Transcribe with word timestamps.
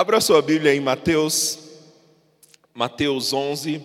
Abra 0.00 0.20
sua 0.20 0.40
Bíblia 0.40 0.72
em 0.72 0.80
Mateus, 0.80 1.58
Mateus 2.72 3.32
11. 3.32 3.82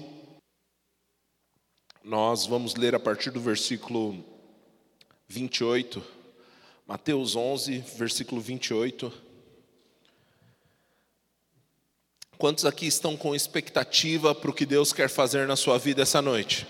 Nós 2.04 2.46
vamos 2.46 2.75
ler 2.75 2.93
a 2.93 3.00
partir 3.00 3.32
do 3.32 3.39
versículo 3.39 4.23
28. 5.28 6.05
Mateus 6.86 7.36
11, 7.36 7.79
versículo 7.97 8.39
28. 8.39 9.12
Quantos 12.38 12.64
aqui 12.64 12.86
estão 12.86 13.18
com 13.18 13.34
expectativa 13.34 14.36
para 14.36 14.52
o 14.52 14.54
que 14.54 14.68
Deus 14.68 14.93
quer 14.93 15.09
fazer 15.09 15.48
na 15.48 15.55
sua 15.55 15.80
vida 15.80 16.04
essa 16.04 16.21
noite? 16.21 16.68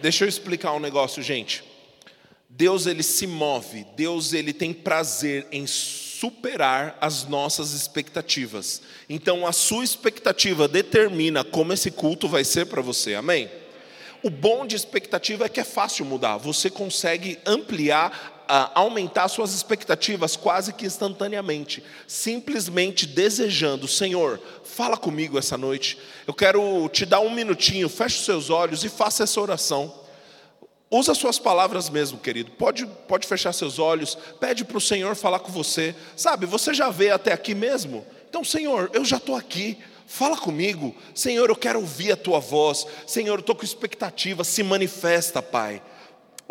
Deixa 0.00 0.24
eu 0.24 0.28
explicar 0.28 0.72
um 0.72 0.80
negócio, 0.80 1.22
gente. 1.22 1.62
Deus 2.48 2.86
ele 2.86 3.04
se 3.04 3.28
move, 3.28 3.86
Deus 3.94 4.32
ele 4.32 4.52
tem 4.52 4.74
prazer 4.74 5.46
em 5.52 5.68
superar 6.22 6.96
as 7.00 7.24
nossas 7.24 7.72
expectativas. 7.72 8.80
Então 9.08 9.44
a 9.44 9.50
sua 9.50 9.82
expectativa 9.82 10.68
determina 10.68 11.42
como 11.42 11.72
esse 11.72 11.90
culto 11.90 12.28
vai 12.28 12.44
ser 12.44 12.66
para 12.66 12.80
você. 12.80 13.16
Amém? 13.16 13.50
O 14.22 14.30
bom 14.30 14.64
de 14.64 14.76
expectativa 14.76 15.46
é 15.46 15.48
que 15.48 15.58
é 15.58 15.64
fácil 15.64 16.04
mudar. 16.04 16.36
Você 16.36 16.70
consegue 16.70 17.40
ampliar 17.44 18.38
aumentar 18.72 19.26
suas 19.28 19.52
expectativas 19.52 20.36
quase 20.36 20.74
que 20.74 20.84
instantaneamente, 20.84 21.82
simplesmente 22.06 23.06
desejando, 23.06 23.88
Senhor, 23.88 24.38
fala 24.62 24.96
comigo 24.96 25.38
essa 25.38 25.56
noite. 25.56 25.98
Eu 26.26 26.34
quero 26.34 26.88
te 26.90 27.06
dar 27.06 27.20
um 27.20 27.30
minutinho, 27.30 27.88
feche 27.88 28.18
os 28.18 28.24
seus 28.24 28.50
olhos 28.50 28.84
e 28.84 28.88
faça 28.88 29.24
essa 29.24 29.40
oração. 29.40 30.01
Usa 30.94 31.14
suas 31.14 31.38
palavras 31.38 31.88
mesmo, 31.88 32.18
querido. 32.18 32.50
Pode, 32.50 32.84
pode 33.08 33.26
fechar 33.26 33.54
seus 33.54 33.78
olhos, 33.78 34.14
pede 34.38 34.62
para 34.62 34.76
o 34.76 34.80
Senhor 34.80 35.16
falar 35.16 35.38
com 35.38 35.50
você. 35.50 35.94
Sabe, 36.14 36.44
você 36.44 36.74
já 36.74 36.90
veio 36.90 37.14
até 37.14 37.32
aqui 37.32 37.54
mesmo? 37.54 38.04
Então, 38.28 38.44
Senhor, 38.44 38.90
eu 38.92 39.02
já 39.02 39.16
estou 39.16 39.34
aqui. 39.34 39.78
Fala 40.06 40.36
comigo, 40.36 40.94
Senhor, 41.14 41.48
eu 41.48 41.56
quero 41.56 41.80
ouvir 41.80 42.12
a 42.12 42.16
tua 42.16 42.38
voz. 42.40 42.86
Senhor, 43.06 43.36
eu 43.36 43.40
estou 43.40 43.56
com 43.56 43.64
expectativa, 43.64 44.44
se 44.44 44.62
manifesta, 44.62 45.40
Pai. 45.40 45.80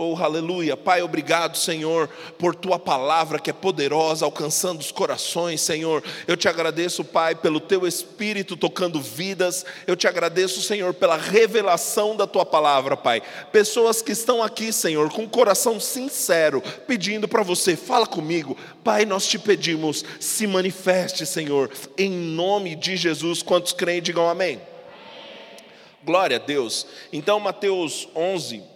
Oh, 0.04 0.16
aleluia. 0.16 0.76
Pai, 0.76 1.04
obrigado, 1.04 1.56
Senhor, 1.56 2.10
por 2.40 2.56
tua 2.56 2.80
palavra 2.80 3.38
que 3.38 3.52
é 3.52 3.54
poderosa, 3.54 4.26
alcançando 4.26 4.80
os 4.80 4.92
corações, 4.92 5.62
Senhor. 5.62 6.04
Eu 6.28 6.36
te 6.36 6.50
agradeço, 6.50 7.04
Pai, 7.04 7.36
pelo 7.36 7.60
teu 7.60 7.86
espírito 7.86 8.58
tocando 8.58 9.00
vidas. 9.00 9.64
Eu 9.86 9.96
te 9.96 10.08
agradeço, 10.08 10.60
Senhor, 10.60 10.92
pela 10.96 11.18
revelação 11.18 12.16
da 12.16 12.26
tua 12.26 12.44
palavra, 12.44 12.98
Pai. 12.98 13.22
Pessoas 13.52 14.02
que 14.02 14.12
estão 14.12 14.42
aqui, 14.42 14.74
Senhor, 14.74 15.12
com 15.12 15.30
coração 15.30 15.80
sincero, 15.80 16.64
pedindo 16.88 17.28
para 17.28 17.44
você, 17.44 17.76
fala 17.76 18.08
comigo. 18.08 18.58
Pai, 18.84 19.06
nós 19.06 19.28
te 19.28 19.38
pedimos, 19.38 20.04
se 20.20 20.48
manifeste, 20.48 21.28
Senhor, 21.28 21.70
em 21.96 22.10
nome 22.10 22.76
de 22.76 22.98
Jesus. 22.98 23.44
Quantos 23.44 23.72
creem, 23.72 24.02
digam 24.02 24.28
amém. 24.28 24.60
Glória 26.04 26.38
a 26.38 26.40
Deus. 26.40 26.88
Então, 27.14 27.40
Mateus 27.40 28.10
11 28.16 28.71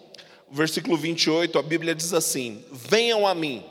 versículo 0.56 0.96
28, 0.96 1.60
a 1.60 1.62
Bíblia 1.62 1.94
diz 1.94 2.14
assim: 2.14 2.64
Venham 2.72 3.28
a 3.28 3.36
mim, 3.36 3.64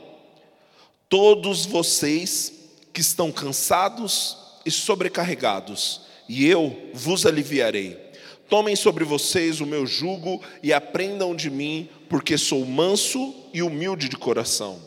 todos 1.09 1.65
vocês 1.65 2.53
que 2.93 3.01
estão 3.01 3.31
cansados 3.31 4.37
e 4.65 4.69
sobrecarregados, 4.69 6.01
e 6.29 6.45
eu 6.45 6.89
vos 6.93 7.25
aliviarei. 7.25 8.05
Tomem 8.47 8.75
sobre 8.75 9.03
vocês 9.03 9.59
o 9.59 9.65
meu 9.65 9.87
jugo 9.87 10.39
e 10.61 10.71
aprendam 10.71 11.35
de 11.35 11.49
mim, 11.49 11.89
porque 12.07 12.37
sou 12.37 12.63
manso 12.63 13.33
e 13.51 13.63
humilde 13.63 14.07
de 14.07 14.15
coração. 14.15 14.79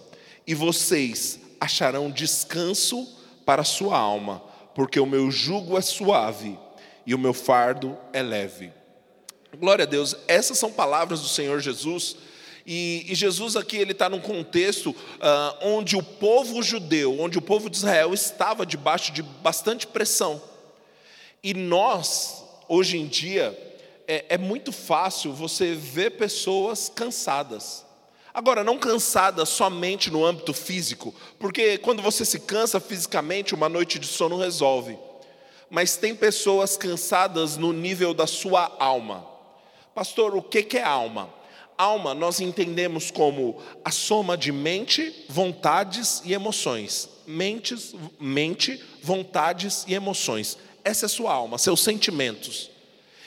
E 0.46 0.54
vocês 0.54 1.40
acharão 1.60 2.10
descanso 2.10 3.08
para 3.44 3.62
a 3.62 3.64
sua 3.64 3.98
alma, 3.98 4.40
porque 4.72 5.00
o 5.00 5.06
meu 5.06 5.28
jugo 5.32 5.76
é 5.76 5.80
suave 5.80 6.56
e 7.04 7.12
o 7.12 7.18
meu 7.18 7.34
fardo 7.34 7.98
é 8.12 8.22
leve. 8.22 8.77
Glória 9.56 9.84
a 9.84 9.86
Deus, 9.86 10.14
essas 10.26 10.58
são 10.58 10.70
palavras 10.70 11.20
do 11.20 11.28
Senhor 11.28 11.60
Jesus. 11.60 12.16
E, 12.66 13.06
e 13.08 13.14
Jesus 13.14 13.56
aqui 13.56 13.78
ele 13.78 13.92
está 13.92 14.10
num 14.10 14.20
contexto 14.20 14.90
uh, 14.90 15.56
onde 15.62 15.96
o 15.96 16.02
povo 16.02 16.62
judeu, 16.62 17.18
onde 17.18 17.38
o 17.38 17.42
povo 17.42 17.70
de 17.70 17.78
Israel 17.78 18.12
estava 18.12 18.66
debaixo 18.66 19.10
de 19.10 19.22
bastante 19.22 19.86
pressão. 19.86 20.42
E 21.42 21.54
nós, 21.54 22.44
hoje 22.68 22.98
em 22.98 23.06
dia, 23.06 23.56
é, 24.06 24.26
é 24.30 24.38
muito 24.38 24.70
fácil 24.70 25.32
você 25.32 25.74
ver 25.74 26.10
pessoas 26.10 26.92
cansadas. 26.94 27.86
Agora, 28.34 28.62
não 28.62 28.78
cansadas 28.78 29.48
somente 29.48 30.10
no 30.10 30.24
âmbito 30.24 30.52
físico, 30.52 31.14
porque 31.38 31.78
quando 31.78 32.02
você 32.02 32.24
se 32.24 32.38
cansa 32.40 32.78
fisicamente, 32.78 33.54
uma 33.54 33.68
noite 33.68 33.98
de 33.98 34.06
sono 34.06 34.36
resolve. 34.36 34.98
Mas 35.70 35.96
tem 35.96 36.14
pessoas 36.14 36.76
cansadas 36.76 37.56
no 37.56 37.72
nível 37.72 38.12
da 38.12 38.26
sua 38.26 38.76
alma. 38.78 39.37
Pastor, 39.98 40.36
o 40.36 40.40
que 40.40 40.78
é 40.78 40.82
alma? 40.84 41.28
Alma 41.76 42.14
nós 42.14 42.38
entendemos 42.38 43.10
como 43.10 43.60
a 43.84 43.90
soma 43.90 44.38
de 44.38 44.52
mente, 44.52 45.26
vontades 45.28 46.22
e 46.24 46.32
emoções. 46.32 47.08
Mentes, 47.26 47.96
mente, 48.20 48.80
vontades 49.02 49.84
e 49.88 49.94
emoções. 49.94 50.56
Essa 50.84 51.06
é 51.06 51.08
sua 51.08 51.32
alma, 51.32 51.58
seus 51.58 51.80
sentimentos. 51.80 52.70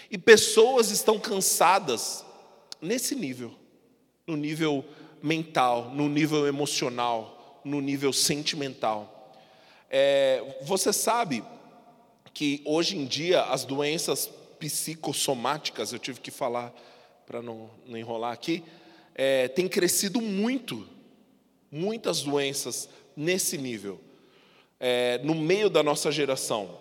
E 0.09 0.17
pessoas 0.17 0.91
estão 0.91 1.19
cansadas 1.19 2.23
nesse 2.81 3.15
nível, 3.15 3.51
no 4.25 4.37
nível 4.37 4.85
mental, 5.21 5.91
no 5.93 6.07
nível 6.07 6.47
emocional, 6.47 7.59
no 7.65 7.81
nível 7.81 8.13
sentimental. 8.13 9.35
É, 9.89 10.55
você 10.61 10.93
sabe 10.93 11.43
que 12.33 12.61
hoje 12.63 12.97
em 12.97 13.05
dia 13.05 13.43
as 13.43 13.65
doenças 13.65 14.29
psicossomáticas, 14.61 15.91
eu 15.91 15.97
tive 15.97 16.19
que 16.19 16.29
falar 16.29 16.71
para 17.25 17.41
não, 17.41 17.71
não, 17.87 17.97
enrolar 17.97 18.31
aqui, 18.31 18.63
é, 19.15 19.47
tem 19.47 19.67
crescido 19.67 20.21
muito, 20.21 20.87
muitas 21.71 22.21
doenças 22.21 22.87
nesse 23.17 23.57
nível, 23.57 23.99
é, 24.79 25.19
no 25.23 25.33
meio 25.33 25.67
da 25.67 25.81
nossa 25.81 26.11
geração. 26.11 26.79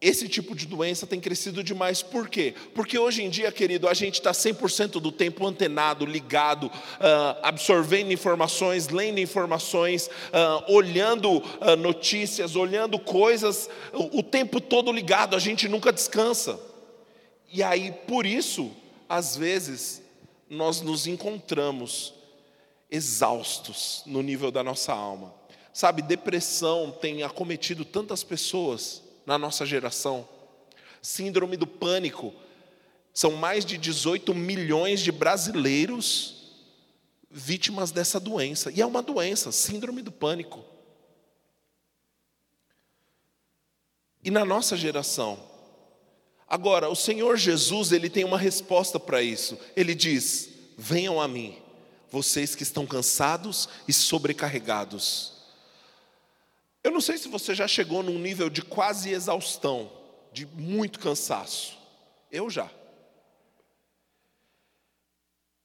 Esse 0.00 0.28
tipo 0.28 0.54
de 0.54 0.66
doença 0.66 1.06
tem 1.06 1.18
crescido 1.18 1.64
demais. 1.64 2.02
Por 2.02 2.28
quê? 2.28 2.54
Porque 2.74 2.98
hoje 2.98 3.22
em 3.22 3.30
dia, 3.30 3.50
querido, 3.50 3.88
a 3.88 3.94
gente 3.94 4.16
está 4.16 4.32
100% 4.32 5.00
do 5.00 5.10
tempo 5.10 5.46
antenado, 5.46 6.04
ligado, 6.04 6.66
uh, 6.66 7.40
absorvendo 7.42 8.12
informações, 8.12 8.88
lendo 8.88 9.18
informações, 9.18 10.08
uh, 10.08 10.74
olhando 10.74 11.38
uh, 11.38 11.74
notícias, 11.78 12.54
olhando 12.54 12.98
coisas, 12.98 13.70
o, 13.94 14.18
o 14.18 14.22
tempo 14.22 14.60
todo 14.60 14.92
ligado, 14.92 15.34
a 15.34 15.38
gente 15.38 15.68
nunca 15.68 15.90
descansa. 15.90 16.60
E 17.54 17.62
aí, 17.62 17.92
por 17.92 18.26
isso, 18.26 18.72
às 19.08 19.36
vezes, 19.36 20.02
nós 20.50 20.80
nos 20.80 21.06
encontramos 21.06 22.12
exaustos 22.90 24.02
no 24.06 24.22
nível 24.22 24.50
da 24.50 24.60
nossa 24.64 24.92
alma. 24.92 25.32
Sabe, 25.72 26.02
depressão 26.02 26.90
tem 26.90 27.22
acometido 27.22 27.84
tantas 27.84 28.24
pessoas 28.24 29.04
na 29.24 29.38
nossa 29.38 29.64
geração. 29.64 30.28
Síndrome 31.00 31.56
do 31.56 31.64
pânico. 31.64 32.34
São 33.12 33.36
mais 33.36 33.64
de 33.64 33.78
18 33.78 34.34
milhões 34.34 35.00
de 35.00 35.12
brasileiros 35.12 36.56
vítimas 37.30 37.92
dessa 37.92 38.18
doença. 38.18 38.72
E 38.72 38.82
é 38.82 38.86
uma 38.86 39.00
doença, 39.00 39.52
síndrome 39.52 40.02
do 40.02 40.10
pânico. 40.10 40.64
E 44.24 44.30
na 44.32 44.44
nossa 44.44 44.76
geração, 44.76 45.53
Agora, 46.54 46.88
o 46.88 46.94
Senhor 46.94 47.36
Jesus, 47.36 47.90
ele 47.90 48.08
tem 48.08 48.22
uma 48.22 48.38
resposta 48.38 49.00
para 49.00 49.20
isso. 49.20 49.58
Ele 49.74 49.92
diz: 49.92 50.50
"Venham 50.78 51.20
a 51.20 51.26
mim, 51.26 51.60
vocês 52.08 52.54
que 52.54 52.62
estão 52.62 52.86
cansados 52.86 53.68
e 53.88 53.92
sobrecarregados". 53.92 55.32
Eu 56.84 56.92
não 56.92 57.00
sei 57.00 57.18
se 57.18 57.26
você 57.26 57.56
já 57.56 57.66
chegou 57.66 58.04
num 58.04 58.20
nível 58.20 58.48
de 58.48 58.62
quase 58.62 59.10
exaustão, 59.10 59.90
de 60.32 60.46
muito 60.46 61.00
cansaço. 61.00 61.76
Eu 62.30 62.48
já. 62.48 62.70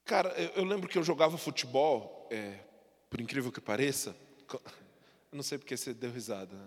Cara, 0.06 0.30
eu, 0.56 0.66
lembro 0.66 0.90
que 0.90 0.98
eu 0.98 1.04
jogava 1.04 1.38
futebol, 1.38 2.28
é, 2.32 2.62
por 3.12 3.22
incrível 3.22 3.52
que 3.52 3.62
pareça. 3.62 4.16
Eu 5.32 5.36
não 5.36 5.44
sei 5.44 5.60
porque 5.60 5.78
você 5.78 5.94
deu 5.94 6.10
risada. 6.10 6.58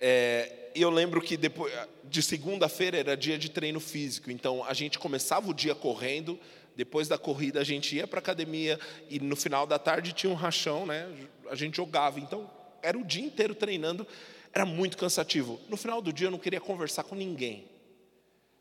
É, 0.00 0.70
eu 0.74 0.90
lembro 0.90 1.20
que 1.20 1.36
depois 1.36 1.72
de 2.04 2.22
segunda-feira 2.22 2.98
era 2.98 3.16
dia 3.16 3.38
de 3.38 3.50
treino 3.50 3.80
físico, 3.80 4.30
então 4.30 4.62
a 4.64 4.74
gente 4.74 4.98
começava 4.98 5.50
o 5.50 5.54
dia 5.54 5.74
correndo, 5.74 6.38
depois 6.76 7.08
da 7.08 7.16
corrida 7.16 7.60
a 7.60 7.64
gente 7.64 7.96
ia 7.96 8.06
para 8.06 8.18
a 8.18 8.20
academia 8.20 8.78
e 9.08 9.18
no 9.18 9.34
final 9.34 9.66
da 9.66 9.78
tarde 9.78 10.12
tinha 10.12 10.30
um 10.30 10.36
rachão, 10.36 10.84
né? 10.84 11.08
A 11.48 11.54
gente 11.54 11.76
jogava, 11.76 12.20
então 12.20 12.48
era 12.82 12.98
o 12.98 13.04
dia 13.04 13.24
inteiro 13.24 13.54
treinando, 13.54 14.06
era 14.52 14.66
muito 14.66 14.96
cansativo. 14.96 15.58
No 15.68 15.76
final 15.76 16.02
do 16.02 16.12
dia 16.12 16.26
eu 16.26 16.30
não 16.30 16.38
queria 16.38 16.60
conversar 16.60 17.04
com 17.04 17.14
ninguém. 17.14 17.66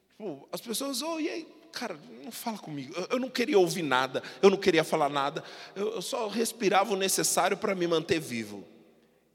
Tipo, 0.10 0.48
as 0.52 0.62
pessoas, 0.62 1.02
oh, 1.02 1.20
e 1.20 1.30
aí, 1.30 1.48
cara, 1.74 2.00
não 2.24 2.32
fala 2.32 2.58
comigo. 2.58 2.96
Eu 3.10 3.20
não 3.20 3.30
queria 3.30 3.60
ouvir 3.60 3.84
nada, 3.84 4.24
eu 4.42 4.50
não 4.50 4.58
queria 4.58 4.84
falar 4.84 5.10
nada, 5.10 5.44
eu 5.76 6.02
só 6.02 6.30
respirava 6.30 6.94
o 6.94 6.98
necessário 6.98 7.58
para 7.58 7.76
me 7.76 7.86
manter 7.86 8.20
vivo. 8.20 8.66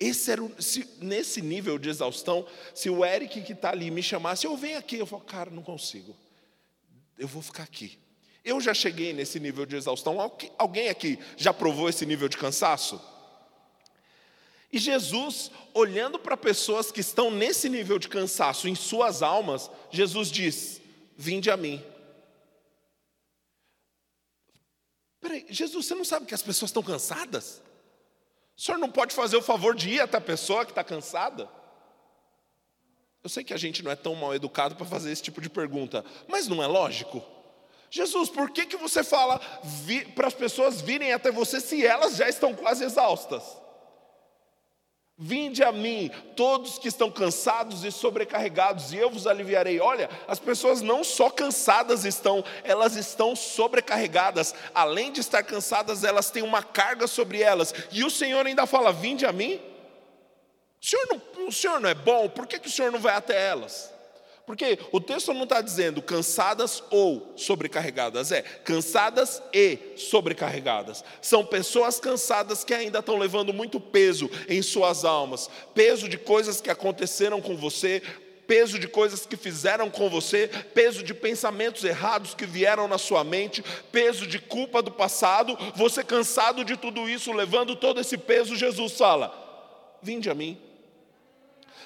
Esse 0.00 0.32
era 0.32 0.42
o, 0.42 0.50
se, 0.60 0.88
nesse 0.98 1.42
nível 1.42 1.78
de 1.78 1.90
exaustão, 1.90 2.46
se 2.74 2.88
o 2.88 3.04
Eric 3.04 3.42
que 3.42 3.52
está 3.52 3.68
ali 3.70 3.90
me 3.90 4.02
chamasse, 4.02 4.46
eu 4.46 4.56
venho 4.56 4.78
aqui, 4.78 4.96
eu 4.96 5.04
falo, 5.04 5.22
cara, 5.22 5.50
não 5.50 5.62
consigo. 5.62 6.16
Eu 7.18 7.28
vou 7.28 7.42
ficar 7.42 7.64
aqui. 7.64 7.98
Eu 8.42 8.58
já 8.62 8.72
cheguei 8.72 9.12
nesse 9.12 9.38
nível 9.38 9.66
de 9.66 9.76
exaustão. 9.76 10.18
Alguém 10.56 10.88
aqui 10.88 11.18
já 11.36 11.52
provou 11.52 11.86
esse 11.86 12.06
nível 12.06 12.30
de 12.30 12.38
cansaço? 12.38 12.98
E 14.72 14.78
Jesus, 14.78 15.50
olhando 15.74 16.18
para 16.18 16.34
pessoas 16.34 16.90
que 16.90 17.00
estão 17.00 17.30
nesse 17.30 17.68
nível 17.68 17.98
de 17.98 18.08
cansaço 18.08 18.68
em 18.68 18.74
suas 18.74 19.20
almas, 19.20 19.70
Jesus 19.90 20.30
diz: 20.30 20.80
Vinde 21.14 21.50
a 21.50 21.58
mim. 21.58 21.84
Peraí, 25.20 25.44
Jesus, 25.50 25.84
você 25.84 25.94
não 25.94 26.04
sabe 26.06 26.24
que 26.24 26.34
as 26.34 26.40
pessoas 26.40 26.70
estão 26.70 26.82
cansadas? 26.82 27.60
O 28.60 28.62
senhor 28.62 28.76
não 28.76 28.90
pode 28.90 29.14
fazer 29.14 29.38
o 29.38 29.42
favor 29.42 29.74
de 29.74 29.88
ir 29.88 30.00
até 30.02 30.18
a 30.18 30.20
pessoa 30.20 30.66
que 30.66 30.70
está 30.70 30.84
cansada? 30.84 31.48
Eu 33.24 33.30
sei 33.30 33.42
que 33.42 33.54
a 33.54 33.56
gente 33.56 33.82
não 33.82 33.90
é 33.90 33.96
tão 33.96 34.14
mal 34.14 34.34
educado 34.34 34.76
para 34.76 34.84
fazer 34.84 35.10
esse 35.10 35.22
tipo 35.22 35.40
de 35.40 35.48
pergunta, 35.48 36.04
mas 36.28 36.46
não 36.46 36.62
é 36.62 36.66
lógico? 36.66 37.24
Jesus, 37.90 38.28
por 38.28 38.50
que, 38.50 38.66
que 38.66 38.76
você 38.76 39.02
fala 39.02 39.40
para 40.14 40.26
as 40.26 40.34
pessoas 40.34 40.82
virem 40.82 41.10
até 41.10 41.32
você 41.32 41.58
se 41.58 41.86
elas 41.86 42.16
já 42.16 42.28
estão 42.28 42.54
quase 42.54 42.84
exaustas? 42.84 43.42
Vinde 45.22 45.62
a 45.62 45.70
mim, 45.70 46.10
todos 46.34 46.78
que 46.78 46.88
estão 46.88 47.10
cansados 47.10 47.84
e 47.84 47.92
sobrecarregados, 47.92 48.90
e 48.90 48.96
eu 48.96 49.10
vos 49.10 49.26
aliviarei. 49.26 49.78
Olha, 49.78 50.08
as 50.26 50.38
pessoas 50.38 50.80
não 50.80 51.04
só 51.04 51.28
cansadas 51.28 52.06
estão, 52.06 52.42
elas 52.64 52.96
estão 52.96 53.36
sobrecarregadas. 53.36 54.54
Além 54.74 55.12
de 55.12 55.20
estar 55.20 55.42
cansadas, 55.42 56.04
elas 56.04 56.30
têm 56.30 56.42
uma 56.42 56.62
carga 56.62 57.06
sobre 57.06 57.42
elas. 57.42 57.74
E 57.92 58.02
o 58.02 58.08
Senhor 58.08 58.46
ainda 58.46 58.64
fala: 58.64 58.94
Vinde 58.94 59.26
a 59.26 59.32
mim. 59.32 59.60
O 60.82 60.86
Senhor 60.86 61.06
não, 61.10 61.46
o 61.48 61.52
senhor 61.52 61.80
não 61.80 61.90
é 61.90 61.94
bom, 61.94 62.26
por 62.26 62.46
que, 62.46 62.58
que 62.58 62.68
o 62.68 62.72
Senhor 62.72 62.90
não 62.90 62.98
vai 62.98 63.14
até 63.14 63.48
elas? 63.48 63.89
Porque 64.50 64.80
o 64.90 65.00
texto 65.00 65.32
não 65.32 65.44
está 65.44 65.60
dizendo 65.60 66.02
cansadas 66.02 66.82
ou 66.90 67.32
sobrecarregadas, 67.36 68.32
é 68.32 68.42
cansadas 68.42 69.40
e 69.54 69.78
sobrecarregadas. 69.96 71.04
São 71.22 71.46
pessoas 71.46 72.00
cansadas 72.00 72.64
que 72.64 72.74
ainda 72.74 72.98
estão 72.98 73.16
levando 73.16 73.52
muito 73.52 73.78
peso 73.78 74.28
em 74.48 74.60
suas 74.60 75.04
almas 75.04 75.48
peso 75.72 76.08
de 76.08 76.18
coisas 76.18 76.60
que 76.60 76.68
aconteceram 76.68 77.40
com 77.40 77.56
você, 77.56 78.02
peso 78.44 78.76
de 78.76 78.88
coisas 78.88 79.24
que 79.24 79.36
fizeram 79.36 79.88
com 79.88 80.10
você, 80.10 80.48
peso 80.74 81.04
de 81.04 81.14
pensamentos 81.14 81.84
errados 81.84 82.34
que 82.34 82.44
vieram 82.44 82.88
na 82.88 82.98
sua 82.98 83.22
mente, 83.22 83.62
peso 83.92 84.26
de 84.26 84.40
culpa 84.40 84.82
do 84.82 84.90
passado. 84.90 85.56
Você 85.76 86.02
cansado 86.02 86.64
de 86.64 86.76
tudo 86.76 87.08
isso, 87.08 87.32
levando 87.32 87.76
todo 87.76 88.00
esse 88.00 88.18
peso, 88.18 88.56
Jesus 88.56 88.94
fala: 88.94 89.32
Vinde 90.02 90.28
a 90.28 90.34
mim 90.34 90.69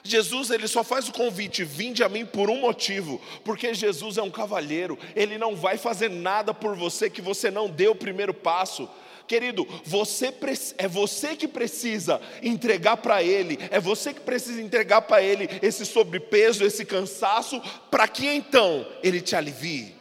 Jesus 0.06 0.51
ele 0.51 0.69
só 0.69 0.85
faz 0.85 1.09
o 1.09 1.12
convite, 1.12 1.65
vinde 1.65 2.05
a 2.05 2.11
mim 2.11 2.27
por 2.27 2.51
um 2.51 2.61
motivo, 2.61 3.19
porque 3.43 3.73
Jesus 3.73 4.19
é 4.19 4.23
um 4.23 4.31
cavalheiro, 4.31 4.99
ele 5.17 5.39
não 5.39 5.56
vai 5.56 5.79
fazer 5.79 6.11
nada 6.11 6.53
por 6.53 6.77
você 6.77 7.09
que 7.09 7.23
você 7.23 7.51
não 7.51 7.71
deu 7.71 7.93
o 7.93 7.97
primeiro 7.97 8.35
passo. 8.35 8.87
Querido, 9.27 9.67
você 9.83 10.35
é 10.77 10.87
você 10.87 11.35
que 11.35 11.49
precisa 11.49 12.21
entregar 12.43 12.99
para 12.99 13.23
Ele, 13.23 13.59
é 13.71 13.81
você 13.81 14.12
que 14.12 14.21
precisa 14.21 14.61
entregar 14.61 15.01
para 15.01 15.23
Ele 15.23 15.49
esse 15.62 15.87
sobrepeso, 15.87 16.62
esse 16.62 16.85
cansaço, 16.85 17.59
para 17.91 18.06
que 18.06 18.27
então 18.27 18.87
Ele 19.03 19.23
te 19.23 19.35
alivie. 19.35 19.95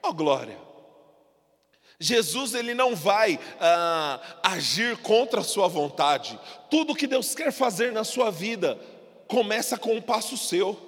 Oh 0.00 0.12
glória! 0.12 0.65
Jesus 1.98 2.54
ele 2.54 2.74
não 2.74 2.94
vai 2.94 3.38
ah, 3.58 4.20
agir 4.42 4.96
contra 4.98 5.40
a 5.40 5.44
sua 5.44 5.66
vontade. 5.68 6.38
Tudo 6.70 6.94
que 6.94 7.06
Deus 7.06 7.34
quer 7.34 7.52
fazer 7.52 7.92
na 7.92 8.04
sua 8.04 8.30
vida 8.30 8.78
começa 9.26 9.78
com 9.78 9.94
um 9.94 10.02
passo 10.02 10.36
seu. 10.36 10.78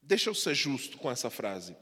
Deixa 0.00 0.30
eu 0.30 0.34
ser 0.34 0.54
justo 0.54 0.96
com 0.98 1.10
essa 1.10 1.28
frase. 1.28 1.76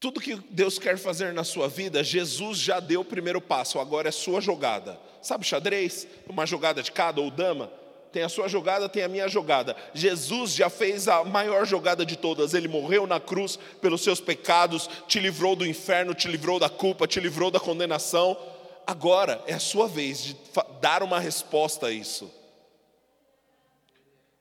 Tudo 0.00 0.20
que 0.20 0.36
Deus 0.50 0.78
quer 0.78 0.96
fazer 0.96 1.32
na 1.32 1.42
sua 1.42 1.68
vida, 1.68 2.04
Jesus 2.04 2.58
já 2.58 2.78
deu 2.78 3.00
o 3.00 3.04
primeiro 3.04 3.40
passo, 3.40 3.80
agora 3.80 4.08
é 4.08 4.12
sua 4.12 4.40
jogada. 4.40 5.00
Sabe 5.20 5.44
xadrez? 5.44 6.06
Uma 6.28 6.46
jogada 6.46 6.82
de 6.82 6.92
cada 6.92 7.20
ou 7.20 7.30
dama? 7.30 7.72
Tem 8.12 8.22
a 8.22 8.28
sua 8.28 8.48
jogada, 8.48 8.88
tem 8.88 9.02
a 9.02 9.08
minha 9.08 9.28
jogada. 9.28 9.76
Jesus 9.92 10.54
já 10.54 10.70
fez 10.70 11.08
a 11.08 11.24
maior 11.24 11.66
jogada 11.66 12.04
de 12.04 12.16
todas. 12.16 12.54
Ele 12.54 12.68
morreu 12.68 13.06
na 13.06 13.20
cruz 13.20 13.58
pelos 13.80 14.02
seus 14.02 14.20
pecados, 14.20 14.88
te 15.06 15.18
livrou 15.18 15.54
do 15.54 15.66
inferno, 15.66 16.14
te 16.14 16.28
livrou 16.28 16.58
da 16.58 16.68
culpa, 16.68 17.06
te 17.06 17.20
livrou 17.20 17.50
da 17.50 17.60
condenação. 17.60 18.36
Agora 18.86 19.42
é 19.46 19.54
a 19.54 19.60
sua 19.60 19.86
vez 19.86 20.22
de 20.22 20.36
dar 20.80 21.02
uma 21.02 21.20
resposta 21.20 21.88
a 21.88 21.92
isso. 21.92 22.30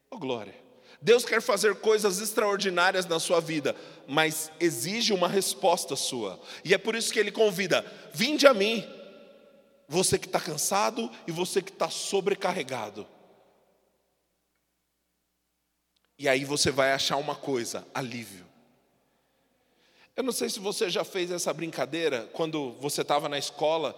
Oh 0.10 0.18
glória. 0.18 0.56
Deus 1.02 1.24
quer 1.26 1.42
fazer 1.42 1.76
coisas 1.76 2.20
extraordinárias 2.20 3.06
na 3.06 3.20
sua 3.20 3.40
vida, 3.40 3.76
mas 4.08 4.52
exige 4.60 5.14
uma 5.14 5.28
resposta 5.28 5.96
sua. 5.96 6.40
E 6.64 6.74
é 6.74 6.78
por 6.78 6.96
isso 6.96 7.14
que 7.14 7.20
ele 7.20 7.32
convida: 7.32 7.86
vinde 8.14 8.48
a 8.48 8.54
mim, 8.54 8.88
você 9.88 10.18
que 10.18 10.26
está 10.26 10.40
cansado 10.40 11.12
e 11.28 11.32
você 11.32 11.62
que 11.62 11.72
está 11.72 11.90
sobrecarregado. 11.90 13.06
E 16.18 16.28
aí 16.28 16.44
você 16.44 16.72
vai 16.72 16.94
achar 16.94 17.18
uma 17.18 17.36
coisa: 17.36 17.88
alívio. 17.94 18.46
Eu 20.16 20.24
não 20.24 20.32
sei 20.32 20.50
se 20.50 20.60
você 20.60 20.90
já 20.90 21.04
fez 21.04 21.30
essa 21.30 21.54
brincadeira 21.54 22.28
quando 22.34 22.72
você 22.80 23.02
estava 23.02 23.30
na 23.30 23.38
escola, 23.38 23.96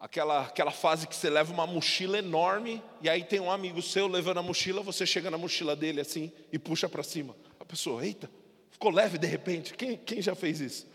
aquela, 0.00 0.46
aquela 0.46 0.70
fase 0.70 1.06
que 1.06 1.14
você 1.14 1.28
leva 1.28 1.52
uma 1.52 1.66
mochila 1.66 2.18
enorme, 2.18 2.82
e 3.02 3.10
aí 3.10 3.22
tem 3.22 3.38
um 3.38 3.50
amigo 3.50 3.82
seu 3.82 4.06
levando 4.06 4.38
a 4.38 4.42
mochila, 4.42 4.82
você 4.82 5.04
chega 5.04 5.30
na 5.30 5.36
mochila 5.36 5.76
dele 5.76 6.00
assim 6.00 6.32
e 6.50 6.58
puxa 6.58 6.88
para 6.88 7.02
cima. 7.02 7.36
A 7.60 7.64
pessoa, 7.64 8.04
eita, 8.06 8.30
ficou 8.70 8.90
leve 8.90 9.18
de 9.18 9.26
repente. 9.26 9.74
Quem, 9.74 9.98
quem 9.98 10.22
já 10.22 10.34
fez 10.34 10.60
isso? 10.60 10.86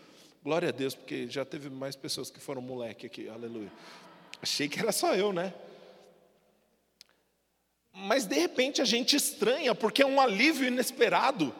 Glória 0.42 0.70
a 0.70 0.72
Deus, 0.72 0.96
porque 0.96 1.28
já 1.28 1.44
teve 1.44 1.70
mais 1.70 1.94
pessoas 1.94 2.28
que 2.28 2.40
foram 2.40 2.60
moleque 2.60 3.06
aqui, 3.06 3.28
aleluia. 3.28 3.70
Achei 4.42 4.68
que 4.68 4.80
era 4.80 4.90
só 4.90 5.14
eu, 5.14 5.32
né? 5.32 5.54
Mas 7.94 8.26
de 8.26 8.34
repente 8.34 8.82
a 8.82 8.84
gente 8.84 9.14
estranha, 9.14 9.74
porque 9.74 10.02
é 10.02 10.06
um 10.06 10.20
alívio 10.20 10.66
inesperado. 10.66 11.54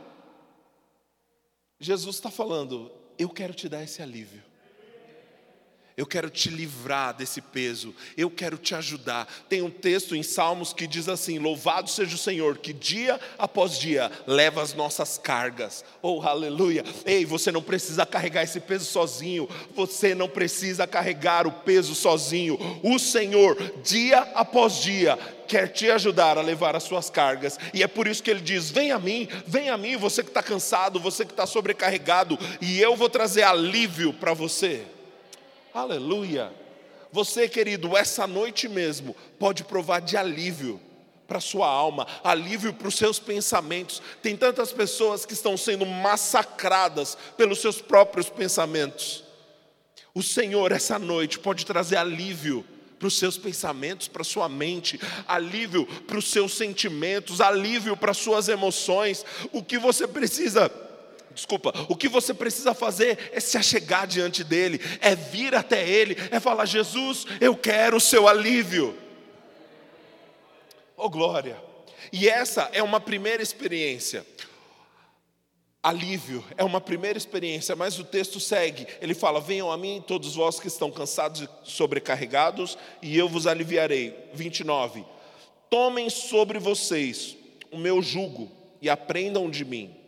Jesus 1.78 2.16
está 2.16 2.30
falando, 2.30 2.90
eu 3.16 3.28
quero 3.28 3.54
te 3.54 3.68
dar 3.68 3.84
esse 3.84 4.02
alívio. 4.02 4.42
Eu 5.96 6.06
quero 6.06 6.28
te 6.28 6.50
livrar 6.50 7.14
desse 7.14 7.40
peso, 7.40 7.94
eu 8.16 8.28
quero 8.28 8.58
te 8.58 8.74
ajudar. 8.74 9.28
Tem 9.48 9.62
um 9.62 9.70
texto 9.70 10.16
em 10.16 10.24
Salmos 10.24 10.72
que 10.72 10.88
diz 10.88 11.08
assim: 11.08 11.38
Louvado 11.38 11.88
seja 11.88 12.16
o 12.16 12.18
Senhor, 12.18 12.58
que 12.58 12.72
dia 12.72 13.20
após 13.38 13.78
dia 13.78 14.10
leva 14.26 14.60
as 14.60 14.74
nossas 14.74 15.18
cargas. 15.18 15.84
Oh, 16.02 16.20
aleluia! 16.22 16.84
Ei, 17.06 17.24
você 17.24 17.52
não 17.52 17.62
precisa 17.62 18.04
carregar 18.04 18.42
esse 18.42 18.58
peso 18.58 18.86
sozinho, 18.86 19.48
você 19.72 20.16
não 20.16 20.28
precisa 20.28 20.84
carregar 20.84 21.46
o 21.46 21.52
peso 21.52 21.94
sozinho. 21.94 22.58
O 22.82 22.98
Senhor, 22.98 23.56
dia 23.84 24.18
após 24.34 24.82
dia, 24.82 25.16
quer 25.46 25.68
te 25.68 25.88
ajudar 25.92 26.36
a 26.36 26.42
levar 26.42 26.74
as 26.74 26.82
suas 26.82 27.08
cargas, 27.08 27.56
e 27.72 27.84
é 27.84 27.86
por 27.86 28.08
isso 28.08 28.20
que 28.20 28.32
ele 28.32 28.40
diz: 28.40 28.68
Vem 28.68 28.90
a 28.90 28.98
mim, 28.98 29.28
vem 29.46 29.70
a 29.70 29.78
mim, 29.78 29.96
você 29.96 30.24
que 30.24 30.30
está 30.30 30.42
cansado, 30.42 30.98
você 30.98 31.24
que 31.24 31.30
está 31.30 31.46
sobrecarregado, 31.46 32.36
e 32.60 32.80
eu 32.80 32.96
vou 32.96 33.08
trazer 33.08 33.44
alívio 33.44 34.12
para 34.12 34.34
você. 34.34 34.84
Aleluia. 35.74 36.52
Você, 37.10 37.48
querido, 37.48 37.96
essa 37.96 38.28
noite 38.28 38.68
mesmo 38.68 39.16
pode 39.40 39.64
provar 39.64 40.00
de 40.00 40.16
alívio 40.16 40.80
para 41.26 41.40
sua 41.40 41.66
alma, 41.66 42.06
alívio 42.22 42.72
para 42.72 42.86
os 42.86 42.94
seus 42.94 43.18
pensamentos. 43.18 44.00
Tem 44.22 44.36
tantas 44.36 44.72
pessoas 44.72 45.26
que 45.26 45.32
estão 45.32 45.56
sendo 45.56 45.84
massacradas 45.84 47.18
pelos 47.36 47.60
seus 47.60 47.80
próprios 47.80 48.30
pensamentos. 48.30 49.24
O 50.14 50.22
Senhor, 50.22 50.70
essa 50.70 50.96
noite, 50.96 51.40
pode 51.40 51.66
trazer 51.66 51.96
alívio 51.96 52.64
para 52.96 53.08
os 53.08 53.18
seus 53.18 53.36
pensamentos, 53.36 54.06
para 54.06 54.22
a 54.22 54.24
sua 54.24 54.48
mente, 54.48 55.00
alívio 55.26 55.86
para 56.06 56.18
os 56.18 56.30
seus 56.30 56.54
sentimentos, 56.54 57.40
alívio 57.40 57.96
para 57.96 58.12
as 58.12 58.18
suas 58.18 58.48
emoções. 58.48 59.24
O 59.50 59.60
que 59.60 59.76
você 59.76 60.06
precisa 60.06 60.70
desculpa, 61.34 61.72
o 61.88 61.96
que 61.96 62.08
você 62.08 62.32
precisa 62.32 62.72
fazer 62.72 63.30
é 63.32 63.40
se 63.40 63.58
achegar 63.58 64.06
diante 64.06 64.44
dele, 64.44 64.80
é 65.00 65.14
vir 65.14 65.54
até 65.54 65.86
ele, 65.86 66.16
é 66.30 66.38
falar: 66.40 66.64
Jesus, 66.64 67.26
eu 67.40 67.56
quero 67.56 67.96
o 67.96 68.00
seu 68.00 68.28
alívio. 68.28 68.96
Oh 70.96 71.10
glória! 71.10 71.60
E 72.12 72.28
essa 72.28 72.70
é 72.72 72.82
uma 72.82 73.00
primeira 73.00 73.42
experiência. 73.42 74.24
Alívio 75.82 76.42
é 76.56 76.64
uma 76.64 76.80
primeira 76.80 77.18
experiência, 77.18 77.76
mas 77.76 77.98
o 77.98 78.04
texto 78.04 78.40
segue. 78.40 78.86
Ele 79.02 79.12
fala: 79.12 79.40
Venham 79.40 79.70
a 79.70 79.76
mim, 79.76 80.02
todos 80.06 80.34
vós 80.36 80.60
que 80.60 80.68
estão 80.68 80.90
cansados 80.90 81.42
e 81.42 81.48
sobrecarregados, 81.64 82.78
e 83.02 83.18
eu 83.18 83.28
vos 83.28 83.46
aliviarei. 83.46 84.30
29. 84.32 85.04
Tomem 85.68 86.08
sobre 86.08 86.58
vocês 86.58 87.36
o 87.70 87.76
meu 87.76 88.00
jugo 88.00 88.50
e 88.80 88.88
aprendam 88.88 89.50
de 89.50 89.64
mim 89.64 90.03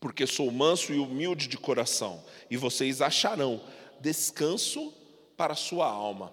porque 0.00 0.26
sou 0.26 0.50
manso 0.50 0.92
e 0.92 0.98
humilde 0.98 1.48
de 1.48 1.56
coração, 1.56 2.24
e 2.50 2.56
vocês 2.56 3.02
acharão 3.02 3.60
descanso 4.00 4.92
para 5.36 5.52
a 5.52 5.56
sua 5.56 5.86
alma. 5.86 6.32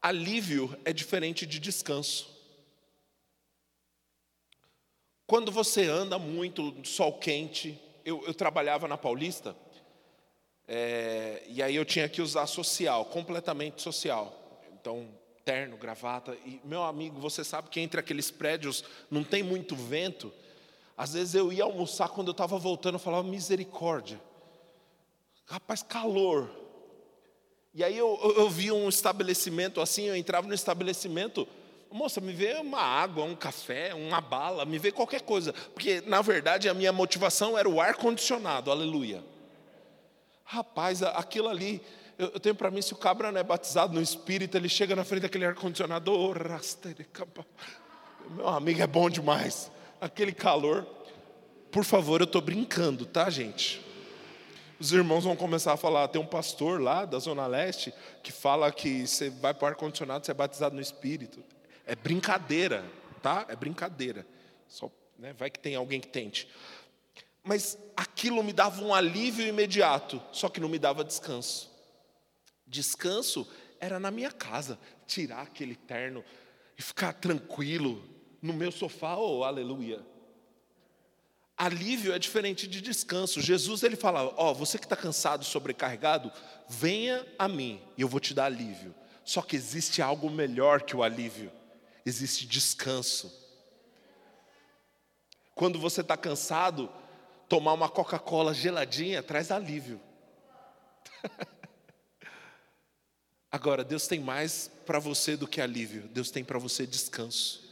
Alívio 0.00 0.76
é 0.84 0.92
diferente 0.92 1.46
de 1.46 1.58
descanso. 1.58 2.30
Quando 5.26 5.52
você 5.52 5.86
anda 5.86 6.18
muito, 6.18 6.74
sol 6.84 7.18
quente, 7.18 7.80
eu, 8.04 8.22
eu 8.26 8.34
trabalhava 8.34 8.88
na 8.88 8.98
Paulista, 8.98 9.56
é, 10.66 11.42
e 11.48 11.62
aí 11.62 11.76
eu 11.76 11.84
tinha 11.84 12.08
que 12.08 12.22
usar 12.22 12.46
social, 12.46 13.04
completamente 13.06 13.82
social. 13.82 14.60
Então, 14.72 15.08
terno, 15.44 15.76
gravata. 15.76 16.36
E, 16.44 16.60
meu 16.64 16.82
amigo, 16.82 17.20
você 17.20 17.44
sabe 17.44 17.68
que 17.68 17.80
entre 17.80 18.00
aqueles 18.00 18.30
prédios 18.30 18.84
não 19.10 19.24
tem 19.24 19.42
muito 19.42 19.74
vento. 19.74 20.32
Às 20.96 21.14
vezes 21.14 21.34
eu 21.34 21.52
ia 21.52 21.64
almoçar, 21.64 22.08
quando 22.08 22.28
eu 22.28 22.32
estava 22.32 22.58
voltando, 22.58 22.94
eu 22.94 23.00
falava 23.00 23.26
misericórdia. 23.26 24.20
Rapaz, 25.46 25.82
calor. 25.82 26.50
E 27.74 27.82
aí 27.82 27.96
eu, 27.96 28.18
eu, 28.22 28.50
eu 28.58 28.74
um 28.74 28.88
estabelecimento 28.88 29.80
assim, 29.80 30.04
eu 30.04 30.16
entrava 30.16 30.46
no 30.46 30.54
estabelecimento, 30.54 31.48
moça, 31.90 32.20
me 32.20 32.32
vê 32.32 32.54
uma 32.54 32.80
água, 32.80 33.24
um 33.24 33.34
café, 33.34 33.94
uma 33.94 34.20
bala, 34.20 34.64
me 34.64 34.78
vê 34.78 34.92
qualquer 34.92 35.22
coisa. 35.22 35.52
Porque, 35.74 36.02
na 36.06 36.20
verdade, 36.20 36.68
a 36.68 36.74
minha 36.74 36.92
motivação 36.92 37.56
era 37.56 37.68
o 37.68 37.80
ar-condicionado, 37.80 38.70
aleluia. 38.70 39.24
Rapaz, 40.44 41.02
aquilo 41.02 41.48
ali, 41.48 41.80
eu, 42.18 42.28
eu 42.28 42.40
tenho 42.40 42.54
para 42.54 42.70
mim, 42.70 42.82
se 42.82 42.92
o 42.92 42.96
cabra 42.96 43.32
não 43.32 43.40
é 43.40 43.42
batizado 43.42 43.94
no 43.94 44.02
Espírito, 44.02 44.56
ele 44.56 44.68
chega 44.68 44.94
na 44.94 45.04
frente 45.04 45.22
daquele 45.22 45.46
ar-condicionado, 45.46 46.12
oh, 46.12 46.34
meu 48.30 48.48
amigo, 48.48 48.82
é 48.82 48.86
bom 48.86 49.08
demais. 49.08 49.70
Aquele 50.02 50.32
calor. 50.32 50.84
Por 51.70 51.84
favor, 51.84 52.20
eu 52.20 52.24
estou 52.24 52.42
brincando, 52.42 53.06
tá, 53.06 53.30
gente? 53.30 53.80
Os 54.80 54.92
irmãos 54.92 55.22
vão 55.22 55.36
começar 55.36 55.74
a 55.74 55.76
falar. 55.76 56.08
Tem 56.08 56.20
um 56.20 56.26
pastor 56.26 56.80
lá 56.80 57.04
da 57.04 57.20
Zona 57.20 57.46
Leste 57.46 57.94
que 58.20 58.32
fala 58.32 58.72
que 58.72 59.06
você 59.06 59.30
vai 59.30 59.54
para 59.54 59.64
o 59.64 59.68
ar-condicionado, 59.68 60.26
você 60.26 60.32
é 60.32 60.34
batizado 60.34 60.74
no 60.74 60.80
Espírito. 60.80 61.40
É 61.86 61.94
brincadeira, 61.94 62.84
tá? 63.22 63.46
É 63.48 63.54
brincadeira. 63.54 64.26
Só, 64.66 64.90
né, 65.16 65.32
vai 65.34 65.48
que 65.48 65.60
tem 65.60 65.76
alguém 65.76 66.00
que 66.00 66.08
tente. 66.08 66.48
Mas 67.44 67.78
aquilo 67.96 68.42
me 68.42 68.52
dava 68.52 68.82
um 68.82 68.92
alívio 68.92 69.46
imediato, 69.46 70.20
só 70.32 70.48
que 70.48 70.58
não 70.58 70.68
me 70.68 70.80
dava 70.80 71.04
descanso. 71.04 71.70
Descanso 72.66 73.46
era 73.78 74.00
na 74.00 74.10
minha 74.10 74.32
casa, 74.32 74.80
tirar 75.06 75.42
aquele 75.42 75.76
terno 75.76 76.24
e 76.76 76.82
ficar 76.82 77.12
tranquilo 77.12 78.02
no 78.42 78.52
meu 78.52 78.72
sofá, 78.72 79.16
oh, 79.16 79.44
aleluia. 79.44 80.04
Alívio 81.56 82.12
é 82.12 82.18
diferente 82.18 82.66
de 82.66 82.80
descanso. 82.80 83.40
Jesus 83.40 83.84
ele 83.84 83.94
fala: 83.94 84.24
Ó, 84.36 84.50
oh, 84.50 84.54
você 84.54 84.78
que 84.78 84.84
está 84.84 84.96
cansado, 84.96 85.44
sobrecarregado, 85.44 86.32
venha 86.68 87.24
a 87.38 87.46
mim 87.46 87.80
e 87.96 88.02
eu 88.02 88.08
vou 88.08 88.18
te 88.18 88.34
dar 88.34 88.46
alívio. 88.46 88.92
Só 89.24 89.40
que 89.42 89.54
existe 89.54 90.02
algo 90.02 90.28
melhor 90.28 90.82
que 90.82 90.96
o 90.96 91.04
alívio: 91.04 91.52
existe 92.04 92.46
descanso. 92.46 93.32
Quando 95.54 95.78
você 95.78 96.00
está 96.00 96.16
cansado, 96.16 96.90
tomar 97.48 97.74
uma 97.74 97.88
Coca-Cola 97.88 98.52
geladinha 98.52 99.22
traz 99.22 99.52
alívio. 99.52 100.00
Agora, 103.52 103.84
Deus 103.84 104.08
tem 104.08 104.18
mais 104.18 104.68
para 104.86 104.98
você 104.98 105.36
do 105.36 105.46
que 105.46 105.60
alívio, 105.60 106.08
Deus 106.08 106.30
tem 106.30 106.42
para 106.42 106.58
você 106.58 106.86
descanso. 106.86 107.71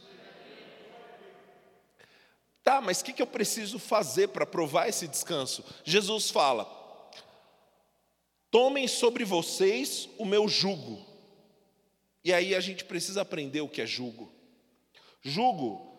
Tá, 2.63 2.79
mas 2.79 3.01
o 3.01 3.05
que, 3.05 3.13
que 3.13 3.21
eu 3.21 3.27
preciso 3.27 3.79
fazer 3.79 4.27
para 4.29 4.45
provar 4.45 4.87
esse 4.87 5.07
descanso? 5.07 5.63
Jesus 5.83 6.29
fala: 6.29 6.69
tomem 8.51 8.87
sobre 8.87 9.23
vocês 9.25 10.09
o 10.17 10.25
meu 10.25 10.47
jugo. 10.47 11.05
E 12.23 12.31
aí 12.31 12.53
a 12.53 12.59
gente 12.59 12.85
precisa 12.85 13.21
aprender 13.21 13.61
o 13.61 13.67
que 13.67 13.81
é 13.81 13.85
jugo. 13.85 14.31
Jugo 15.23 15.91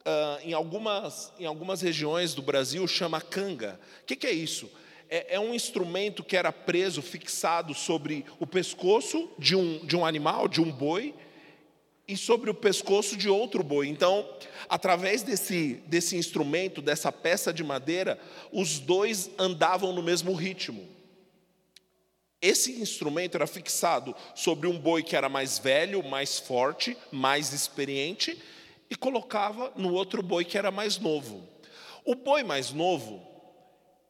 uh, 0.00 0.40
em, 0.46 0.52
algumas, 0.52 1.32
em 1.38 1.46
algumas 1.46 1.80
regiões 1.80 2.34
do 2.34 2.42
Brasil, 2.42 2.86
chama 2.86 3.20
canga. 3.20 3.80
O 4.02 4.06
que, 4.06 4.16
que 4.16 4.26
é 4.26 4.32
isso? 4.32 4.70
É, 5.08 5.36
é, 5.36 5.40
um 5.40 5.54
instrumento 5.54 6.24
que 6.24 6.36
era 6.36 6.52
preso, 6.52 7.00
fixado 7.02 7.74
sobre 7.74 8.24
o 8.38 8.46
pescoço 8.46 9.30
de 9.38 9.54
um, 9.56 9.84
de 9.84 9.96
um 9.96 10.04
animal, 10.04 10.48
de 10.48 10.60
um 10.60 10.70
boi, 10.70 11.14
e 12.06 12.16
sobre 12.16 12.50
o 12.50 12.54
pescoço 12.54 13.16
de 13.16 13.28
outro 13.28 13.62
boi. 13.62 13.88
Então, 13.88 14.28
através 14.68 15.22
desse, 15.22 15.82
desse 15.86 16.16
instrumento, 16.16 16.82
dessa 16.82 17.12
peça 17.12 17.52
de 17.52 17.62
madeira, 17.62 18.18
os 18.52 18.78
dois 18.78 19.30
andavam 19.38 19.92
no 19.92 20.02
mesmo 20.02 20.34
ritmo. 20.34 20.86
Esse 22.40 22.72
instrumento 22.80 23.36
era 23.36 23.46
fixado 23.46 24.16
sobre 24.34 24.66
um 24.66 24.76
boi 24.76 25.02
que 25.02 25.14
era 25.14 25.28
mais 25.28 25.60
velho, 25.60 26.02
mais 26.02 26.40
forte, 26.40 26.96
mais 27.12 27.52
experiente, 27.52 28.36
e 28.90 28.96
colocava 28.96 29.72
no 29.76 29.94
outro 29.94 30.22
boi 30.22 30.44
que 30.44 30.58
era 30.58 30.72
mais 30.72 30.98
novo. 30.98 31.48
O 32.04 32.16
boi 32.16 32.42
mais 32.42 32.72
novo, 32.72 33.24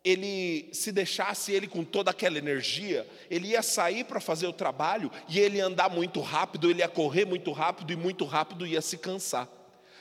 ele 0.04 0.68
se 0.72 0.90
deixasse 0.90 1.52
ele 1.52 1.68
com 1.68 1.84
toda 1.84 2.10
aquela 2.10 2.36
energia, 2.36 3.06
ele 3.30 3.48
ia 3.48 3.62
sair 3.62 4.04
para 4.04 4.20
fazer 4.20 4.46
o 4.46 4.52
trabalho 4.52 5.10
e 5.28 5.38
ele 5.38 5.58
ia 5.58 5.66
andar 5.66 5.88
muito 5.88 6.20
rápido, 6.20 6.68
ele 6.68 6.80
ia 6.80 6.88
correr 6.88 7.24
muito 7.24 7.52
rápido 7.52 7.92
e 7.92 7.96
muito 7.96 8.24
rápido 8.24 8.66
ia 8.66 8.80
se 8.80 8.98
cansar. 8.98 9.48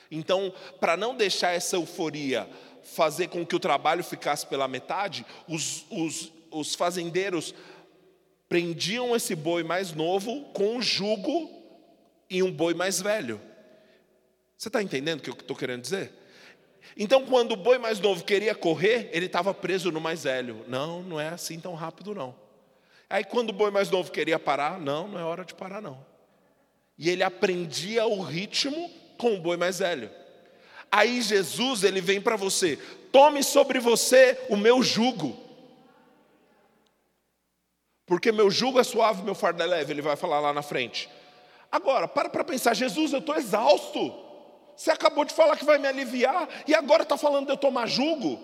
Então, 0.09 0.53
para 0.79 0.97
não 0.97 1.15
deixar 1.15 1.51
essa 1.51 1.75
euforia 1.75 2.49
fazer 2.83 3.27
com 3.27 3.45
que 3.45 3.55
o 3.55 3.59
trabalho 3.59 4.03
ficasse 4.03 4.45
pela 4.45 4.67
metade, 4.67 5.25
os, 5.47 5.85
os, 5.89 6.31
os 6.49 6.75
fazendeiros 6.75 7.53
prendiam 8.49 9.15
esse 9.15 9.35
boi 9.35 9.63
mais 9.63 9.93
novo 9.93 10.45
com 10.53 10.77
um 10.77 10.81
jugo 10.81 11.49
e 12.29 12.41
um 12.41 12.51
boi 12.51 12.73
mais 12.73 12.99
velho. 12.99 13.39
Você 14.57 14.67
está 14.67 14.81
entendendo 14.81 15.19
o 15.19 15.23
que 15.23 15.29
eu 15.29 15.33
estou 15.33 15.55
querendo 15.55 15.81
dizer? 15.81 16.11
Então, 16.97 17.25
quando 17.25 17.53
o 17.53 17.55
boi 17.55 17.77
mais 17.77 17.99
novo 17.99 18.23
queria 18.23 18.53
correr, 18.53 19.09
ele 19.11 19.25
estava 19.25 19.53
preso 19.53 19.91
no 19.91 20.01
mais 20.01 20.23
velho. 20.23 20.65
Não, 20.67 21.01
não 21.01 21.19
é 21.19 21.29
assim 21.29 21.59
tão 21.59 21.73
rápido, 21.73 22.13
não. 22.13 22.35
Aí, 23.09 23.23
quando 23.23 23.49
o 23.49 23.53
boi 23.53 23.71
mais 23.71 23.89
novo 23.89 24.11
queria 24.11 24.39
parar, 24.39 24.79
não, 24.79 25.07
não 25.07 25.19
é 25.19 25.23
hora 25.23 25.45
de 25.45 25.53
parar, 25.53 25.81
não. 25.81 26.05
E 26.97 27.09
ele 27.09 27.23
aprendia 27.23 28.05
o 28.05 28.21
ritmo 28.21 28.89
com 29.17 29.35
o 29.35 29.39
boi 29.39 29.57
mais 29.57 29.79
velho. 29.79 30.09
Aí 30.91 31.21
Jesus, 31.21 31.83
ele 31.83 32.01
vem 32.01 32.19
para 32.19 32.35
você, 32.35 32.77
tome 33.11 33.43
sobre 33.43 33.79
você 33.79 34.37
o 34.49 34.57
meu 34.57 34.83
jugo. 34.83 35.39
Porque 38.05 38.29
meu 38.31 38.51
jugo 38.51 38.77
é 38.77 38.83
suave, 38.83 39.23
meu 39.23 39.33
fardo 39.33 39.63
é 39.63 39.65
leve, 39.65 39.93
ele 39.93 40.01
vai 40.01 40.17
falar 40.17 40.41
lá 40.41 40.51
na 40.51 40.61
frente. 40.61 41.09
Agora, 41.71 42.09
para 42.09 42.29
para 42.29 42.43
pensar, 42.43 42.73
Jesus, 42.73 43.13
eu 43.13 43.19
estou 43.19 43.37
exausto. 43.37 44.30
Você 44.81 44.89
acabou 44.89 45.23
de 45.23 45.31
falar 45.31 45.55
que 45.57 45.63
vai 45.63 45.77
me 45.77 45.87
aliviar 45.87 46.49
e 46.67 46.73
agora 46.73 47.03
está 47.03 47.15
falando 47.15 47.45
de 47.45 47.51
eu 47.51 47.57
tomar 47.57 47.85
jugo? 47.85 48.43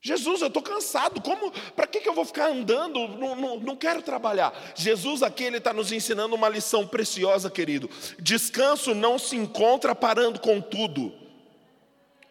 Jesus, 0.00 0.40
eu 0.40 0.46
estou 0.46 0.62
cansado, 0.62 1.20
como, 1.20 1.52
para 1.76 1.86
que, 1.86 2.00
que 2.00 2.08
eu 2.08 2.14
vou 2.14 2.24
ficar 2.24 2.48
andando? 2.48 3.06
Não, 3.06 3.36
não, 3.36 3.60
não 3.60 3.76
quero 3.76 4.00
trabalhar. 4.00 4.54
Jesus 4.74 5.22
aqui, 5.22 5.44
ele 5.44 5.58
está 5.58 5.74
nos 5.74 5.92
ensinando 5.92 6.34
uma 6.34 6.48
lição 6.48 6.86
preciosa, 6.86 7.50
querido. 7.50 7.90
Descanso 8.18 8.94
não 8.94 9.18
se 9.18 9.36
encontra 9.36 9.94
parando 9.94 10.40
com 10.40 10.58
tudo. 10.58 11.12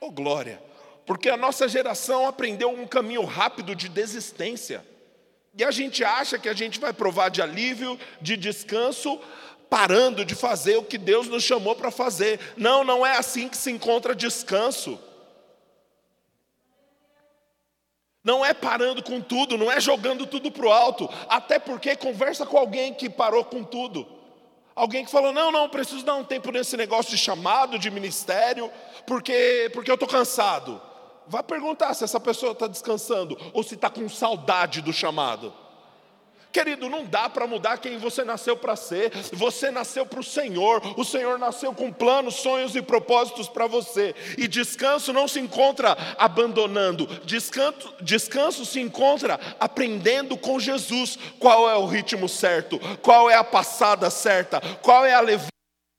Oh 0.02 0.10
glória! 0.10 0.60
Porque 1.06 1.30
a 1.30 1.38
nossa 1.38 1.68
geração 1.68 2.28
aprendeu 2.28 2.72
um 2.72 2.88
caminho 2.88 3.24
rápido 3.24 3.76
de 3.76 3.88
desistência. 3.88 4.84
E 5.56 5.64
a 5.64 5.70
gente 5.70 6.04
acha 6.04 6.40
que 6.40 6.50
a 6.50 6.54
gente 6.54 6.80
vai 6.80 6.92
provar 6.92 7.30
de 7.30 7.40
alívio, 7.40 8.00
de 8.20 8.36
descanso, 8.36 9.22
parando 9.74 10.24
de 10.24 10.36
fazer 10.36 10.78
o 10.78 10.84
que 10.84 11.00
Deus 11.00 11.28
nos 11.28 11.44
chamou 11.44 11.76
para 11.76 11.90
fazer. 11.90 12.40
Não, 12.56 12.84
não 12.84 13.04
é 13.04 13.18
assim 13.18 13.50
que 13.50 13.58
se 13.58 13.72
encontra 13.72 14.14
descanso. 14.14 15.00
Não 18.24 18.46
é 18.46 18.54
parando 18.54 19.02
com 19.02 19.20
tudo, 19.20 19.58
não 19.58 19.72
é 19.72 19.82
jogando 19.82 20.28
tudo 20.28 20.52
para 20.52 20.68
o 20.68 20.72
alto, 20.72 21.10
até 21.28 21.58
porque 21.58 21.96
conversa 21.96 22.46
com 22.46 22.56
alguém 22.56 22.94
que 22.94 23.10
parou 23.10 23.44
com 23.44 23.64
tudo. 23.64 24.08
Alguém 24.76 25.04
que 25.04 25.10
falou: 25.10 25.34
não, 25.34 25.52
não, 25.52 25.68
preciso 25.68 26.06
dar 26.06 26.14
um 26.14 26.24
tempo 26.24 26.52
nesse 26.52 26.78
negócio 26.78 27.10
de 27.10 27.18
chamado, 27.18 27.80
de 27.80 27.90
ministério, 27.90 28.72
porque, 29.08 29.72
porque 29.74 29.90
eu 29.90 29.96
estou 29.96 30.08
cansado. 30.08 30.80
Vá 31.26 31.42
perguntar 31.42 31.96
se 31.96 32.04
essa 32.04 32.20
pessoa 32.20 32.52
está 32.52 32.68
descansando 32.68 33.36
ou 33.52 33.64
se 33.64 33.74
está 33.74 33.90
com 33.90 34.08
saudade 34.08 34.84
do 34.84 34.94
chamado. 34.94 35.63
Querido, 36.54 36.88
não 36.88 37.04
dá 37.04 37.28
para 37.28 37.48
mudar 37.48 37.80
quem 37.80 37.98
você 37.98 38.24
nasceu 38.24 38.56
para 38.56 38.76
ser. 38.76 39.12
Você 39.34 39.72
nasceu 39.72 40.06
para 40.06 40.20
o 40.20 40.24
Senhor. 40.24 40.84
O 40.96 41.04
Senhor 41.04 41.40
nasceu 41.40 41.74
com 41.74 41.92
planos, 41.92 42.36
sonhos 42.36 42.76
e 42.76 42.82
propósitos 42.82 43.50
para 43.50 43.66
você. 43.66 44.14
E 44.38 44.48
descanso 44.48 45.12
não 45.12 45.28
se 45.28 45.40
encontra 45.40 45.98
abandonando. 46.16 47.08
Descanso, 47.26 47.92
descanso 48.02 48.66
se 48.68 48.80
encontra 48.80 49.40
aprendendo 49.60 50.38
com 50.38 50.60
Jesus 50.60 51.18
qual 51.40 51.68
é 51.68 51.76
o 51.76 51.88
ritmo 51.88 52.30
certo, 52.30 52.80
qual 53.02 53.32
é 53.32 53.36
a 53.36 53.44
passada 53.44 54.12
certa, 54.12 54.62
qual 54.84 55.08
é 55.08 55.14
a 55.14 55.22
levada. 55.22 55.50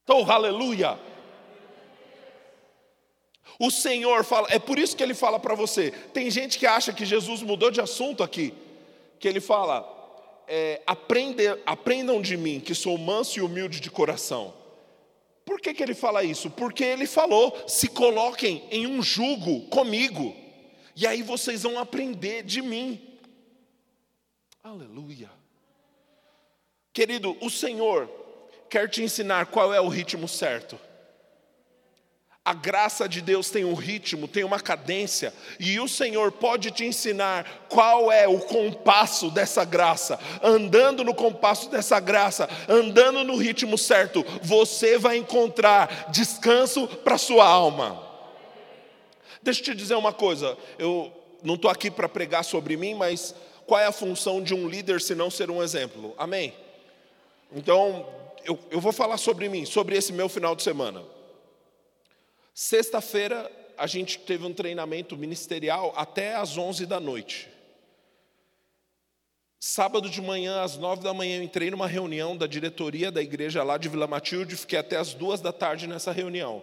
Oh, 0.09 0.31
aleluia! 0.31 0.97
O 3.59 3.73
Senhor 3.73 4.25
fala, 4.25 4.47
é 4.51 4.59
por 4.61 4.79
isso 4.79 4.97
que 4.97 5.03
ele 5.03 5.15
fala 5.15 5.41
para 5.41 5.57
você. 5.57 5.91
Tem 6.13 6.31
gente 6.31 6.61
que 6.61 6.67
acha 6.67 6.93
que 6.93 7.05
Jesus 7.05 7.43
mudou 7.43 7.73
de 7.73 7.81
assunto 7.81 8.23
aqui, 8.23 8.55
que 9.19 9.27
ele 9.27 9.41
fala: 9.41 9.94
é, 10.47 10.83
aprende, 10.87 11.43
aprendam 11.65 12.21
de 12.21 12.37
mim, 12.37 12.61
que 12.61 12.75
sou 12.75 12.97
manso 12.99 13.39
e 13.39 13.43
humilde 13.43 13.81
de 13.81 13.91
coração. 13.91 14.55
Por 15.45 15.61
que, 15.61 15.75
que 15.75 15.83
ele 15.83 15.95
fala 15.95 16.25
isso? 16.25 16.51
Porque 16.51 16.85
ele 16.85 17.07
falou: 17.07 17.57
se 17.67 17.89
coloquem 17.89 18.65
em 18.71 18.87
um 18.87 19.03
jugo 19.03 19.63
comigo, 19.69 20.35
e 20.97 21.07
aí 21.07 21.23
vocês 21.23 21.63
vão 21.63 21.79
aprender 21.79 22.43
de 22.43 22.63
mim. 22.63 23.01
Aleluia. 24.63 25.31
Querido, 26.93 27.37
o 27.41 27.51
Senhor 27.51 28.09
quer 28.71 28.89
te 28.89 29.03
ensinar 29.03 29.47
qual 29.47 29.75
é 29.75 29.81
o 29.81 29.89
ritmo 29.89 30.27
certo. 30.27 30.79
A 32.45 32.53
graça 32.53 33.09
de 33.09 33.23
Deus 33.23 33.49
tem 33.49 33.65
um 33.65 33.73
ritmo, 33.73 34.29
tem 34.29 34.45
uma 34.45 34.61
cadência, 34.61 35.33
e 35.59 35.81
o 35.81 35.89
Senhor 35.89 36.31
pode 36.31 36.71
te 36.71 36.85
ensinar 36.85 37.65
qual 37.71 38.13
é 38.13 38.29
o 38.29 38.39
compasso 38.39 39.31
dessa 39.31 39.65
graça. 39.65 40.21
Andando 40.43 41.03
no 41.03 41.15
compasso 41.15 41.71
dessa 41.71 41.99
graça, 41.99 42.47
andando 42.69 43.25
no 43.25 43.37
ritmo 43.37 43.79
certo, 43.79 44.23
você 44.43 44.99
vai 44.99 45.17
encontrar 45.17 46.11
descanso 46.11 46.87
para 46.87 47.17
sua 47.17 47.47
alma. 47.47 48.07
Deixa 49.43 49.61
eu 49.61 49.65
te 49.65 49.75
dizer 49.75 49.95
uma 49.95 50.13
coisa, 50.13 50.55
eu 50.79 51.11
não 51.43 51.55
estou 51.55 51.71
aqui 51.71 51.91
para 51.91 52.11
pregar 52.11 52.45
sobre 52.45 52.77
mim, 52.77 52.93
mas 52.93 53.35
qual 53.67 53.81
é 53.81 53.87
a 53.87 53.93
função 53.93 54.43
de 54.43 54.53
um 54.53 54.69
líder 54.69 55.01
se 55.01 55.15
não 55.15 55.31
ser 55.31 55.51
um 55.51 55.63
exemplo? 55.63 56.15
Amém? 56.19 56.53
Então, 57.51 58.07
eu, 58.45 58.59
eu 58.71 58.83
vou 58.83 58.93
falar 58.93 59.17
sobre 59.17 59.49
mim, 59.49 59.65
sobre 59.65 59.97
esse 59.97 60.13
meu 60.13 60.29
final 60.29 60.55
de 60.55 60.63
semana. 60.63 61.14
Sexta-feira 62.55 63.51
a 63.77 63.85
gente 63.89 64.21
teve 64.21 64.47
um 64.47 64.55
treinamento 64.55 65.17
ministerial 65.17 65.93
até 65.97 66.37
às 66.37 66.57
11 66.57 66.87
da 66.87 67.01
noite. 67.01 67.49
Sábado 69.59 70.09
de 70.09 70.23
manhã, 70.23 70.63
às 70.63 70.77
nove 70.77 71.03
da 71.03 71.13
manhã, 71.13 71.39
eu 71.39 71.43
entrei 71.43 71.71
numa 71.71 71.89
reunião 71.89 72.37
da 72.37 72.47
diretoria 72.47 73.11
da 73.11 73.21
igreja 73.21 73.65
lá 73.65 73.77
de 73.77 73.89
Vila 73.89 74.07
Matilde, 74.07 74.57
fiquei 74.57 74.79
até 74.79 74.97
às 74.97 75.15
duas 75.15 75.41
da 75.41 75.53
tarde 75.53 75.89
nessa 75.89 76.13
reunião. 76.13 76.63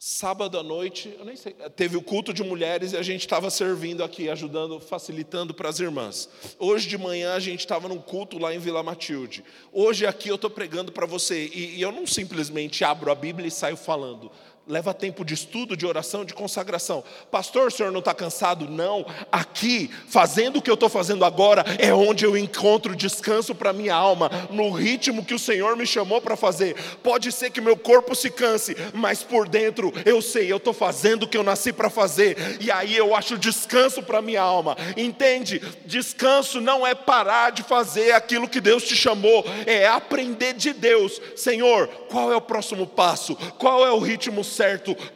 Sábado 0.00 0.56
à 0.56 0.62
noite, 0.62 1.12
eu 1.18 1.24
nem 1.24 1.34
sei, 1.34 1.52
teve 1.74 1.96
o 1.96 2.02
culto 2.02 2.32
de 2.32 2.44
mulheres 2.44 2.92
e 2.92 2.96
a 2.96 3.02
gente 3.02 3.22
estava 3.22 3.50
servindo 3.50 4.04
aqui, 4.04 4.30
ajudando, 4.30 4.78
facilitando 4.78 5.52
para 5.52 5.68
as 5.68 5.80
irmãs. 5.80 6.28
Hoje 6.56 6.88
de 6.88 6.96
manhã 6.96 7.34
a 7.34 7.40
gente 7.40 7.58
estava 7.58 7.88
num 7.88 7.98
culto 7.98 8.38
lá 8.38 8.54
em 8.54 8.60
Vila 8.60 8.80
Matilde. 8.80 9.42
Hoje 9.72 10.06
aqui 10.06 10.28
eu 10.28 10.36
estou 10.36 10.50
pregando 10.50 10.92
para 10.92 11.04
você 11.04 11.50
e, 11.52 11.78
e 11.78 11.82
eu 11.82 11.90
não 11.90 12.06
simplesmente 12.06 12.84
abro 12.84 13.10
a 13.10 13.14
Bíblia 13.16 13.48
e 13.48 13.50
saio 13.50 13.76
falando 13.76 14.30
leva 14.68 14.92
tempo 14.92 15.24
de 15.24 15.32
estudo, 15.32 15.74
de 15.74 15.86
oração, 15.86 16.26
de 16.26 16.34
consagração. 16.34 17.02
Pastor, 17.30 17.68
o 17.68 17.70
senhor 17.70 17.90
não 17.90 18.00
está 18.00 18.12
cansado? 18.12 18.68
Não. 18.68 19.06
Aqui, 19.32 19.90
fazendo 20.08 20.58
o 20.58 20.62
que 20.62 20.70
eu 20.70 20.74
estou 20.74 20.90
fazendo 20.90 21.24
agora, 21.24 21.64
é 21.78 21.92
onde 21.92 22.26
eu 22.26 22.36
encontro 22.36 22.94
descanso 22.94 23.54
para 23.54 23.72
minha 23.72 23.94
alma, 23.94 24.30
no 24.50 24.70
ritmo 24.70 25.24
que 25.24 25.32
o 25.32 25.38
Senhor 25.38 25.74
me 25.74 25.86
chamou 25.86 26.20
para 26.20 26.36
fazer. 26.36 26.76
Pode 27.02 27.32
ser 27.32 27.50
que 27.50 27.62
meu 27.62 27.76
corpo 27.76 28.14
se 28.14 28.30
canse, 28.30 28.76
mas 28.92 29.22
por 29.22 29.48
dentro 29.48 29.90
eu 30.04 30.20
sei, 30.20 30.52
eu 30.52 30.58
estou 30.58 30.74
fazendo 30.74 31.22
o 31.22 31.28
que 31.28 31.38
eu 31.38 31.42
nasci 31.42 31.72
para 31.72 31.88
fazer, 31.88 32.58
e 32.60 32.70
aí 32.70 32.94
eu 32.94 33.16
acho 33.16 33.38
descanso 33.38 34.02
para 34.02 34.20
minha 34.20 34.42
alma. 34.42 34.76
Entende? 34.96 35.62
Descanso 35.86 36.60
não 36.60 36.86
é 36.86 36.94
parar 36.94 37.52
de 37.52 37.62
fazer 37.62 38.12
aquilo 38.12 38.48
que 38.48 38.60
Deus 38.60 38.82
te 38.82 38.94
chamou, 38.94 39.44
é 39.64 39.86
aprender 39.86 40.52
de 40.52 40.74
Deus. 40.74 41.20
Senhor, 41.34 41.88
qual 42.10 42.30
é 42.30 42.36
o 42.36 42.40
próximo 42.40 42.86
passo? 42.86 43.34
Qual 43.56 43.86
é 43.86 43.90
o 43.90 43.98
ritmo 43.98 44.44
certo, 44.44 44.57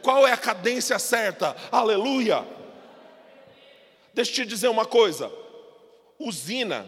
qual 0.01 0.27
é 0.27 0.31
a 0.31 0.37
cadência 0.37 0.97
certa. 0.99 1.55
Aleluia. 1.71 2.45
Deixa 4.13 4.31
eu 4.31 4.35
te 4.35 4.45
dizer 4.45 4.67
uma 4.67 4.85
coisa: 4.85 5.31
usina 6.19 6.87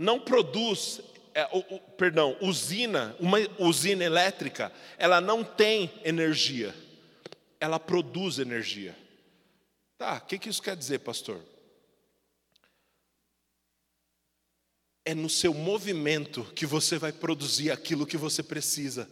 não 0.00 0.18
produz, 0.18 1.02
é, 1.34 1.44
o, 1.52 1.58
o, 1.58 1.78
perdão, 1.78 2.34
usina, 2.40 3.14
uma 3.20 3.36
usina 3.58 4.02
elétrica, 4.02 4.72
ela 4.96 5.20
não 5.20 5.44
tem 5.44 5.92
energia, 6.02 6.74
ela 7.60 7.78
produz 7.78 8.38
energia. 8.38 8.96
Tá, 9.98 10.16
o 10.16 10.20
que, 10.22 10.38
que 10.38 10.48
isso 10.48 10.62
quer 10.62 10.74
dizer, 10.74 11.00
pastor? 11.00 11.38
É 15.04 15.14
no 15.14 15.28
seu 15.28 15.52
movimento 15.52 16.44
que 16.54 16.64
você 16.64 16.96
vai 16.96 17.12
produzir 17.12 17.70
aquilo 17.70 18.06
que 18.06 18.16
você 18.16 18.42
precisa. 18.42 19.06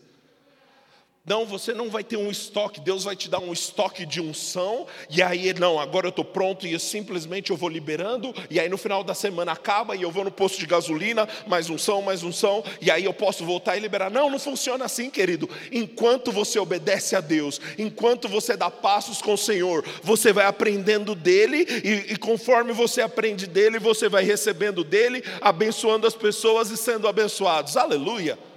Não, 1.29 1.45
você 1.45 1.75
não 1.75 1.91
vai 1.91 2.03
ter 2.03 2.17
um 2.17 2.31
estoque, 2.31 2.81
Deus 2.81 3.05
vai 3.05 3.15
te 3.15 3.29
dar 3.29 3.39
um 3.39 3.53
estoque 3.53 4.07
de 4.07 4.19
unção, 4.19 4.87
e 5.11 5.23
aí, 5.23 5.53
não, 5.53 5.79
agora 5.79 6.07
eu 6.07 6.11
estou 6.11 6.25
pronto 6.25 6.67
e 6.67 6.73
eu 6.73 6.79
simplesmente 6.79 7.51
eu 7.51 7.57
vou 7.57 7.69
liberando, 7.69 8.35
e 8.49 8.59
aí 8.59 8.67
no 8.67 8.79
final 8.79 9.05
da 9.05 9.13
semana 9.13 9.53
acaba 9.53 9.95
e 9.95 10.01
eu 10.01 10.11
vou 10.11 10.25
no 10.25 10.31
posto 10.31 10.59
de 10.59 10.65
gasolina, 10.65 11.29
mais 11.47 11.69
unção, 11.69 12.01
mais 12.01 12.23
unção, 12.23 12.65
e 12.81 12.91
aí 12.91 13.05
eu 13.05 13.13
posso 13.13 13.45
voltar 13.45 13.77
e 13.77 13.81
liberar. 13.81 14.11
Não, 14.11 14.31
não 14.31 14.39
funciona 14.39 14.87
assim, 14.87 15.11
querido. 15.11 15.51
Enquanto 15.71 16.33
você 16.33 16.59
obedece 16.59 17.15
a 17.15 17.21
Deus, 17.21 17.61
enquanto 17.77 18.27
você 18.27 18.57
dá 18.57 18.71
passos 18.71 19.21
com 19.21 19.35
o 19.35 19.39
Senhor, 19.39 19.85
você 20.03 20.33
vai 20.33 20.47
aprendendo 20.47 21.15
dele, 21.15 21.67
e, 21.85 22.15
e 22.15 22.17
conforme 22.17 22.73
você 22.73 23.03
aprende 23.03 23.47
dele, 23.47 23.79
você 23.79 24.09
vai 24.09 24.25
recebendo 24.25 24.83
dele, 24.83 25.23
abençoando 25.43 26.07
as 26.07 26.15
pessoas 26.15 26.71
e 26.71 26.77
sendo 26.79 27.07
abençoados. 27.07 27.77
Aleluia. 27.77 28.48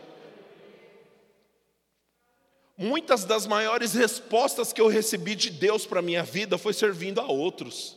Muitas 2.81 3.25
das 3.25 3.45
maiores 3.45 3.93
respostas 3.93 4.73
que 4.73 4.81
eu 4.81 4.87
recebi 4.87 5.35
de 5.35 5.51
Deus 5.51 5.85
para 5.85 5.99
a 5.99 6.01
minha 6.01 6.23
vida 6.23 6.57
foi 6.57 6.73
servindo 6.73 7.21
a 7.21 7.27
outros. 7.27 7.95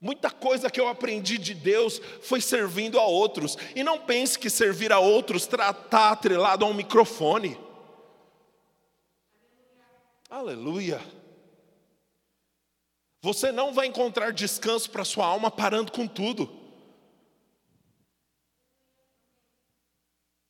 Muita 0.00 0.28
coisa 0.28 0.68
que 0.68 0.80
eu 0.80 0.88
aprendi 0.88 1.38
de 1.38 1.54
Deus 1.54 2.00
foi 2.20 2.40
servindo 2.40 2.98
a 2.98 3.04
outros. 3.04 3.56
E 3.76 3.84
não 3.84 3.96
pense 3.96 4.36
que 4.36 4.50
servir 4.50 4.92
a 4.92 4.98
outros 4.98 5.44
está 5.44 6.10
atrelado 6.10 6.64
a 6.64 6.68
um 6.68 6.74
microfone. 6.74 7.56
Aleluia. 10.28 11.00
Você 13.22 13.52
não 13.52 13.72
vai 13.72 13.86
encontrar 13.86 14.32
descanso 14.32 14.90
para 14.90 15.04
sua 15.04 15.26
alma 15.26 15.48
parando 15.48 15.92
com 15.92 16.08
tudo. 16.08 16.50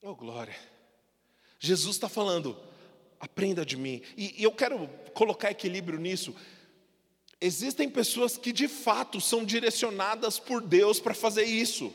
Oh, 0.00 0.14
glória. 0.14 0.56
Jesus 1.58 1.96
está 1.96 2.08
falando, 2.08 2.58
Aprenda 3.24 3.64
de 3.64 3.78
mim. 3.78 4.02
E, 4.18 4.34
e 4.38 4.44
eu 4.44 4.52
quero 4.52 4.86
colocar 5.14 5.50
equilíbrio 5.50 5.98
nisso. 5.98 6.34
Existem 7.40 7.88
pessoas 7.88 8.36
que 8.36 8.52
de 8.52 8.68
fato 8.68 9.18
são 9.18 9.46
direcionadas 9.46 10.38
por 10.38 10.60
Deus 10.60 11.00
para 11.00 11.14
fazer 11.14 11.44
isso. 11.44 11.90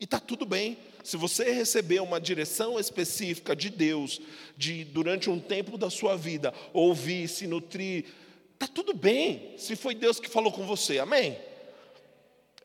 E 0.00 0.04
está 0.04 0.18
tudo 0.18 0.44
bem. 0.44 0.76
Se 1.04 1.16
você 1.16 1.52
receber 1.52 2.00
uma 2.00 2.20
direção 2.20 2.80
específica 2.80 3.54
de 3.54 3.70
Deus, 3.70 4.20
de 4.56 4.84
durante 4.84 5.30
um 5.30 5.38
tempo 5.38 5.78
da 5.78 5.90
sua 5.90 6.16
vida, 6.16 6.52
ouvir, 6.72 7.28
se 7.28 7.46
nutrir, 7.46 8.06
está 8.54 8.66
tudo 8.66 8.92
bem, 8.92 9.54
se 9.56 9.76
foi 9.76 9.94
Deus 9.94 10.18
que 10.18 10.28
falou 10.28 10.50
com 10.50 10.66
você, 10.66 10.98
amém? 10.98 11.38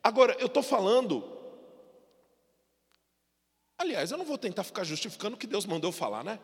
Agora, 0.04 0.36
eu 0.39 0.48
estou 0.48 0.63
falando. 0.63 1.24
Aliás, 3.78 4.10
eu 4.10 4.17
não 4.17 4.26
vou 4.26 4.38
tentar 4.38 4.63
ficar 4.63 4.84
justificando 4.84 5.36
o 5.36 5.39
que 5.39 5.45
Deus 5.45 5.67
mandou 5.67 5.91
falar, 5.91 6.24
né? 6.24 6.39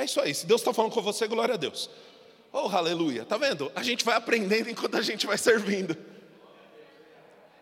É 0.00 0.04
isso 0.06 0.18
aí. 0.18 0.34
Se 0.34 0.46
Deus 0.46 0.62
está 0.62 0.72
falando 0.72 0.92
com 0.92 1.02
você, 1.02 1.28
glória 1.28 1.54
a 1.54 1.58
Deus. 1.58 1.90
Oh, 2.50 2.70
aleluia. 2.70 3.22
Tá 3.22 3.36
vendo? 3.36 3.70
A 3.74 3.82
gente 3.82 4.02
vai 4.02 4.16
aprendendo 4.16 4.70
enquanto 4.70 4.96
a 4.96 5.02
gente 5.02 5.26
vai 5.26 5.36
servindo. 5.36 5.94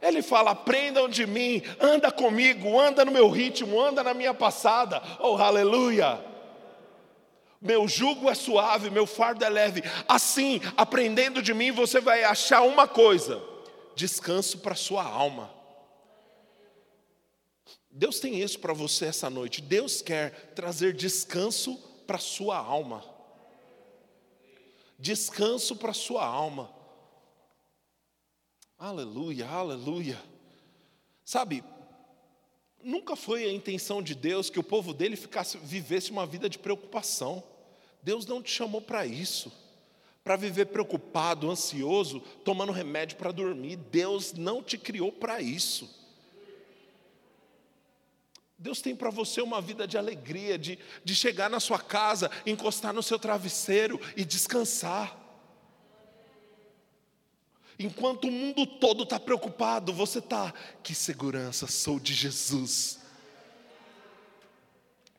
Ele 0.01 0.23
fala: 0.23 0.53
aprendam 0.53 1.09
de 1.09 1.27
mim, 1.27 1.61
anda 1.81 2.13
comigo, 2.13 2.79
anda 2.79 3.05
no 3.05 3.11
meu 3.11 3.29
ritmo, 3.29 3.81
anda 3.81 4.05
na 4.05 4.15
minha 4.15 4.33
passada. 4.33 5.03
Oh, 5.19 5.35
aleluia. 5.37 6.25
Meu 7.61 7.89
jugo 7.89 8.31
é 8.31 8.35
suave, 8.37 8.89
meu 8.89 9.05
fardo 9.05 9.45
é 9.45 9.49
leve. 9.49 9.83
Assim, 10.09 10.61
aprendendo 10.77 11.43
de 11.43 11.53
mim, 11.53 11.73
você 11.73 12.01
vai 12.01 12.23
achar 12.23 12.63
uma 12.63 12.87
coisa: 12.87 13.43
descanso 13.97 14.59
para 14.59 14.77
sua 14.77 15.03
alma. 15.03 15.51
Deus 17.91 18.21
tem 18.21 18.41
isso 18.41 18.61
para 18.61 18.73
você 18.73 19.07
essa 19.07 19.29
noite. 19.29 19.61
Deus 19.61 20.01
quer 20.01 20.53
trazer 20.55 20.93
descanso 20.93 21.89
para 22.09 22.17
sua 22.17 22.57
alma. 22.57 23.05
Descanso 24.99 25.77
para 25.77 25.91
a 25.91 25.95
sua 25.95 26.25
alma. 26.25 26.73
Aleluia, 28.79 29.47
aleluia. 29.47 30.19
Sabe, 31.23 31.63
nunca 32.83 33.15
foi 33.15 33.45
a 33.45 33.53
intenção 33.53 34.03
de 34.03 34.15
Deus 34.15 34.49
que 34.49 34.59
o 34.59 34.63
povo 34.63 34.95
dele 34.95 35.17
ficasse, 35.17 35.59
vivesse 35.59 36.11
uma 36.11 36.25
vida 36.25 36.49
de 36.49 36.59
preocupação. 36.59 37.45
Deus 38.03 38.25
não 38.25 38.43
te 38.43 38.51
chamou 38.51 38.81
para 38.81 39.05
isso, 39.05 39.53
para 40.25 40.35
viver 40.35 40.67
preocupado, 40.67 41.51
ansioso, 41.51 42.21
tomando 42.43 42.73
remédio 42.73 43.19
para 43.19 43.33
dormir. 43.33 43.77
Deus 43.77 44.33
não 44.33 44.63
te 44.63 44.79
criou 44.79 45.13
para 45.13 45.43
isso. 45.43 45.95
Deus 48.59 48.83
tem 48.83 48.97
para 48.97 49.09
você 49.09 49.41
uma 49.41 49.61
vida 49.61 49.87
de 49.87 49.97
alegria, 49.97 50.59
de, 50.59 50.79
de 51.05 51.15
chegar 51.15 51.49
na 51.49 51.61
sua 51.61 51.79
casa, 51.79 52.29
encostar 52.45 52.93
no 52.93 53.03
seu 53.03 53.19
travesseiro 53.19 54.01
e 54.17 54.25
descansar. 54.25 55.17
Enquanto 57.79 58.25
o 58.27 58.33
mundo 58.33 58.67
todo 58.67 59.05
está 59.05 59.21
preocupado, 59.21 59.93
você 59.93 60.19
está, 60.19 60.53
que 60.83 60.93
segurança, 60.93 61.69
sou 61.69 62.01
de 62.01 62.13
Jesus. 62.13 62.99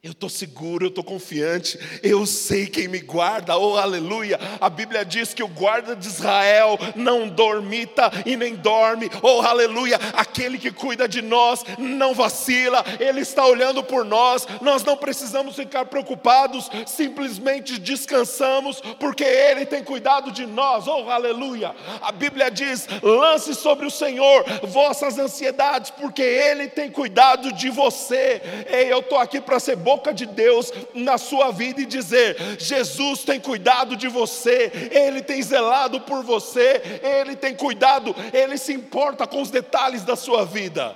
Eu 0.02 0.12
estou 0.12 0.30
seguro, 0.30 0.86
eu 0.86 0.88
estou 0.88 1.04
confiante, 1.04 1.78
eu 2.02 2.26
sei 2.26 2.68
quem 2.68 2.88
me 2.88 3.00
guarda, 3.00 3.58
oh 3.58 3.76
aleluia. 3.76 4.40
A 4.62 4.70
Bíblia 4.70 5.04
diz 5.04 5.34
que 5.34 5.44
o 5.44 5.48
guarda 5.50 5.94
de 5.94 6.08
Israel 6.08 6.80
não 6.96 7.28
dormita 7.28 8.10
e 8.26 8.38
nem 8.38 8.56
dorme, 8.56 9.12
oh 9.22 9.42
aleluia. 9.42 10.00
Aquele 10.14 10.58
que 10.58 10.72
cuida 10.72 11.06
de 11.06 11.22
nós 11.22 11.66
não 11.78 12.14
vacila, 12.14 12.82
ele 12.98 13.20
está 13.20 13.46
olhando 13.46 13.84
por 13.84 14.06
nós. 14.06 14.48
Nós 14.62 14.86
não 14.86 14.96
precisamos 14.96 15.58
ficar 15.58 15.84
preocupados, 15.88 16.70
simplesmente 16.88 17.78
descansamos, 17.78 18.80
porque 19.02 19.26
ele 19.26 19.66
tem 19.66 19.84
cuidado 19.84 20.32
de 20.32 20.46
nós, 20.46 20.88
oh 20.88 21.10
aleluia. 21.10 21.76
A 22.02 22.14
Bíblia 22.14 22.50
diz: 22.50 22.88
lance 23.04 23.54
sobre 23.54 23.86
o 23.86 23.92
Senhor 23.92 24.46
vossas 24.64 25.20
ansiedades, 25.20 25.92
porque 25.92 26.22
ele 26.22 26.70
tem 26.70 26.90
cuidado 26.90 27.52
de 27.52 27.70
você. 27.70 28.42
Ei, 28.72 28.90
eu 28.90 29.00
estou 29.00 29.18
aqui 29.18 29.42
para 29.42 29.60
ser 29.60 29.89
boca 29.90 30.14
de 30.14 30.28
Deus 30.28 30.72
na 30.94 31.18
sua 31.18 31.50
vida 31.50 31.82
e 31.82 31.86
dizer: 31.86 32.38
Jesus 32.60 33.24
tem 33.24 33.40
cuidado 33.40 33.96
de 33.96 34.08
você, 34.08 34.72
Ele 34.92 35.20
tem 35.20 35.42
zelado 35.42 36.00
por 36.02 36.24
você, 36.24 37.02
Ele 37.02 37.36
tem 37.36 37.56
cuidado, 37.56 38.16
Ele 38.32 38.56
se 38.56 38.72
importa 38.72 39.26
com 39.26 39.42
os 39.42 39.50
detalhes 39.50 40.04
da 40.04 40.16
sua 40.16 40.46
vida. 40.46 40.96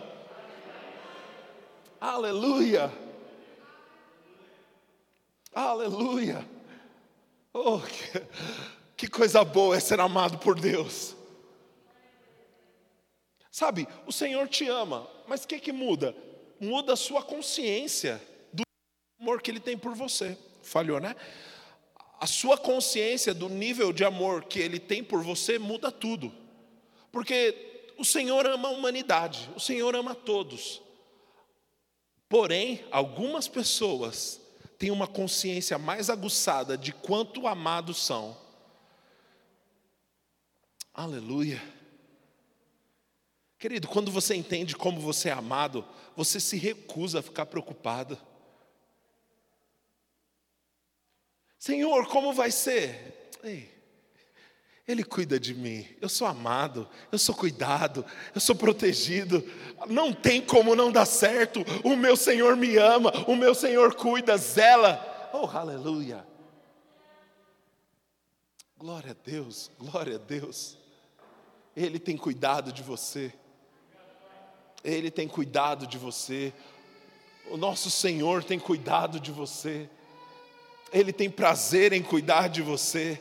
Aleluia! 1.99 2.91
Aleluia! 5.55 6.47
Oh, 7.51 7.79
que, 7.79 8.21
que 8.95 9.07
coisa 9.07 9.43
boa 9.43 9.75
é 9.75 9.79
ser 9.79 9.99
amado 9.99 10.37
por 10.37 10.59
Deus. 10.59 11.15
Sabe, 13.49 13.87
o 14.05 14.11
Senhor 14.11 14.47
te 14.47 14.67
ama, 14.67 15.07
mas 15.27 15.43
o 15.43 15.47
que, 15.47 15.59
que 15.59 15.71
muda? 15.71 16.15
Muda 16.59 16.93
a 16.93 16.95
sua 16.95 17.23
consciência 17.23 18.21
amor 19.23 19.41
que 19.41 19.49
ele 19.49 19.61
tem 19.61 19.77
por 19.77 19.95
você. 19.95 20.37
Falhou, 20.61 20.99
né? 20.99 21.15
A 22.19 22.27
sua 22.27 22.57
consciência 22.57 23.33
do 23.33 23.47
nível 23.47 23.93
de 23.93 24.03
amor 24.03 24.43
que 24.43 24.59
ele 24.59 24.79
tem 24.79 25.01
por 25.01 25.23
você 25.23 25.57
muda 25.57 25.89
tudo. 25.89 26.31
Porque 27.09 27.85
o 27.97 28.03
Senhor 28.03 28.45
ama 28.45 28.67
a 28.67 28.71
humanidade, 28.71 29.49
o 29.55 29.59
Senhor 29.59 29.95
ama 29.95 30.13
todos. 30.13 30.81
Porém, 32.27 32.83
algumas 32.91 33.47
pessoas 33.47 34.41
têm 34.77 34.91
uma 34.91 35.07
consciência 35.07 35.77
mais 35.77 36.09
aguçada 36.09 36.77
de 36.77 36.91
quanto 36.91 37.47
amados 37.47 38.05
são. 38.05 38.35
Aleluia. 40.93 41.61
Querido, 43.57 43.87
quando 43.87 44.11
você 44.11 44.35
entende 44.35 44.75
como 44.75 44.99
você 44.99 45.29
é 45.29 45.31
amado, 45.31 45.87
você 46.15 46.39
se 46.39 46.57
recusa 46.57 47.19
a 47.19 47.23
ficar 47.23 47.45
preocupado. 47.45 48.17
Senhor, 51.63 52.07
como 52.07 52.33
vai 52.33 52.51
ser? 52.51 53.31
Ei, 53.41 53.71
Ele 54.85 55.01
cuida 55.01 55.39
de 55.39 55.53
mim, 55.53 55.87
eu 56.01 56.09
sou 56.09 56.27
amado, 56.27 56.89
eu 57.09 57.17
sou 57.17 57.33
cuidado, 57.33 58.05
eu 58.35 58.41
sou 58.41 58.53
protegido, 58.53 59.41
não 59.87 60.11
tem 60.11 60.41
como 60.41 60.75
não 60.75 60.91
dar 60.91 61.05
certo, 61.05 61.61
o 61.81 61.95
meu 61.95 62.17
Senhor 62.17 62.57
me 62.57 62.75
ama, 62.75 63.13
o 63.29 63.35
meu 63.37 63.55
Senhor 63.55 63.95
cuida, 63.95 64.35
zela, 64.35 65.31
oh 65.31 65.47
aleluia. 65.57 66.27
Glória 68.77 69.11
a 69.11 69.25
Deus, 69.25 69.71
glória 69.79 70.15
a 70.17 70.19
Deus, 70.19 70.77
Ele 71.77 71.97
tem 71.97 72.17
cuidado 72.17 72.73
de 72.73 72.83
você, 72.83 73.33
Ele 74.83 75.09
tem 75.09 75.29
cuidado 75.29 75.87
de 75.87 75.97
você, 75.97 76.51
o 77.49 77.55
nosso 77.55 77.89
Senhor 77.89 78.43
tem 78.43 78.59
cuidado 78.59 79.17
de 79.17 79.31
você. 79.31 79.89
Ele 80.93 81.11
tem 81.11 81.27
prazer 81.27 81.91
em 81.91 82.03
cuidar 82.03 82.47
de 82.47 82.61
você. 82.61 83.19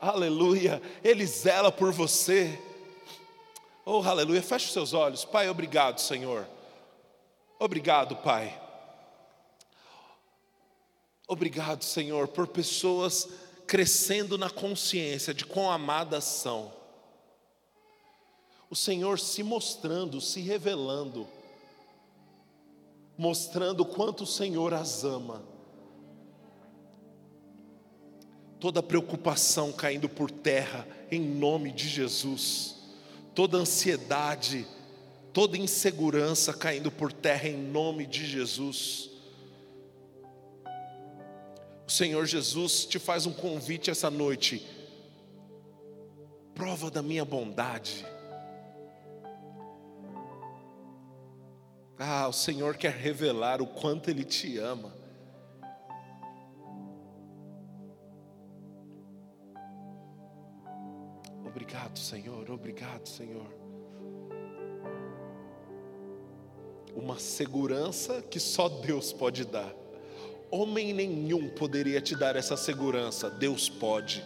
Aleluia. 0.00 0.80
Ele 1.02 1.26
zela 1.26 1.72
por 1.72 1.92
você. 1.92 2.56
Oh, 3.84 4.00
aleluia. 4.02 4.40
Feche 4.40 4.66
os 4.66 4.72
seus 4.72 4.94
olhos. 4.94 5.24
Pai, 5.24 5.48
obrigado, 5.48 6.00
Senhor. 6.00 6.46
Obrigado, 7.58 8.14
Pai. 8.16 8.56
Obrigado, 11.26 11.82
Senhor, 11.84 12.28
por 12.28 12.46
pessoas 12.46 13.28
crescendo 13.66 14.38
na 14.38 14.48
consciência 14.48 15.34
de 15.34 15.44
quão 15.44 15.70
amadas 15.70 16.22
são. 16.22 16.72
O 18.68 18.76
Senhor 18.76 19.18
se 19.18 19.42
mostrando, 19.42 20.20
se 20.20 20.40
revelando, 20.40 21.26
mostrando 23.18 23.84
quanto 23.84 24.22
o 24.22 24.26
Senhor 24.26 24.72
as 24.72 25.02
ama 25.02 25.49
toda 28.60 28.82
preocupação 28.82 29.72
caindo 29.72 30.08
por 30.08 30.30
terra, 30.30 30.86
em 31.10 31.18
nome 31.18 31.72
de 31.72 31.88
Jesus, 31.88 32.76
toda 33.34 33.56
ansiedade, 33.56 34.66
toda 35.32 35.56
insegurança 35.56 36.52
caindo 36.52 36.90
por 36.90 37.10
terra, 37.10 37.48
em 37.48 37.56
nome 37.56 38.06
de 38.06 38.26
Jesus. 38.26 39.08
O 41.88 41.90
Senhor 41.90 42.26
Jesus 42.26 42.84
te 42.84 42.98
faz 42.98 43.24
um 43.24 43.32
convite 43.32 43.90
essa 43.90 44.10
noite, 44.10 44.64
prova 46.54 46.90
da 46.90 47.02
minha 47.02 47.24
bondade. 47.24 48.06
Ah, 51.98 52.28
o 52.28 52.32
Senhor 52.32 52.76
quer 52.76 52.92
revelar 52.92 53.60
o 53.60 53.66
quanto 53.66 54.10
Ele 54.10 54.24
te 54.24 54.58
ama. 54.58 54.99
Obrigado, 61.50 61.98
Senhor, 61.98 62.48
obrigado, 62.48 63.08
Senhor. 63.08 63.52
Uma 66.94 67.18
segurança 67.18 68.22
que 68.22 68.38
só 68.38 68.68
Deus 68.68 69.12
pode 69.12 69.44
dar. 69.44 69.74
Homem 70.48 70.92
nenhum 70.92 71.48
poderia 71.50 72.00
te 72.00 72.14
dar 72.14 72.36
essa 72.36 72.56
segurança, 72.56 73.28
Deus 73.28 73.68
pode. 73.68 74.24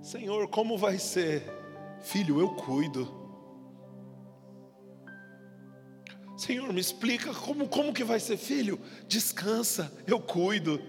Senhor, 0.00 0.48
como 0.48 0.78
vai 0.78 0.98
ser? 0.98 1.42
Filho, 2.00 2.40
eu 2.40 2.54
cuido. 2.54 3.06
Senhor, 6.38 6.72
me 6.72 6.80
explica 6.80 7.34
como, 7.34 7.68
como 7.68 7.92
que 7.92 8.02
vai 8.02 8.18
ser, 8.18 8.38
filho? 8.38 8.80
Descansa, 9.06 9.92
eu 10.06 10.18
cuido. 10.18 10.82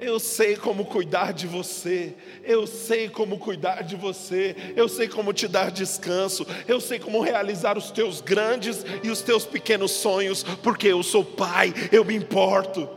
Eu 0.00 0.18
sei 0.18 0.56
como 0.56 0.86
cuidar 0.86 1.32
de 1.32 1.46
você, 1.46 2.14
eu 2.42 2.66
sei 2.66 3.08
como 3.10 3.38
cuidar 3.38 3.82
de 3.82 3.96
você, 3.96 4.56
eu 4.74 4.88
sei 4.88 5.06
como 5.06 5.30
te 5.30 5.46
dar 5.46 5.70
descanso, 5.70 6.46
eu 6.66 6.80
sei 6.80 6.98
como 6.98 7.20
realizar 7.20 7.76
os 7.76 7.90
teus 7.90 8.22
grandes 8.22 8.82
e 9.02 9.10
os 9.10 9.20
teus 9.20 9.44
pequenos 9.44 9.90
sonhos, 9.90 10.42
porque 10.42 10.88
eu 10.88 11.02
sou 11.02 11.22
pai, 11.22 11.74
eu 11.92 12.02
me 12.02 12.16
importo. 12.16 12.88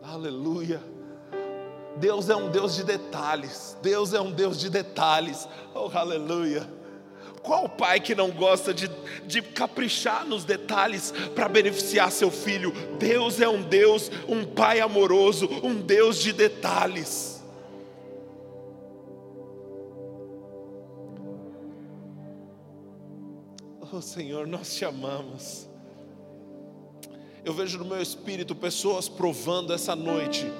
Aleluia. 0.00 0.80
Deus 1.96 2.30
é 2.30 2.36
um 2.36 2.50
Deus 2.50 2.76
de 2.76 2.84
detalhes, 2.84 3.76
Deus 3.82 4.14
é 4.14 4.20
um 4.20 4.30
Deus 4.30 4.60
de 4.60 4.70
detalhes, 4.70 5.48
oh 5.74 5.90
aleluia. 5.92 6.68
Qual 7.44 7.68
pai 7.68 8.00
que 8.00 8.14
não 8.14 8.30
gosta 8.30 8.72
de, 8.72 8.90
de 9.26 9.42
caprichar 9.42 10.26
nos 10.26 10.46
detalhes 10.46 11.12
para 11.34 11.46
beneficiar 11.46 12.10
seu 12.10 12.30
filho? 12.30 12.72
Deus 12.98 13.38
é 13.38 13.46
um 13.46 13.60
Deus, 13.60 14.10
um 14.26 14.46
pai 14.46 14.80
amoroso, 14.80 15.46
um 15.62 15.74
Deus 15.78 16.18
de 16.18 16.32
detalhes. 16.32 17.44
Oh 23.92 24.00
Senhor, 24.00 24.46
nós 24.46 24.74
te 24.74 24.86
amamos. 24.86 25.68
Eu 27.44 27.52
vejo 27.52 27.76
no 27.78 27.84
meu 27.84 28.00
espírito 28.00 28.54
pessoas 28.54 29.06
provando 29.06 29.74
essa 29.74 29.94
noite 29.94 30.50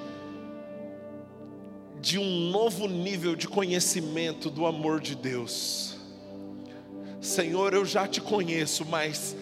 de 1.98 2.18
um 2.18 2.50
novo 2.50 2.86
nível 2.86 3.34
de 3.34 3.48
conhecimento 3.48 4.50
do 4.50 4.66
amor 4.66 5.00
de 5.00 5.14
Deus. 5.14 5.93
Senhor, 7.24 7.72
eu 7.72 7.84
já 7.86 8.06
te 8.06 8.20
conheço, 8.20 8.84
mas 8.84 9.34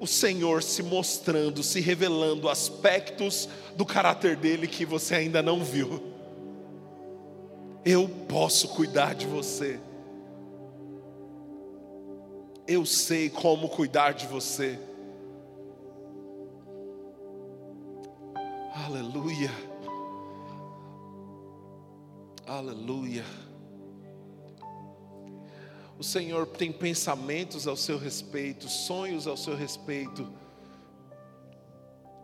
o 0.00 0.06
Senhor 0.06 0.62
se 0.62 0.82
mostrando, 0.82 1.62
se 1.62 1.80
revelando 1.80 2.48
aspectos 2.48 3.48
do 3.76 3.86
caráter 3.86 4.36
dele 4.36 4.66
que 4.66 4.84
você 4.84 5.14
ainda 5.14 5.40
não 5.40 5.62
viu. 5.62 6.02
Eu 7.84 8.08
posso 8.28 8.68
cuidar 8.68 9.14
de 9.14 9.26
você. 9.26 9.78
Eu 12.66 12.84
sei 12.84 13.30
como 13.30 13.68
cuidar 13.68 14.12
de 14.12 14.26
você. 14.26 14.78
Aleluia. 18.74 19.50
Aleluia. 22.46 23.24
O 25.98 26.04
Senhor 26.04 26.46
tem 26.46 26.70
pensamentos 26.70 27.66
ao 27.66 27.76
seu 27.76 27.98
respeito, 27.98 28.68
sonhos 28.68 29.26
ao 29.26 29.36
seu 29.36 29.56
respeito, 29.56 30.32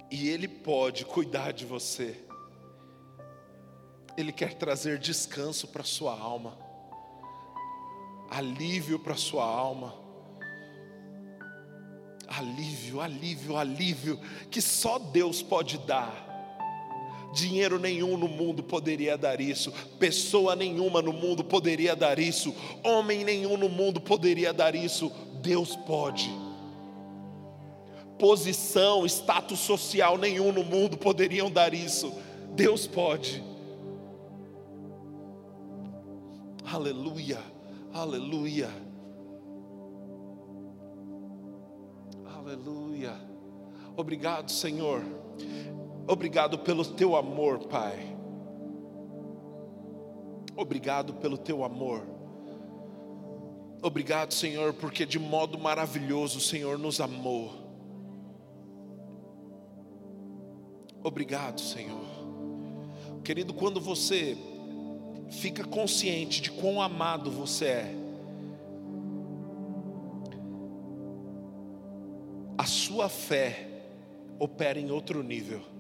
e 0.08 0.28
Ele 0.28 0.46
pode 0.46 1.04
cuidar 1.04 1.52
de 1.52 1.66
você. 1.66 2.24
Ele 4.16 4.30
quer 4.30 4.54
trazer 4.54 4.96
descanso 5.00 5.66
para 5.66 5.82
a 5.82 5.84
sua 5.84 6.16
alma, 6.16 6.56
alívio 8.30 8.96
para 8.96 9.14
a 9.14 9.16
sua 9.16 9.44
alma. 9.44 10.04
Alívio, 12.28 13.00
alívio, 13.00 13.56
alívio, 13.56 14.20
que 14.50 14.60
só 14.60 14.98
Deus 14.98 15.42
pode 15.42 15.78
dar. 15.78 16.23
Dinheiro 17.35 17.81
nenhum 17.81 18.16
no 18.16 18.29
mundo 18.29 18.62
poderia 18.62 19.18
dar 19.18 19.40
isso, 19.40 19.73
pessoa 19.99 20.55
nenhuma 20.55 21.03
no 21.03 21.12
mundo 21.12 21.42
poderia 21.42 21.97
dar 21.97 22.18
isso, 22.18 22.55
homem 22.85 23.25
nenhum 23.25 23.57
no 23.57 23.68
mundo 23.68 24.01
poderia 24.01 24.53
dar 24.53 24.75
isso, 24.75 25.11
Deus 25.42 25.75
pode. 25.75 26.31
Posição, 28.18 29.05
status 29.05 29.59
social 29.59 30.16
nenhum 30.16 30.53
no 30.53 30.62
mundo 30.62 30.97
poderiam 30.97 31.51
dar 31.51 31.75
isso, 31.75 32.14
Deus 32.55 32.87
pode. 32.87 33.42
Aleluia, 36.64 37.40
aleluia, 37.92 38.70
aleluia. 42.33 43.12
Obrigado, 43.97 44.51
Senhor. 44.51 45.03
Obrigado 46.07 46.59
pelo 46.59 46.85
teu 46.85 47.17
amor, 47.17 47.61
Pai. 47.67 48.14
Obrigado 50.57 51.14
pelo 51.14 51.38
teu 51.38 51.64
amor. 51.64 52.07
Obrigado, 53.83 54.33
Senhor, 54.33 54.75
porque 54.75 55.05
de 55.05 55.19
modo 55.19 55.59
maravilhoso 55.59 56.38
o 56.38 56.40
Senhor 56.40 56.79
nos 56.79 57.01
amou. 57.01 57.53
Obrigado, 61.03 61.61
Senhor. 61.61 62.05
Querido, 63.23 63.53
quando 63.53 63.81
você 63.81 64.37
fica 65.31 65.64
consciente 65.64 66.40
de 66.40 66.51
quão 66.51 66.81
amado 66.81 67.31
você 67.31 67.64
é, 67.67 67.95
a 72.57 72.64
sua 72.64 73.09
fé 73.09 73.69
opera 74.38 74.79
em 74.79 74.90
outro 74.90 75.23
nível. 75.23 75.73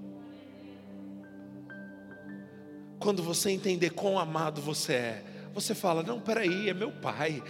Quando 3.04 3.22
você 3.22 3.50
entender 3.50 3.90
quão 3.90 4.18
amado 4.18 4.62
você 4.62 4.94
é, 4.94 5.22
você 5.52 5.74
fala: 5.74 6.02
não, 6.02 6.18
peraí, 6.18 6.70
é 6.70 6.72
meu 6.72 6.90
pai. 6.90 7.42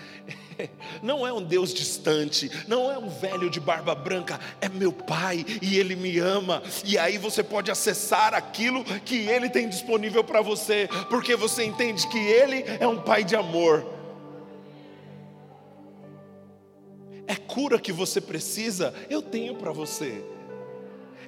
Não 1.01 1.25
é 1.25 1.33
um 1.33 1.43
Deus 1.43 1.75
distante, 1.75 2.49
não 2.69 2.90
é 2.90 2.97
um 2.97 3.09
velho 3.09 3.51
de 3.51 3.59
barba 3.59 3.93
branca, 3.93 4.38
é 4.61 4.69
meu 4.69 4.93
pai 4.93 5.45
e 5.61 5.77
ele 5.79 5.97
me 5.97 6.19
ama. 6.21 6.62
E 6.85 6.97
aí 6.97 7.19
você 7.19 7.43
pode 7.43 7.73
acessar 7.73 8.33
aquilo 8.35 8.85
que 8.85 9.17
ele 9.17 9.51
tem 9.51 9.69
disponível 9.69 10.23
para 10.23 10.40
você, 10.40 10.88
porque 11.11 11.35
você 11.35 11.64
entende 11.64 12.07
que 12.07 12.19
ele 12.19 12.64
é 12.79 12.87
um 12.87 13.01
pai 13.01 13.25
de 13.25 13.35
amor. 13.35 13.85
É 17.27 17.35
cura 17.35 17.81
que 17.81 17.93
você 17.93 18.21
precisa, 18.21 18.95
eu 19.11 19.21
tenho 19.21 19.57
para 19.57 19.73
você. 19.73 20.25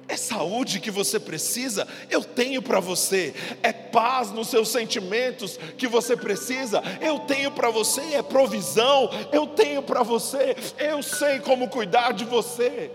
É 0.07 0.15
saúde 0.15 0.79
que 0.79 0.89
você 0.89 1.19
precisa, 1.19 1.85
eu 2.09 2.23
tenho 2.23 2.61
para 2.61 2.79
você. 2.79 3.35
É 3.61 3.73
paz 3.73 4.31
nos 4.31 4.47
seus 4.47 4.69
sentimentos 4.69 5.57
que 5.77 5.87
você 5.87 6.15
precisa, 6.15 6.81
eu 7.01 7.19
tenho 7.19 7.51
para 7.51 7.69
você. 7.69 8.15
É 8.15 8.23
provisão, 8.23 9.09
eu 9.33 9.47
tenho 9.47 9.83
para 9.83 10.03
você. 10.03 10.55
Eu 10.77 11.03
sei 11.03 11.39
como 11.39 11.67
cuidar 11.67 12.13
de 12.13 12.23
você. 12.23 12.89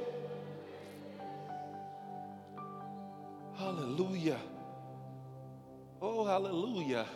Aleluia. 3.59 4.39
Oh, 6.01 6.27
aleluia. 6.27 7.07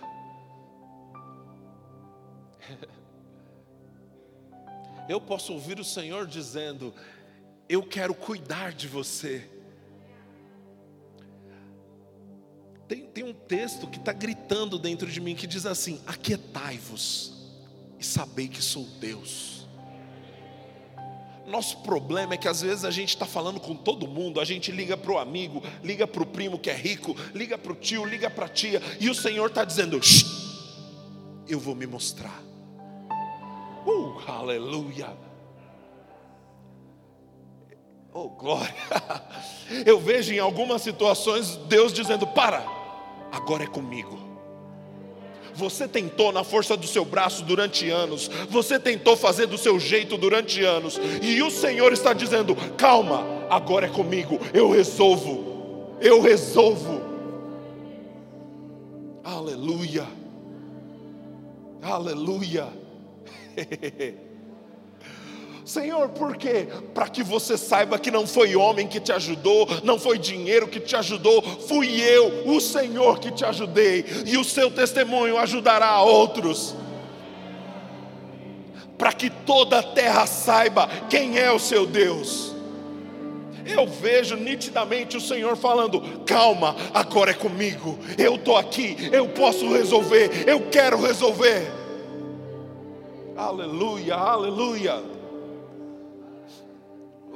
Eu 5.09 5.21
posso 5.21 5.53
ouvir 5.53 5.79
o 5.79 5.85
Senhor 5.85 6.27
dizendo: 6.27 6.93
Eu 7.69 7.83
quero 7.83 8.13
cuidar 8.15 8.73
de 8.73 8.89
você. 8.89 9.49
Tem, 12.89 13.03
tem 13.03 13.25
um 13.25 13.33
texto 13.33 13.87
que 13.89 13.99
está 13.99 14.13
gritando 14.13 14.79
dentro 14.79 15.07
de 15.07 15.21
mim 15.21 15.35
que 15.35 15.47
diz 15.47 15.67
assim: 15.67 16.01
Aquietai-vos 16.07 17.33
e 17.99 18.05
sabei 18.05 18.49
que 18.49 18.63
sou 18.63 18.85
Deus. 19.01 19.67
Nosso 21.47 21.79
problema 21.79 22.35
é 22.35 22.37
que 22.37 22.49
às 22.49 22.61
vezes 22.61 22.85
a 22.85 22.91
gente 22.91 23.11
está 23.11 23.25
falando 23.25 23.61
com 23.61 23.75
todo 23.75 24.07
mundo, 24.07 24.41
a 24.41 24.45
gente 24.45 24.73
liga 24.73 24.97
para 24.97 25.13
o 25.13 25.19
amigo, 25.19 25.63
liga 25.83 26.07
para 26.07 26.23
o 26.23 26.27
primo 26.27 26.59
que 26.59 26.69
é 26.69 26.75
rico, 26.75 27.17
liga 27.33 27.57
para 27.57 27.73
o 27.73 27.75
tio, 27.75 28.05
liga 28.05 28.29
para 28.29 28.47
a 28.47 28.49
tia, 28.49 28.83
e 28.99 29.09
o 29.09 29.15
Senhor 29.15 29.47
está 29.47 29.65
dizendo: 29.65 30.01
Eu 31.49 31.61
vou 31.61 31.75
me 31.75 31.87
mostrar. 31.87 32.43
Uh, 33.87 34.21
aleluia. 34.27 35.17
Oh, 38.13 38.31
glória. 38.31 38.75
Eu 39.85 40.01
vejo 40.01 40.33
em 40.33 40.39
algumas 40.39 40.83
situações 40.83 41.57
Deus 41.69 41.93
dizendo: 41.93 42.27
Para, 42.27 42.65
agora 43.31 43.65
é 43.65 43.67
comigo. 43.67 44.19
Você 45.55 45.89
tentou 45.89 46.33
na 46.33 46.45
força 46.45 46.77
do 46.77 46.87
seu 46.87 47.05
braço 47.05 47.43
durante 47.43 47.89
anos, 47.89 48.31
você 48.51 48.79
tentou 48.79 49.17
fazer 49.17 49.47
do 49.47 49.57
seu 49.57 49.81
jeito 49.81 50.19
durante 50.19 50.63
anos, 50.63 51.01
e 51.23 51.43
o 51.43 51.51
Senhor 51.51 51.93
está 51.93 52.13
dizendo: 52.13 52.55
calma, 52.77 53.25
agora 53.49 53.87
é 53.87 53.89
comigo, 53.89 54.39
eu 54.53 54.71
resolvo, 54.71 55.97
eu 56.01 56.21
resolvo. 56.21 57.01
Aleluia, 59.25 60.07
aleluia. 61.83 62.69
Senhor, 65.67 66.11
por 66.11 66.37
quê? 66.37 66.69
Para 66.95 67.09
que 67.09 67.25
você 67.25 67.59
saiba 67.59 67.99
que 67.99 68.09
não 68.09 68.25
foi 68.25 68.55
homem 68.55 68.87
que 68.87 69.01
te 69.01 69.11
ajudou, 69.11 69.67
não 69.83 69.99
foi 69.99 70.17
dinheiro 70.17 70.69
que 70.69 70.79
te 70.79 70.95
ajudou, 70.95 71.43
fui 71.43 72.01
eu, 72.01 72.47
o 72.47 72.61
Senhor 72.61 73.19
que 73.19 73.33
te 73.33 73.45
ajudei, 73.45 74.05
e 74.25 74.39
o 74.39 74.45
seu 74.45 74.71
testemunho 74.71 75.37
ajudará 75.37 75.89
a 75.89 76.05
outros. 76.05 76.77
Para 78.97 79.13
que 79.13 79.29
toda 79.29 79.81
a 79.81 79.83
terra 79.83 80.25
saiba 80.25 80.89
quem 81.11 81.37
é 81.37 81.51
o 81.51 81.59
seu 81.59 81.85
Deus. 81.85 82.55
Eu 83.67 83.89
vejo 83.89 84.37
nitidamente 84.37 85.17
o 85.17 85.21
Senhor 85.21 85.57
falando: 85.57 86.01
calma, 86.25 86.77
agora 86.95 87.33
é 87.33 87.35
comigo, 87.35 87.99
eu 88.17 88.37
estou 88.37 88.57
aqui, 88.57 88.97
eu 89.11 89.31
posso 89.31 89.69
resolver, 89.73 90.49
eu 90.49 90.71
quero 90.71 90.97
resolver. 91.03 91.69
Aleluia, 93.37 94.15
aleluia. 94.15 95.16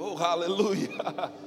Oh, 0.03 0.17
aleluia. 0.17 0.89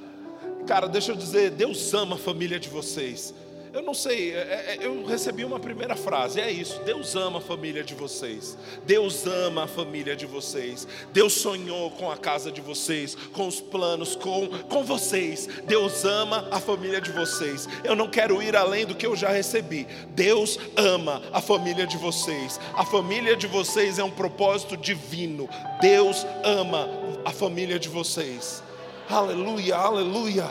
Cara, 0.64 0.86
deixa 0.86 1.10
eu 1.10 1.16
dizer, 1.16 1.50
Deus 1.50 1.92
ama 1.92 2.14
a 2.14 2.18
família 2.18 2.60
de 2.60 2.68
vocês. 2.68 3.34
Eu 3.74 3.82
não 3.82 3.92
sei, 3.92 4.32
é, 4.32 4.38
é, 4.38 4.78
eu 4.80 5.04
recebi 5.04 5.44
uma 5.44 5.58
primeira 5.58 5.96
frase, 5.96 6.40
é 6.40 6.48
isso. 6.48 6.80
Deus 6.84 7.16
ama 7.16 7.38
a 7.38 7.42
família 7.42 7.82
de 7.82 7.92
vocês. 7.92 8.56
Deus 8.86 9.26
ama 9.26 9.64
a 9.64 9.66
família 9.66 10.14
de 10.14 10.26
vocês. 10.26 10.86
Deus 11.12 11.32
sonhou 11.32 11.90
com 11.90 12.08
a 12.08 12.16
casa 12.16 12.52
de 12.52 12.60
vocês, 12.60 13.16
com 13.32 13.48
os 13.48 13.60
planos, 13.60 14.14
com, 14.14 14.46
com 14.68 14.84
vocês. 14.84 15.48
Deus 15.64 16.04
ama 16.04 16.46
a 16.52 16.60
família 16.60 17.00
de 17.00 17.10
vocês. 17.10 17.68
Eu 17.82 17.96
não 17.96 18.08
quero 18.08 18.40
ir 18.40 18.54
além 18.54 18.86
do 18.86 18.94
que 18.94 19.04
eu 19.04 19.16
já 19.16 19.30
recebi. 19.30 19.88
Deus 20.10 20.56
ama 20.76 21.20
a 21.32 21.40
família 21.40 21.84
de 21.84 21.96
vocês. 21.96 22.60
A 22.74 22.84
família 22.84 23.34
de 23.34 23.48
vocês 23.48 23.98
é 23.98 24.04
um 24.04 24.10
propósito 24.10 24.76
divino. 24.76 25.48
Deus 25.80 26.24
ama 26.44 26.88
a 27.24 27.32
família 27.32 27.80
de 27.80 27.88
vocês. 27.88 28.62
Aleluia, 29.10 29.74
aleluia. 29.74 30.48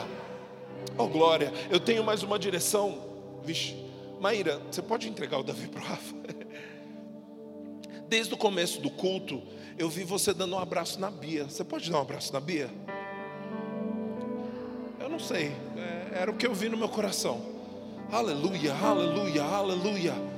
Oh 0.98 1.06
glória, 1.06 1.50
eu 1.70 1.80
tenho 1.80 2.04
mais 2.04 2.22
uma 2.22 2.38
direção 2.38 3.13
Vixe, 3.44 3.76
Maíra, 4.20 4.60
você 4.70 4.80
pode 4.80 5.08
entregar 5.08 5.38
o 5.38 5.42
Davi 5.42 5.68
para 5.68 5.80
o 5.80 5.84
Rafa? 5.84 6.16
Desde 8.08 8.32
o 8.32 8.36
começo 8.36 8.80
do 8.80 8.90
culto, 8.90 9.42
eu 9.76 9.88
vi 9.88 10.02
você 10.02 10.32
dando 10.32 10.56
um 10.56 10.58
abraço 10.58 10.98
na 11.00 11.10
Bia. 11.10 11.44
Você 11.44 11.64
pode 11.64 11.90
dar 11.90 11.98
um 11.98 12.02
abraço 12.02 12.32
na 12.32 12.40
Bia? 12.40 12.70
Eu 14.98 15.08
não 15.08 15.18
sei, 15.18 15.52
é, 15.76 16.20
era 16.20 16.30
o 16.30 16.36
que 16.36 16.46
eu 16.46 16.54
vi 16.54 16.68
no 16.68 16.76
meu 16.76 16.88
coração. 16.88 17.42
Aleluia, 18.10 18.74
aleluia, 18.74 19.42
aleluia. 19.42 20.33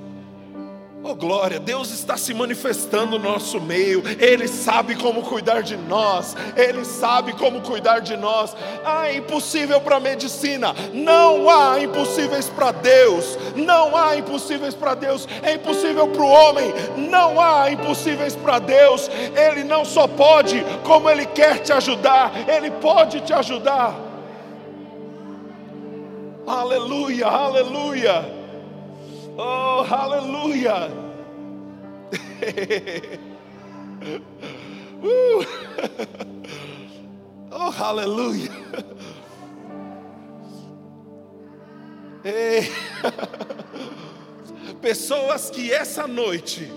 Oh 1.04 1.14
glória, 1.14 1.60
Deus 1.60 1.90
está 1.92 2.16
se 2.16 2.34
manifestando 2.34 3.18
no 3.18 3.30
nosso 3.30 3.60
meio, 3.60 4.02
Ele 4.18 4.48
sabe 4.48 4.96
como 4.96 5.22
cuidar 5.22 5.62
de 5.62 5.76
nós, 5.76 6.34
Ele 6.56 6.84
sabe 6.84 7.32
como 7.34 7.60
cuidar 7.60 8.00
de 8.00 8.16
nós. 8.16 8.56
Ah, 8.84 9.12
impossível 9.12 9.80
para 9.80 9.96
a 9.96 10.00
medicina, 10.00 10.74
não 10.92 11.48
há 11.48 11.80
impossíveis 11.80 12.48
para 12.48 12.72
Deus, 12.72 13.38
não 13.54 13.96
há 13.96 14.16
impossíveis 14.16 14.74
para 14.74 14.94
Deus, 14.94 15.28
é 15.42 15.54
impossível 15.54 16.08
para 16.08 16.22
o 16.22 16.28
homem, 16.28 16.72
não 16.96 17.40
há 17.40 17.70
impossíveis 17.70 18.34
para 18.34 18.58
Deus, 18.58 19.08
Ele 19.36 19.62
não 19.62 19.84
só 19.84 20.08
pode, 20.08 20.64
como 20.82 21.08
Ele 21.08 21.26
quer 21.26 21.60
te 21.60 21.72
ajudar, 21.72 22.32
Ele 22.48 22.70
pode 22.70 23.20
te 23.20 23.32
ajudar. 23.32 23.94
Aleluia, 26.46 27.26
aleluia. 27.26 28.35
Oh, 29.38 29.86
aleluia! 29.90 30.90
uh. 35.02 35.44
Oh, 37.58 37.72
aleluia! 37.82 38.50
Ei. 42.24 42.70
Pessoas 44.80 45.48
que 45.48 45.72
essa 45.72 46.06
noite 46.06 46.70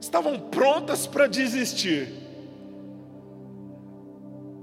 estavam 0.00 0.38
prontas 0.38 1.06
para 1.06 1.26
desistir 1.26 2.21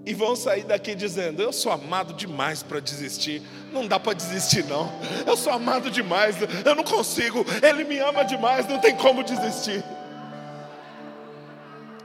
e 0.09 0.13
vão 0.15 0.35
sair 0.35 0.63
daqui 0.63 0.95
dizendo: 0.95 1.39
Eu 1.39 1.53
sou 1.53 1.71
amado 1.71 2.13
demais 2.13 2.63
para 2.63 2.79
desistir. 2.79 3.43
Não 3.71 3.85
dá 3.85 3.99
para 3.99 4.13
desistir, 4.13 4.65
não. 4.65 4.91
Eu 5.25 5.37
sou 5.37 5.53
amado 5.53 5.91
demais, 5.91 6.35
eu 6.65 6.73
não 6.73 6.83
consigo. 6.83 7.45
Ele 7.61 7.83
me 7.83 7.99
ama 7.99 8.23
demais, 8.23 8.67
não 8.67 8.79
tem 8.79 8.95
como 8.95 9.23
desistir. 9.23 9.83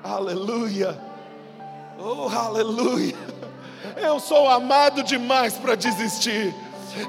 Aleluia. 0.03 1.01
Oh, 1.99 2.29
aleluia. 2.29 3.17
Eu 3.97 4.21
sou 4.21 4.51
amado 4.51 5.03
demais 5.03 5.55
para 5.55 5.75
desistir. 5.75 6.55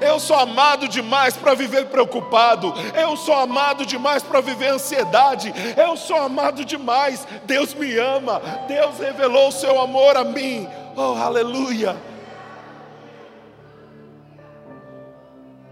Eu 0.00 0.18
sou 0.18 0.36
amado 0.36 0.88
demais 0.88 1.36
para 1.36 1.52
viver 1.52 1.86
preocupado. 1.86 2.72
Eu 2.94 3.18
sou 3.18 3.34
amado 3.34 3.84
demais 3.84 4.22
para 4.22 4.40
viver 4.40 4.68
ansiedade. 4.68 5.52
Eu 5.76 5.94
sou 5.94 6.16
amado 6.16 6.64
demais. 6.64 7.26
Deus 7.44 7.74
me 7.74 7.98
ama. 7.98 8.40
Deus 8.66 8.98
revelou 8.98 9.48
o 9.48 9.52
seu 9.52 9.78
amor 9.78 10.16
a 10.16 10.24
mim. 10.24 10.66
Oh, 10.98 11.12
aleluia! 11.12 11.94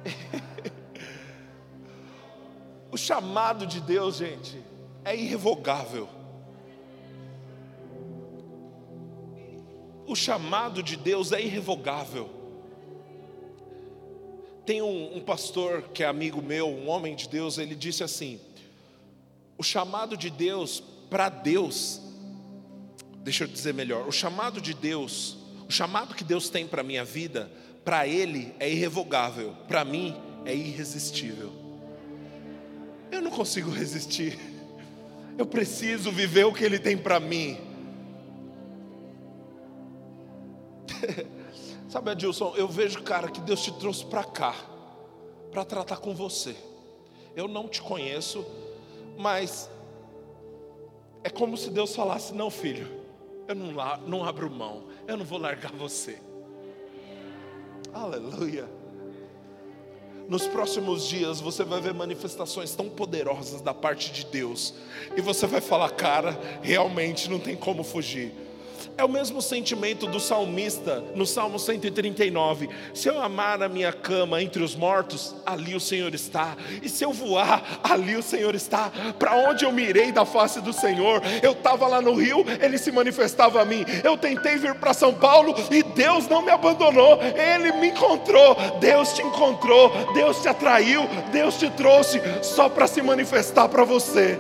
o 2.93 2.99
chamado 2.99 3.67
de 3.67 3.81
Deus, 3.81 4.17
gente, 4.17 4.63
é 5.03 5.17
irrevogável. 5.17 6.07
O 10.07 10.15
chamado 10.15 10.83
de 10.83 10.95
Deus 10.95 11.33
é 11.33 11.41
irrevogável. 11.41 12.29
Tem 14.67 14.83
um, 14.83 15.17
um, 15.17 15.23
pastor 15.23 15.85
que 15.95 16.05
é 16.05 16.07
amigo 16.07 16.43
meu, 16.43 16.69
um 16.69 16.91
homem 16.91 17.17
de 17.17 17.31
Deus, 17.31 17.57
ele 17.57 17.75
disse 17.75 18.05
assim: 18.05 18.39
o 19.57 19.63
chamado 19.63 20.19
de 20.19 20.29
Deus 20.29 20.81
para 21.09 21.31
Deus 21.31 22.04
deixa 23.25 23.45
eu 23.45 23.49
dizer 23.49 23.73
melhor, 23.73 24.07
o 24.07 24.13
chamado 24.13 24.61
de 24.61 24.75
Deus, 24.75 25.39
o 25.67 25.73
chamado 25.73 26.15
que 26.15 26.23
Deus 26.23 26.51
tem 26.51 26.67
para 26.67 26.83
a 26.83 26.85
minha 26.85 27.03
vida, 27.03 27.51
para 27.83 28.07
Ele 28.07 28.55
é 28.61 28.71
irrevogável, 28.71 29.57
para 29.67 29.83
mim 29.83 30.15
é 30.45 30.55
irresistível. 30.55 31.51
Eu 33.11 33.23
não 33.23 33.31
consigo 33.31 33.71
resistir, 33.71 34.39
eu 35.39 35.47
preciso 35.47 36.13
viver 36.13 36.45
o 36.45 36.53
que 36.53 36.63
Ele 36.65 36.79
tem 36.79 36.99
para 36.99 37.19
mim. 37.19 37.59
Sabe, 41.89 42.11
Adilson, 42.11 42.55
eu 42.57 42.69
vejo, 42.69 43.03
cara, 43.03 43.31
que 43.31 43.41
Deus 43.41 43.63
te 43.63 43.73
trouxe 43.73 44.05
para 44.05 44.23
cá, 44.23 44.55
para 45.51 45.65
tratar 45.65 45.97
com 45.97 46.15
você. 46.15 46.55
Eu 47.35 47.49
não 47.49 47.69
te 47.69 47.81
conheço, 47.81 48.45
mas 49.17 49.71
é 51.23 51.31
como 51.31 51.57
se 51.57 51.71
Deus 51.71 51.97
falasse: 51.97 52.35
não, 52.35 52.51
filho, 52.51 53.04
eu 53.47 53.55
não, 53.55 53.73
não 54.07 54.25
abro 54.25 54.51
mão, 54.51 54.85
eu 55.07 55.17
não 55.17 55.25
vou 55.25 55.39
largar 55.39 55.73
você. 55.73 56.19
Aleluia. 57.93 58.69
Nos 60.29 60.47
próximos 60.47 61.07
dias 61.07 61.41
você 61.41 61.63
vai 61.65 61.81
ver 61.81 61.93
manifestações 61.93 62.75
tão 62.75 62.89
poderosas 62.89 63.61
da 63.61 63.75
parte 63.75 64.11
de 64.11 64.25
Deus, 64.27 64.75
e 65.17 65.21
você 65.21 65.47
vai 65.47 65.61
falar, 65.61 65.91
cara, 65.91 66.39
realmente 66.63 67.29
não 67.29 67.39
tem 67.39 67.55
como 67.55 67.85
fugir. 67.85 68.33
É 68.97 69.05
o 69.05 69.09
mesmo 69.09 69.43
sentimento 69.43 70.07
do 70.07 70.21
salmista 70.21 71.03
no 71.15 71.27
Salmo 71.27 71.59
139. 71.59 72.69
Se 72.93 73.09
eu 73.09 73.21
amar 73.21 73.63
a 73.63 73.69
minha 73.69 73.93
cama 73.93 74.43
entre 74.43 74.63
os 74.63 74.75
mortos, 74.75 75.35
ali 75.45 75.75
o 75.75 75.81
Senhor 75.81 76.15
está. 76.15 76.57
E 76.83 76.89
se 76.89 77.05
eu 77.05 77.13
voar, 77.13 77.81
ali 77.83 78.17
o 78.17 78.23
Senhor 78.23 78.55
está. 78.55 78.91
Para 79.19 79.35
onde 79.37 79.65
eu 79.65 79.73
mirei 79.73 80.13
da 80.13 80.25
face 80.25 80.61
do 80.61 80.73
Senhor? 80.73 81.23
Eu 81.43 81.53
estava 81.53 81.87
lá 81.87 82.01
no 82.01 82.15
Rio, 82.15 82.45
ele 82.61 82.79
se 82.79 82.93
manifestava 82.93 83.61
a 83.61 83.65
mim. 83.65 83.85
Eu 84.03 84.17
tentei 84.17 84.57
vir 84.57 84.75
para 84.75 84.95
São 84.95 85.15
Paulo 85.15 85.55
e 85.71 85.83
Deus 85.83 86.29
não 86.29 86.43
me 86.43 86.51
abandonou. 86.51 87.19
Ele 87.23 87.73
me 87.73 87.89
encontrou. 87.89 88.57
Deus 88.81 89.13
te 89.13 89.23
encontrou. 89.23 90.13
Deus 90.15 90.41
te 90.41 90.49
atraiu. 90.49 91.03
Deus 91.33 91.59
te 91.59 91.71
trouxe 91.71 92.21
só 92.43 92.69
para 92.69 92.87
se 92.87 93.03
manifestar 93.03 93.69
para 93.69 93.85
você. 93.85 94.39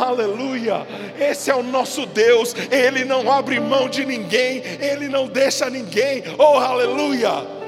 Aleluia! 0.00 0.86
Esse 1.18 1.50
é 1.50 1.54
o 1.54 1.62
nosso 1.62 2.06
Deus, 2.06 2.54
Ele 2.70 3.04
não 3.04 3.30
abre 3.30 3.60
mão 3.60 3.88
de 3.88 4.06
ninguém, 4.06 4.62
Ele 4.80 5.08
não 5.08 5.26
deixa 5.26 5.68
ninguém, 5.68 6.22
oh 6.38 6.58
aleluia! 6.58 7.60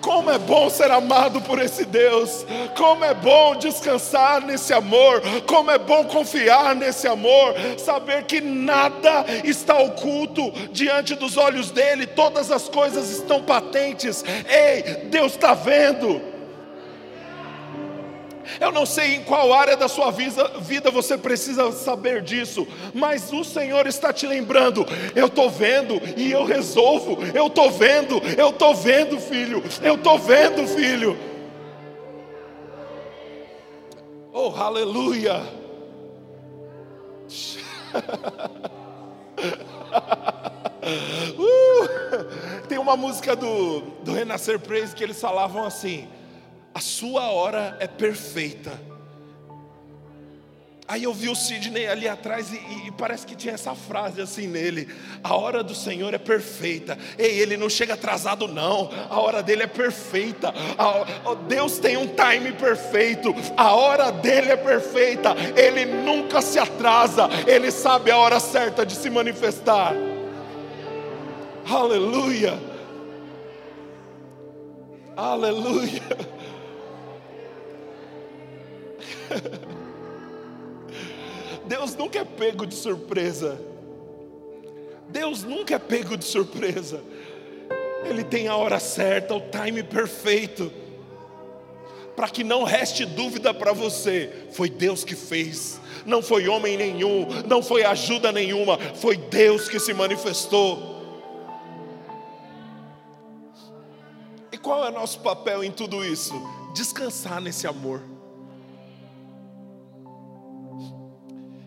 Como 0.00 0.30
é 0.30 0.38
bom 0.38 0.68
ser 0.70 0.90
amado 0.90 1.40
por 1.42 1.60
esse 1.60 1.84
Deus, 1.84 2.44
como 2.76 3.04
é 3.04 3.12
bom 3.12 3.54
descansar 3.54 4.40
nesse 4.40 4.72
amor, 4.72 5.22
como 5.46 5.70
é 5.70 5.78
bom 5.78 6.04
confiar 6.04 6.74
nesse 6.74 7.06
amor, 7.06 7.54
saber 7.78 8.24
que 8.24 8.40
nada 8.40 9.24
está 9.44 9.78
oculto 9.78 10.50
diante 10.72 11.14
dos 11.14 11.36
olhos 11.36 11.70
dEle, 11.70 12.06
todas 12.06 12.50
as 12.50 12.68
coisas 12.68 13.10
estão 13.10 13.42
patentes. 13.42 14.24
Ei, 14.48 15.04
Deus 15.10 15.32
está 15.32 15.54
vendo. 15.54 16.29
Eu 18.58 18.72
não 18.72 18.86
sei 18.86 19.16
em 19.16 19.22
qual 19.22 19.52
área 19.52 19.76
da 19.76 19.88
sua 19.88 20.10
vida 20.10 20.90
você 20.90 21.16
precisa 21.18 21.70
saber 21.72 22.22
disso, 22.22 22.66
mas 22.94 23.32
o 23.32 23.44
Senhor 23.44 23.86
está 23.86 24.12
te 24.12 24.26
lembrando. 24.26 24.84
Eu 25.14 25.26
estou 25.26 25.50
vendo 25.50 26.00
e 26.16 26.32
eu 26.32 26.44
resolvo. 26.44 27.18
Eu 27.34 27.46
estou 27.48 27.70
vendo, 27.70 28.20
eu 28.36 28.50
estou 28.50 28.74
vendo, 28.74 29.20
filho. 29.20 29.62
Eu 29.82 29.94
estou 29.94 30.18
vendo, 30.18 30.66
filho. 30.66 31.16
Oh, 34.32 34.54
aleluia. 34.56 35.42
uh, 41.38 42.66
tem 42.68 42.78
uma 42.78 42.96
música 42.96 43.36
do, 43.36 43.80
do 44.02 44.12
Renascer 44.12 44.58
Praise 44.58 44.94
que 44.94 45.02
eles 45.02 45.20
falavam 45.20 45.64
assim 45.64 46.08
a 46.74 46.80
sua 46.80 47.30
hora 47.30 47.76
é 47.80 47.86
perfeita. 47.86 48.90
Aí 50.90 51.04
eu 51.04 51.14
vi 51.14 51.28
o 51.28 51.36
Sidney 51.36 51.86
ali 51.86 52.08
atrás 52.08 52.52
e, 52.52 52.56
e, 52.88 52.90
parece 52.90 53.24
que 53.24 53.36
tinha 53.36 53.54
essa 53.54 53.76
frase 53.76 54.20
assim 54.20 54.48
nele: 54.48 54.88
a 55.22 55.36
hora 55.36 55.62
do 55.62 55.72
Senhor 55.72 56.12
é 56.12 56.18
perfeita. 56.18 56.98
Ei, 57.16 57.38
ele 57.38 57.56
não 57.56 57.70
chega 57.70 57.94
atrasado, 57.94 58.48
não. 58.48 58.90
A 59.08 59.20
hora 59.20 59.40
dele 59.40 59.62
é 59.62 59.66
perfeita. 59.68 60.52
A, 60.76 61.34
Deus 61.46 61.78
tem 61.78 61.96
um 61.96 62.08
time 62.08 62.50
perfeito. 62.50 63.32
A 63.56 63.72
hora 63.72 64.10
dele 64.10 64.50
é 64.50 64.56
perfeita. 64.56 65.36
Ele 65.56 65.84
nunca 65.84 66.42
se 66.42 66.58
atrasa. 66.58 67.28
Ele 67.46 67.70
sabe 67.70 68.10
a 68.10 68.18
hora 68.18 68.40
certa 68.40 68.84
de 68.84 68.96
se 68.96 69.08
manifestar. 69.08 69.94
Aleluia. 71.68 72.58
Aleluia. 75.16 76.39
Deus 81.66 81.94
nunca 81.94 82.20
é 82.20 82.24
pego 82.24 82.66
de 82.66 82.74
surpresa. 82.74 83.60
Deus 85.08 85.42
nunca 85.42 85.74
é 85.74 85.78
pego 85.78 86.16
de 86.16 86.24
surpresa. 86.24 87.02
Ele 88.04 88.24
tem 88.24 88.48
a 88.48 88.56
hora 88.56 88.80
certa, 88.80 89.34
o 89.34 89.40
time 89.40 89.82
perfeito. 89.82 90.72
Para 92.16 92.28
que 92.28 92.44
não 92.44 92.64
reste 92.64 93.04
dúvida 93.04 93.54
para 93.54 93.72
você, 93.72 94.48
foi 94.52 94.68
Deus 94.68 95.04
que 95.04 95.14
fez, 95.14 95.80
não 96.04 96.20
foi 96.20 96.48
homem 96.48 96.76
nenhum, 96.76 97.26
não 97.46 97.62
foi 97.62 97.84
ajuda 97.84 98.30
nenhuma, 98.30 98.78
foi 98.96 99.16
Deus 99.16 99.68
que 99.68 99.78
se 99.78 99.94
manifestou. 99.94 100.90
qual 104.62 104.84
é 104.84 104.88
o 104.88 104.92
nosso 104.92 105.20
papel 105.20 105.64
em 105.64 105.70
tudo 105.70 106.04
isso? 106.04 106.34
Descansar 106.74 107.40
nesse 107.40 107.66
amor. 107.66 108.02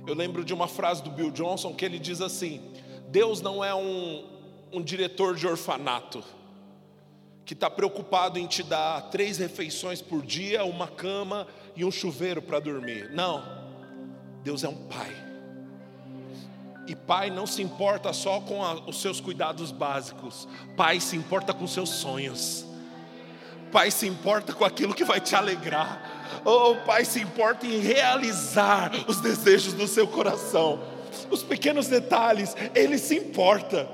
Eu 0.05 0.13
lembro 0.13 0.43
de 0.43 0.53
uma 0.53 0.67
frase 0.67 1.01
do 1.01 1.09
Bill 1.09 1.31
Johnson 1.31 1.73
que 1.73 1.85
ele 1.85 1.97
diz 1.97 2.21
assim: 2.21 2.61
Deus 3.09 3.41
não 3.41 3.63
é 3.63 3.73
um, 3.73 4.25
um 4.71 4.81
diretor 4.81 5.35
de 5.35 5.47
orfanato 5.47 6.23
que 7.45 7.53
está 7.53 7.69
preocupado 7.69 8.39
em 8.39 8.47
te 8.47 8.63
dar 8.63 9.09
três 9.09 9.37
refeições 9.37 10.01
por 10.01 10.21
dia, 10.21 10.63
uma 10.63 10.87
cama 10.87 11.47
e 11.75 11.83
um 11.83 11.91
chuveiro 11.91 12.41
para 12.41 12.59
dormir. 12.59 13.11
Não, 13.11 13.43
Deus 14.43 14.63
é 14.63 14.69
um 14.69 14.87
pai. 14.87 15.11
E 16.87 16.95
pai 16.95 17.29
não 17.29 17.47
se 17.47 17.61
importa 17.61 18.11
só 18.11 18.41
com 18.41 18.63
a, 18.63 18.73
os 18.73 19.01
seus 19.01 19.21
cuidados 19.21 19.71
básicos, 19.71 20.47
pai 20.75 20.99
se 20.99 21.15
importa 21.15 21.53
com 21.53 21.65
seus 21.65 21.89
sonhos. 21.89 22.65
Pai 23.73 23.89
se 23.89 24.07
importa 24.07 24.53
com 24.53 24.63
aquilo 24.63 24.93
que 24.93 25.03
vai 25.03 25.19
te 25.19 25.35
alegrar. 25.35 26.39
Oh, 26.45 26.75
Pai 26.85 27.03
se 27.03 27.19
importa 27.19 27.65
em 27.65 27.79
realizar 27.79 28.91
os 29.07 29.19
desejos 29.19 29.73
do 29.73 29.87
seu 29.87 30.07
coração. 30.07 30.79
Os 31.31 31.41
pequenos 31.41 31.87
detalhes, 31.87 32.55
Ele 32.75 32.99
se 32.99 33.15
importa. 33.15 33.89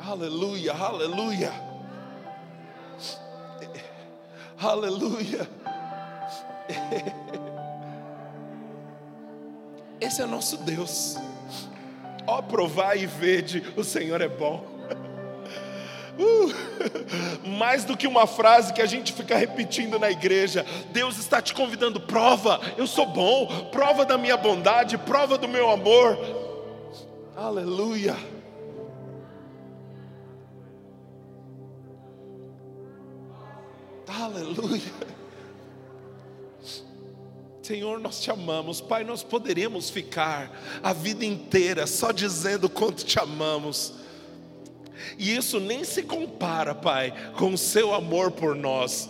Aleluia, 0.00 0.72
aleluia. 0.72 1.52
Aleluia. 4.60 5.48
Esse 10.00 10.22
é 10.22 10.26
nosso 10.26 10.56
Deus. 10.56 11.16
Ó, 12.26 12.38
oh, 12.38 12.42
provai 12.42 13.04
e 13.04 13.06
vede, 13.06 13.72
o 13.76 13.84
Senhor 13.84 14.20
é 14.20 14.28
bom. 14.28 14.77
Uh, 16.18 17.48
mais 17.58 17.84
do 17.84 17.96
que 17.96 18.06
uma 18.06 18.26
frase 18.26 18.72
que 18.72 18.82
a 18.82 18.86
gente 18.86 19.12
fica 19.12 19.36
repetindo 19.36 19.98
na 19.98 20.10
igreja, 20.10 20.66
Deus 20.90 21.16
está 21.16 21.40
te 21.40 21.54
convidando, 21.54 22.00
prova, 22.00 22.60
eu 22.76 22.86
sou 22.86 23.06
bom, 23.06 23.68
prova 23.70 24.04
da 24.04 24.18
minha 24.18 24.36
bondade, 24.36 24.98
prova 24.98 25.38
do 25.38 25.46
meu 25.46 25.70
amor. 25.70 26.18
Aleluia. 27.36 28.16
Aleluia. 34.08 34.82
Senhor, 37.62 38.00
nós 38.00 38.20
te 38.20 38.30
amamos. 38.30 38.80
Pai, 38.80 39.04
nós 39.04 39.22
poderemos 39.22 39.90
ficar 39.90 40.50
a 40.82 40.92
vida 40.94 41.24
inteira 41.24 41.86
só 41.86 42.10
dizendo 42.10 42.68
quanto 42.68 43.04
te 43.04 43.18
amamos. 43.20 43.97
E 45.16 45.34
isso 45.36 45.60
nem 45.60 45.84
se 45.84 46.02
compara, 46.02 46.74
Pai, 46.74 47.12
com 47.36 47.52
o 47.52 47.58
seu 47.58 47.94
amor 47.94 48.30
por 48.30 48.54
nós. 48.54 49.08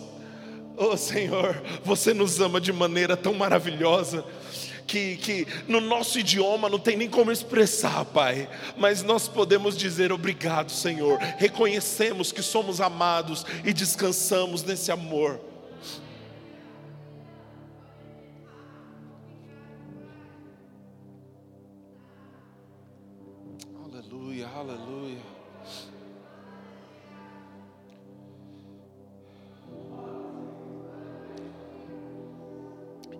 Oh 0.77 0.95
Senhor, 0.95 1.61
você 1.83 2.13
nos 2.13 2.39
ama 2.39 2.61
de 2.61 2.71
maneira 2.71 3.17
tão 3.17 3.33
maravilhosa. 3.33 4.23
Que, 4.87 5.17
que, 5.17 5.47
no 5.67 5.79
nosso 5.79 6.17
idioma 6.17 6.67
não 6.67 6.79
tem 6.79 6.97
nem 6.97 7.07
como 7.07 7.31
expressar, 7.31 8.05
Pai, 8.05 8.49
mas 8.75 9.03
nós 9.03 9.27
podemos 9.27 9.77
dizer 9.77 10.11
obrigado, 10.11 10.71
Senhor. 10.71 11.19
Reconhecemos 11.37 12.31
que 12.31 12.41
somos 12.41 12.81
amados 12.81 13.45
e 13.63 13.71
descansamos 13.71 14.63
nesse 14.63 14.91
amor. 14.91 15.39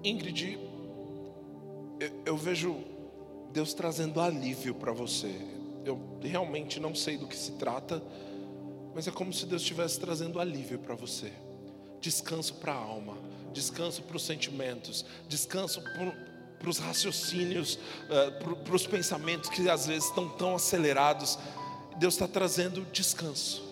Ingrid, 0.04 0.60
eu, 2.00 2.12
eu 2.26 2.38
vejo 2.38 2.84
Deus 3.52 3.74
trazendo 3.74 4.22
alívio 4.22 4.74
para 4.76 4.92
você. 4.92 5.34
Eu 5.84 6.00
realmente 6.22 6.80
não 6.80 6.94
sei 6.94 7.18
do 7.18 7.28
que 7.28 7.36
se 7.36 7.54
trata, 7.54 8.02
mas 8.94 9.08
é 9.08 9.12
como 9.12 9.34
se 9.34 9.46
Deus 9.46 9.62
estivesse 9.62 10.00
trazendo 10.00 10.40
alívio 10.40 10.80
para 10.80 10.96
você. 10.96 11.32
Descanso 12.00 12.56
para 12.56 12.74
a 12.74 12.78
alma, 12.78 13.18
descanso 13.54 14.02
para 14.04 14.16
os 14.16 14.24
sentimentos, 14.24 15.06
descanso 15.28 15.82
para 15.82 16.70
os 16.70 16.78
raciocínios, 16.78 17.76
uh, 17.76 18.64
para 18.64 18.76
os 18.76 18.88
pensamentos 18.88 19.50
que 19.50 19.70
às 19.70 19.88
vezes 19.88 20.06
estão 20.06 20.30
tão 20.30 20.56
acelerados. 20.56 21.38
Deus 21.98 22.14
está 22.14 22.28
trazendo 22.28 22.86
descanso. 22.92 23.68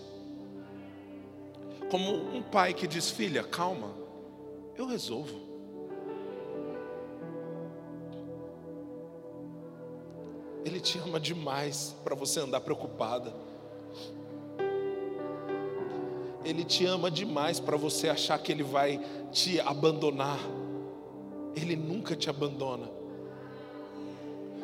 Como 1.90 2.36
um 2.36 2.42
pai 2.42 2.74
que 2.74 2.88
diz: 2.88 3.10
Filha, 3.10 3.44
calma, 3.44 3.94
eu 4.76 4.86
resolvo. 4.86 5.47
Ele 10.66 10.80
te 10.80 10.98
ama 10.98 11.20
demais 11.20 11.96
para 12.04 12.16
você 12.16 12.40
andar 12.40 12.62
preocupada. 12.62 13.34
Ele 16.44 16.64
te 16.64 16.86
ama 16.86 17.12
demais 17.12 17.60
para 17.60 17.76
você 17.76 18.08
achar 18.08 18.40
que 18.40 18.52
Ele 18.52 18.64
vai 18.64 19.00
te 19.32 19.60
abandonar. 19.60 20.40
Ele 21.56 21.76
nunca 21.76 22.16
te 22.16 22.30
abandona. 22.30 22.90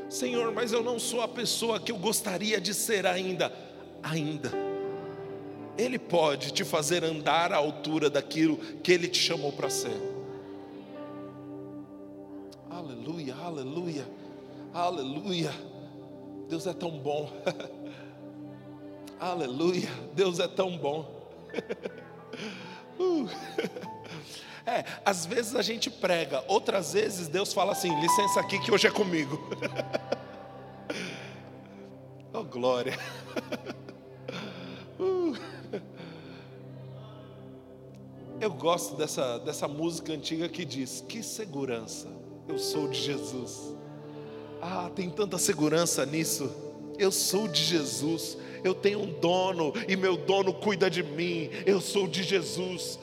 Senhor, 0.10 0.54
mas 0.54 0.72
eu 0.72 0.84
não 0.84 1.00
sou 1.00 1.22
a 1.22 1.28
pessoa 1.28 1.80
que 1.80 1.92
eu 1.92 1.98
gostaria 1.98 2.62
de 2.62 2.74
ser 2.74 3.06
ainda. 3.06 3.52
Ainda. 4.02 4.52
Ele 5.78 5.98
pode 5.98 6.54
te 6.54 6.64
fazer 6.64 7.04
andar 7.04 7.52
à 7.52 7.58
altura 7.58 8.10
daquilo 8.10 8.58
que 8.58 8.92
Ele 8.92 9.08
te 9.08 9.20
chamou 9.20 9.52
para 9.52 9.70
ser. 9.70 10.00
Aleluia, 12.70 13.36
aleluia, 13.36 14.06
aleluia. 14.74 15.73
Deus 16.50 16.68
é 16.68 16.74
tão 16.74 16.92
bom. 16.92 17.32
Aleluia, 19.20 19.90
Deus 20.14 20.40
é 20.40 20.48
tão 20.48 20.78
bom. 20.78 21.30
uh. 23.00 23.28
É, 24.66 24.86
às 25.04 25.26
vezes 25.26 25.56
a 25.56 25.62
gente 25.62 25.90
prega, 25.90 26.42
outras 26.48 26.94
vezes 26.94 27.28
Deus 27.28 27.52
fala 27.52 27.74
assim: 27.74 28.00
licença 28.00 28.40
aqui 28.40 28.58
que 28.60 28.72
hoje 28.72 28.88
é 28.88 28.92
comigo. 28.92 29.38
oh, 32.34 32.46
glória. 32.46 32.98
Uh. 34.98 35.36
Eu 38.40 38.52
gosto 38.54 38.96
dessa, 38.96 39.38
dessa 39.40 39.68
música 39.68 40.14
antiga 40.14 40.48
que 40.48 40.64
diz: 40.64 41.04
Que 41.08 41.22
segurança, 41.22 42.08
eu 42.48 42.58
sou 42.58 42.88
de 42.88 43.02
Jesus. 43.02 43.76
Ah, 44.66 44.90
tem 44.96 45.10
tanta 45.10 45.38
segurança 45.38 46.06
nisso. 46.06 46.50
Eu 46.98 47.12
sou 47.12 47.50
de 47.50 47.62
Jesus. 47.62 48.38
Eu 48.64 48.74
tenho 48.74 49.02
um 49.02 49.12
dono 49.20 49.74
e 49.90 49.98
meu 49.98 50.16
dono 50.16 50.54
cuida 50.54 50.90
de 50.90 51.04
mim. 51.04 51.50
Eu 51.66 51.82
sou 51.82 52.08
de 52.08 52.24
Jesus. 52.24 52.98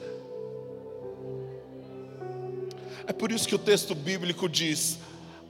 É 3.05 3.13
por 3.13 3.31
isso 3.31 3.47
que 3.47 3.53
o 3.53 3.59
texto 3.59 3.93
bíblico 3.93 4.49
diz: 4.49 4.97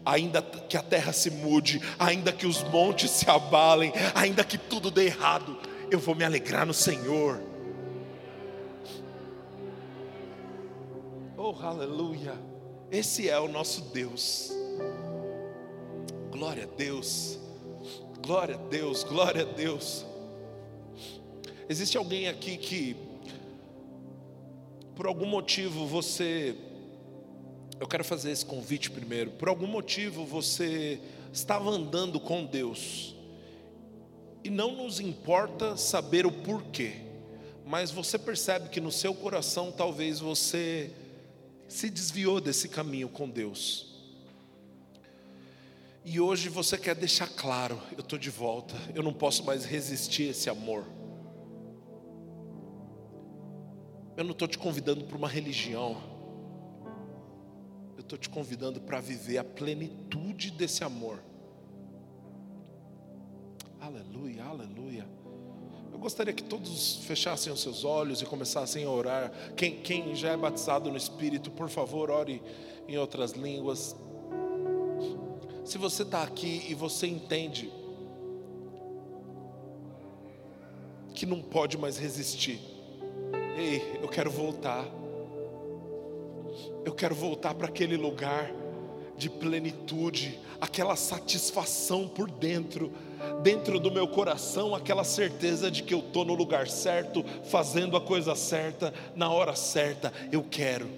ainda 0.06 0.42
que 0.42 0.76
a 0.76 0.84
terra 0.84 1.14
se 1.14 1.32
mude, 1.32 1.82
ainda 1.98 2.34
que 2.34 2.46
os 2.46 2.62
montes 2.62 3.10
se 3.10 3.30
abalem, 3.30 3.94
ainda 4.14 4.44
que 4.44 4.58
tudo 4.58 4.92
dê 4.92 5.06
errado, 5.06 5.58
eu 5.90 5.98
vou 5.98 6.14
me 6.14 6.26
alegrar 6.26 6.66
no 6.66 6.74
Senhor. 6.74 7.42
Oh, 11.38 11.56
aleluia! 11.62 12.34
Esse 12.92 13.30
é 13.30 13.40
o 13.40 13.48
nosso 13.48 13.84
Deus. 13.94 14.61
Glória 16.42 16.64
a 16.64 16.76
Deus, 16.76 17.38
glória 18.26 18.56
a 18.56 18.58
Deus, 18.58 19.04
glória 19.04 19.44
a 19.44 19.46
Deus. 19.46 20.04
Existe 21.70 21.96
alguém 21.96 22.28
aqui 22.28 22.58
que, 22.58 22.96
por 24.96 25.06
algum 25.06 25.28
motivo, 25.28 25.86
você. 25.86 26.56
Eu 27.80 27.88
quero 27.88 28.04
fazer 28.04 28.32
esse 28.32 28.44
convite 28.44 28.90
primeiro. 28.90 29.30
Por 29.30 29.50
algum 29.50 29.68
motivo 29.68 30.26
você 30.26 31.00
estava 31.32 31.70
andando 31.70 32.20
com 32.20 32.44
Deus, 32.44 33.16
e 34.44 34.50
não 34.50 34.76
nos 34.78 35.00
importa 35.00 35.78
saber 35.78 36.26
o 36.26 36.32
porquê, 36.32 36.94
mas 37.64 37.92
você 37.92 38.18
percebe 38.18 38.70
que 38.70 38.82
no 38.82 38.92
seu 38.92 39.14
coração 39.14 39.72
talvez 39.72 40.20
você 40.20 40.90
se 41.68 41.88
desviou 41.88 42.42
desse 42.42 42.68
caminho 42.68 43.10
com 43.10 43.30
Deus. 43.30 43.91
E 46.04 46.20
hoje 46.20 46.50
você 46.50 46.78
quer 46.78 46.96
deixar 46.96 47.28
claro: 47.28 47.80
eu 47.92 48.02
estou 48.02 48.18
de 48.18 48.30
volta, 48.30 48.76
eu 48.96 49.04
não 49.04 49.14
posso 49.14 49.44
mais 49.44 49.66
resistir 49.66 50.28
a 50.28 50.32
esse 50.32 50.50
amor. 50.50 50.86
Eu 54.18 54.24
não 54.24 54.32
estou 54.32 54.48
te 54.48 54.58
convidando 54.58 55.06
para 55.06 55.18
uma 55.18 55.28
religião, 55.28 55.98
eu 57.96 58.02
estou 58.02 58.18
te 58.18 58.30
convidando 58.30 58.82
para 58.82 59.00
viver 59.00 59.38
a 59.38 59.44
plenitude 59.44 60.52
desse 60.52 60.84
amor. 60.84 61.24
Aleluia, 63.80 64.44
aleluia. 64.44 65.08
Eu 65.92 66.00
gostaria 66.00 66.34
que 66.34 66.44
todos 66.44 66.98
fechassem 67.04 67.52
os 67.52 67.62
seus 67.62 67.84
olhos 67.84 68.22
e 68.22 68.26
começassem 68.26 68.86
a 68.86 68.90
orar. 68.90 69.32
Quem, 69.56 69.82
quem 69.82 70.16
já 70.16 70.30
é 70.30 70.38
batizado 70.38 70.90
no 70.90 70.98
Espírito, 70.98 71.52
por 71.52 71.70
favor, 71.70 72.10
ore 72.10 72.42
em 72.88 72.98
outras 72.98 73.32
línguas. 73.32 73.96
Se 75.64 75.78
você 75.78 76.04
está 76.04 76.24
aqui 76.24 76.66
e 76.70 76.74
você 76.74 77.08
entende 77.08 77.72
que 81.14 81.26
não 81.26 81.42
pode 81.42 81.78
mais 81.78 81.98
resistir, 81.98 82.60
ei, 83.56 84.00
eu 84.02 84.08
quero 84.08 84.32
voltar. 84.32 84.86
Eu 86.84 86.94
quero 86.94 87.14
voltar 87.14 87.54
para 87.54 87.68
aquele 87.68 87.96
lugar 87.96 88.52
de 89.16 89.30
plenitude, 89.30 90.40
aquela 90.60 90.96
satisfação 90.96 92.08
por 92.08 92.30
dentro, 92.30 92.92
dentro 93.44 93.80
do 93.80 93.92
meu 93.92 94.08
coração, 94.08 94.74
aquela 94.74 95.04
certeza 95.04 95.70
de 95.70 95.84
que 95.84 95.94
eu 95.94 96.00
estou 96.00 96.26
no 96.26 96.34
lugar 96.34 96.68
certo, 96.68 97.24
fazendo 97.44 97.96
a 97.96 98.02
coisa 98.02 98.36
certa, 98.36 98.92
na 99.16 99.32
hora 99.32 99.56
certa. 99.56 100.12
Eu 100.32 100.44
quero. 100.44 100.90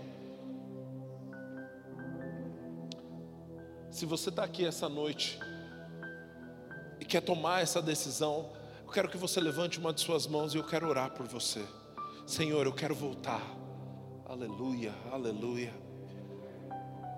Se 3.94 4.08
você 4.08 4.30
está 4.30 4.44
aqui 4.44 4.66
essa 4.66 4.90
noite 4.90 5.40
e 7.00 7.06
quer 7.06 7.22
tomar 7.22 7.62
essa 7.62 7.80
decisão, 7.80 8.50
eu 8.84 8.92
quero 8.92 9.08
que 9.08 9.18
você 9.18 9.40
levante 9.40 9.78
uma 9.78 9.94
de 9.94 10.02
suas 10.02 10.26
mãos 10.26 10.56
e 10.56 10.58
eu 10.58 10.64
quero 10.64 10.90
orar 10.90 11.12
por 11.12 11.28
você. 11.28 11.64
Senhor, 12.26 12.66
eu 12.66 12.74
quero 12.74 12.96
voltar. 12.96 13.40
Aleluia, 14.26 14.96
aleluia. 15.12 15.72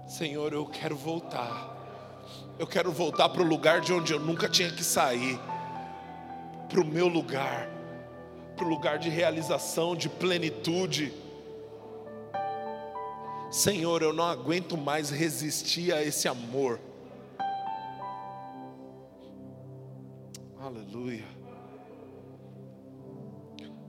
Senhor, 0.05 0.51
eu 0.51 0.65
quero 0.65 0.97
voltar. 0.97 2.53
Eu 2.59 2.67
quero 2.67 2.91
voltar 2.91 3.29
para 3.29 3.41
o 3.41 3.45
lugar 3.45 3.79
de 3.79 3.93
onde 3.93 4.11
eu 4.11 4.19
nunca 4.19 4.49
tinha 4.49 4.69
que 4.69 4.83
sair, 4.83 5.39
para 6.67 6.81
o 6.81 6.85
meu 6.85 7.07
lugar, 7.07 7.69
para 8.57 8.65
o 8.65 8.67
lugar 8.67 8.99
de 8.99 9.07
realização, 9.07 9.95
de 9.95 10.09
plenitude. 10.09 11.13
Senhor, 13.51 14.01
eu 14.01 14.11
não 14.11 14.25
aguento 14.25 14.77
mais 14.77 15.09
resistir 15.09 15.93
a 15.93 16.03
esse 16.03 16.27
amor. 16.27 16.79
Aleluia. 20.59 21.23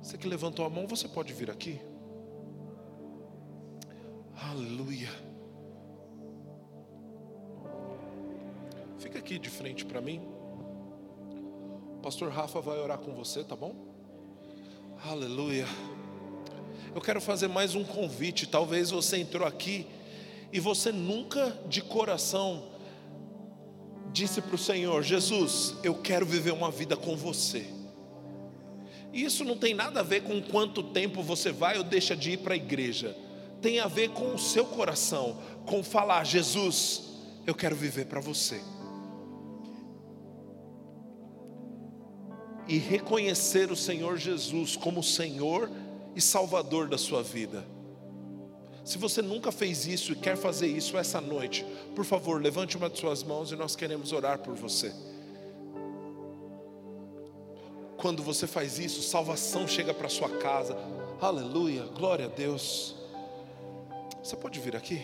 Você 0.00 0.16
que 0.16 0.28
levantou 0.28 0.64
a 0.64 0.70
mão, 0.70 0.86
você 0.86 1.08
pode 1.08 1.32
vir 1.32 1.50
aqui. 1.50 1.80
Aleluia. 4.40 5.08
Fica 8.98 9.18
aqui 9.18 9.38
de 9.38 9.50
frente 9.50 9.84
para 9.84 10.00
mim. 10.00 10.20
O 11.96 12.00
pastor 12.02 12.30
Rafa 12.30 12.60
vai 12.60 12.78
orar 12.78 12.98
com 12.98 13.14
você, 13.14 13.42
tá 13.42 13.56
bom? 13.56 13.74
Aleluia. 15.04 15.66
Eu 16.96 17.02
quero 17.02 17.20
fazer 17.20 17.46
mais 17.46 17.74
um 17.74 17.84
convite. 17.84 18.46
Talvez 18.46 18.90
você 18.90 19.18
entrou 19.18 19.46
aqui 19.46 19.86
e 20.50 20.58
você 20.58 20.90
nunca 20.90 21.54
de 21.68 21.82
coração 21.82 22.70
disse 24.14 24.40
para 24.40 24.54
o 24.54 24.58
Senhor: 24.58 25.02
Jesus, 25.02 25.74
eu 25.84 25.94
quero 25.94 26.24
viver 26.24 26.52
uma 26.52 26.70
vida 26.70 26.96
com 26.96 27.14
você. 27.14 27.66
E 29.12 29.22
isso 29.22 29.44
não 29.44 29.58
tem 29.58 29.74
nada 29.74 30.00
a 30.00 30.02
ver 30.02 30.22
com 30.22 30.40
quanto 30.40 30.82
tempo 30.82 31.22
você 31.22 31.52
vai 31.52 31.76
ou 31.76 31.84
deixa 31.84 32.16
de 32.16 32.30
ir 32.30 32.38
para 32.38 32.54
a 32.54 32.56
igreja. 32.56 33.14
Tem 33.60 33.78
a 33.78 33.86
ver 33.86 34.08
com 34.12 34.34
o 34.34 34.38
seu 34.38 34.64
coração, 34.64 35.38
com 35.66 35.82
falar: 35.84 36.24
Jesus, 36.24 37.02
eu 37.46 37.54
quero 37.54 37.76
viver 37.76 38.06
para 38.06 38.20
você. 38.20 38.58
e 42.68 42.78
reconhecer 42.78 43.70
o 43.70 43.76
Senhor 43.76 44.16
Jesus 44.16 44.76
como 44.76 45.00
Senhor 45.00 45.70
e 46.16 46.20
Salvador 46.20 46.88
da 46.88 46.96
sua 46.96 47.22
vida. 47.22 47.64
Se 48.82 48.96
você 48.96 49.20
nunca 49.20 49.52
fez 49.52 49.86
isso 49.86 50.12
e 50.12 50.16
quer 50.16 50.36
fazer 50.36 50.66
isso 50.66 50.96
essa 50.96 51.20
noite, 51.20 51.66
por 51.94 52.04
favor, 52.04 52.40
levante 52.40 52.76
uma 52.76 52.88
de 52.88 52.98
suas 52.98 53.22
mãos 53.22 53.52
e 53.52 53.56
nós 53.56 53.76
queremos 53.76 54.12
orar 54.12 54.38
por 54.38 54.54
você. 54.54 54.94
Quando 57.98 58.22
você 58.22 58.46
faz 58.46 58.78
isso, 58.78 59.02
salvação 59.02 59.66
chega 59.68 59.92
para 59.92 60.08
sua 60.08 60.28
casa. 60.38 60.76
Aleluia, 61.20 61.84
glória 61.86 62.26
a 62.26 62.28
Deus. 62.28 62.94
Você 64.22 64.36
pode 64.36 64.58
vir 64.60 64.74
aqui? 64.74 65.02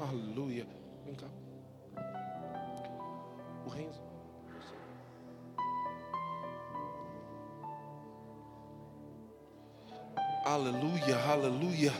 Aleluia. 0.00 0.66
Vem 1.04 1.14
cá. 1.14 1.26
O 3.66 3.68
Renzo. 3.68 4.07
Aleluia, 10.48 11.18
aleluia. 11.30 11.92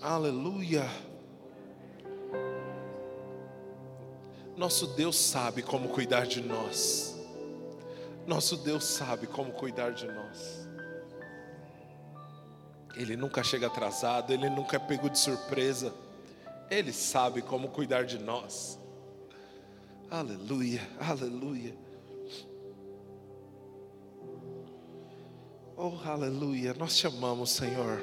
Aleluia. 0.00 0.88
Nosso 4.56 4.86
Deus 4.86 5.16
sabe 5.16 5.60
como 5.60 5.90
cuidar 5.90 6.26
de 6.26 6.40
nós. 6.40 7.14
Nosso 8.26 8.56
Deus 8.56 8.84
sabe 8.84 9.26
como 9.26 9.52
cuidar 9.52 9.92
de 9.92 10.06
nós. 10.06 10.66
Ele 12.96 13.18
nunca 13.18 13.44
chega 13.44 13.66
atrasado, 13.66 14.32
ele 14.32 14.48
nunca 14.48 14.76
é 14.76 14.78
pego 14.78 15.10
de 15.10 15.18
surpresa. 15.18 15.92
Ele 16.70 16.90
sabe 16.90 17.42
como 17.42 17.68
cuidar 17.68 18.06
de 18.06 18.18
nós. 18.18 18.78
Aleluia, 20.10 20.80
aleluia. 20.98 21.85
Oh, 25.78 25.92
aleluia. 26.06 26.74
Nós 26.78 26.96
te 26.96 27.06
amamos, 27.06 27.50
Senhor. 27.50 28.02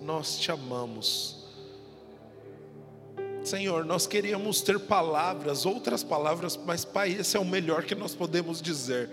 Nós 0.00 0.38
te 0.38 0.50
amamos. 0.50 1.44
Senhor, 3.44 3.84
nós 3.84 4.06
queríamos 4.06 4.62
ter 4.62 4.80
palavras, 4.80 5.66
outras 5.66 6.02
palavras, 6.02 6.56
mas 6.56 6.82
Pai, 6.82 7.12
esse 7.12 7.36
é 7.36 7.40
o 7.40 7.44
melhor 7.44 7.84
que 7.84 7.94
nós 7.94 8.14
podemos 8.14 8.62
dizer. 8.62 9.10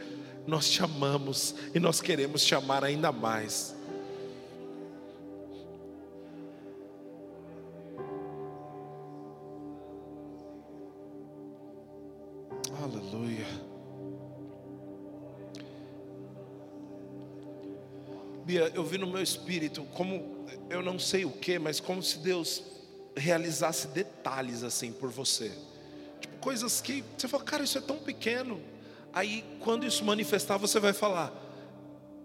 Nós 0.47 0.69
te 0.69 0.81
amamos 0.81 1.53
e 1.75 1.79
nós 1.79 1.99
queremos 1.99 2.45
te 2.45 2.55
amar 2.55 2.85
ainda 2.85 3.11
mais. 3.11 3.75
Eu 18.55 18.83
vi 18.83 18.97
no 18.97 19.07
meu 19.07 19.21
espírito, 19.21 19.83
como 19.93 20.45
eu 20.69 20.81
não 20.81 20.97
sei 20.97 21.25
o 21.25 21.31
que, 21.31 21.59
mas 21.59 21.79
como 21.79 22.01
se 22.01 22.19
Deus 22.19 22.63
realizasse 23.15 23.87
detalhes 23.89 24.63
assim 24.63 24.91
por 24.91 25.09
você. 25.09 25.51
Tipo, 26.19 26.37
coisas 26.37 26.81
que 26.81 27.03
você 27.17 27.27
fala, 27.27 27.43
cara, 27.43 27.63
isso 27.63 27.77
é 27.77 27.81
tão 27.81 27.97
pequeno. 27.97 28.61
Aí, 29.13 29.43
quando 29.59 29.85
isso 29.85 30.03
manifestar, 30.05 30.57
você 30.57 30.79
vai 30.79 30.93
falar: 30.93 31.33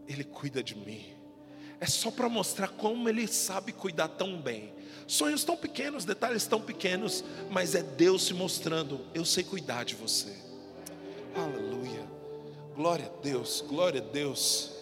Ele 0.09 0.24
cuida 0.24 0.62
de 0.62 0.77
mim. 0.77 1.12
É 1.81 1.87
só 1.87 2.11
para 2.11 2.29
mostrar 2.29 2.68
como 2.68 3.09
Ele 3.09 3.27
sabe 3.27 3.72
cuidar 3.72 4.09
tão 4.09 4.41
bem. 4.41 4.72
Sonhos 5.07 5.45
tão 5.45 5.57
pequenos, 5.57 6.05
detalhes 6.05 6.47
tão 6.47 6.61
pequenos, 6.61 7.22
mas 7.51 7.74
é 7.74 7.83
Deus 7.83 8.27
se 8.27 8.35
mostrando: 8.35 9.01
Eu 9.12 9.24
sei 9.24 9.43
cuidar 9.43 9.85
de 9.85 9.95
você. 9.95 10.33
Aleluia. 11.35 12.07
Glória 12.74 13.07
a 13.07 13.20
Deus, 13.22 13.64
glória 13.66 14.01
a 14.01 14.05
Deus. 14.05 14.76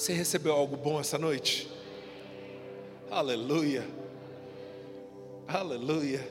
Você 0.00 0.14
recebeu 0.14 0.54
algo 0.54 0.78
bom 0.78 0.98
essa 0.98 1.18
noite? 1.18 1.68
Aleluia. 3.10 3.86
Aleluia. 5.46 6.26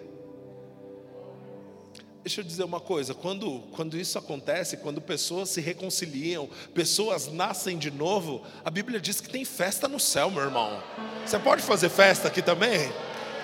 Deixa 2.23 2.41
eu 2.41 2.43
dizer 2.43 2.63
uma 2.63 2.79
coisa: 2.79 3.13
quando, 3.13 3.59
quando 3.71 3.95
isso 3.95 4.17
acontece, 4.17 4.77
quando 4.77 4.99
pessoas 4.99 5.49
se 5.49 5.61
reconciliam, 5.61 6.49
pessoas 6.73 7.31
nascem 7.31 7.77
de 7.77 7.91
novo, 7.91 8.41
a 8.65 8.71
Bíblia 8.71 8.99
diz 8.99 9.21
que 9.21 9.29
tem 9.29 9.45
festa 9.45 9.87
no 9.87 9.99
céu, 9.99 10.31
meu 10.31 10.41
irmão. 10.41 10.81
Você 11.23 11.37
pode 11.37 11.61
fazer 11.61 11.89
festa 11.89 12.27
aqui 12.27 12.41
também? 12.41 12.91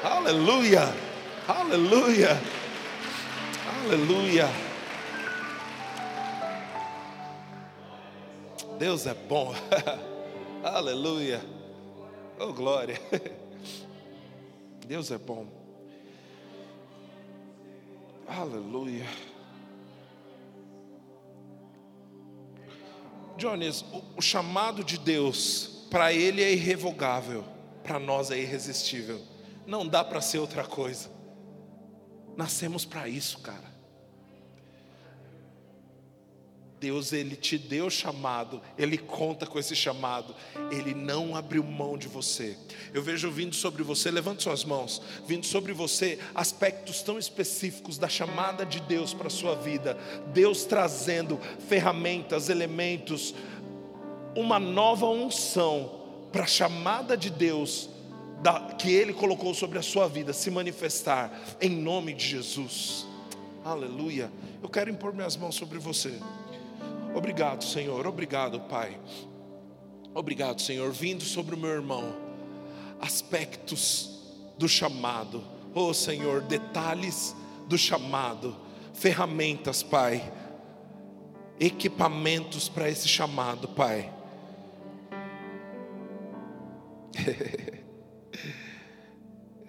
Aleluia, 0.04 0.92
aleluia, 1.48 2.42
aleluia. 3.84 4.50
Deus 8.80 9.06
é 9.06 9.14
bom. 9.14 9.54
Aleluia. 10.66 11.46
Oh, 12.40 12.52
glória. 12.52 13.00
Deus 14.88 15.12
é 15.12 15.18
bom. 15.20 15.46
Aleluia. 18.28 19.06
Jones, 23.38 23.86
o, 24.18 24.22
chamado 24.24 24.84
de 24.84 24.98
Deus 24.98 25.86
para 25.92 26.12
ele 26.12 26.42
é 26.42 26.52
irrevogável, 26.52 27.46
para 27.84 28.00
nós 28.00 28.32
é 28.32 28.40
irresistível. 28.40 29.22
Não 29.68 29.88
dá 29.88 30.04
para 30.04 30.20
ser 30.20 30.40
outra 30.40 30.64
coisa. 30.64 31.12
Nascemos 32.36 32.84
para 32.86 33.08
isso, 33.08 33.38
cara. 33.38 33.75
Deus 36.80 37.14
ele 37.14 37.36
te 37.36 37.58
deu 37.58 37.90
chamado, 37.90 38.62
ele 38.78 38.98
conta 38.98 39.46
com 39.46 39.58
esse 39.58 39.76
chamado, 39.76 40.36
ele 40.72 40.94
não 40.94 41.36
abriu 41.36 41.64
mão 41.64 41.98
de 41.98 42.08
você. 42.08 42.58
Eu 42.94 43.02
vejo 43.02 43.32
vindo 43.32 43.56
sobre 43.56 43.82
você, 43.82 44.12
levante 44.12 44.44
suas 44.44 44.64
mãos, 44.64 45.02
vindo 45.26 45.46
sobre 45.46 45.74
você 45.74 46.20
aspectos 46.34 47.02
tão 47.02 47.18
específicos 47.18 47.98
da 47.98 48.10
chamada 48.10 48.66
de 48.66 48.80
Deus 48.82 49.14
para 49.14 49.28
a 49.28 49.32
sua 49.32 49.56
vida. 49.56 49.98
Deus 50.34 50.66
trazendo 50.66 51.40
ferramentas, 51.68 52.50
elementos, 52.50 53.34
uma 54.36 54.60
nova 54.60 55.08
unção 55.08 56.02
para 56.32 56.44
a 56.44 56.48
chamada 56.48 57.16
de 57.16 57.30
Deus 57.30 57.90
da, 58.42 58.60
que 58.74 58.92
Ele 58.92 59.14
colocou 59.14 59.54
sobre 59.54 59.80
a 59.80 59.82
sua 59.82 60.08
vida 60.08 60.34
se 60.34 60.52
manifestar 60.52 61.32
em 61.62 61.70
nome 61.70 62.14
de 62.14 62.26
Jesus. 62.26 63.08
Aleluia. 63.64 64.32
Eu 64.62 64.70
quero 64.70 64.90
impor 64.90 65.14
minhas 65.14 65.36
mãos 65.36 65.56
sobre 65.56 65.80
você. 65.80 66.20
Obrigado, 67.16 67.64
Senhor. 67.64 68.06
Obrigado, 68.06 68.60
Pai. 68.60 69.00
Obrigado, 70.14 70.62
Senhor. 70.62 70.92
Vindo 70.92 71.24
sobre 71.24 71.56
o 71.56 71.58
meu 71.58 71.70
irmão, 71.70 72.14
aspectos 73.00 74.20
do 74.58 74.68
chamado. 74.68 75.42
Oh, 75.74 75.94
Senhor, 75.94 76.42
detalhes 76.42 77.34
do 77.70 77.78
chamado, 77.78 78.54
ferramentas, 78.94 79.82
Pai, 79.82 80.30
equipamentos 81.58 82.68
para 82.68 82.90
esse 82.90 83.08
chamado, 83.08 83.70
Pai. 83.70 84.14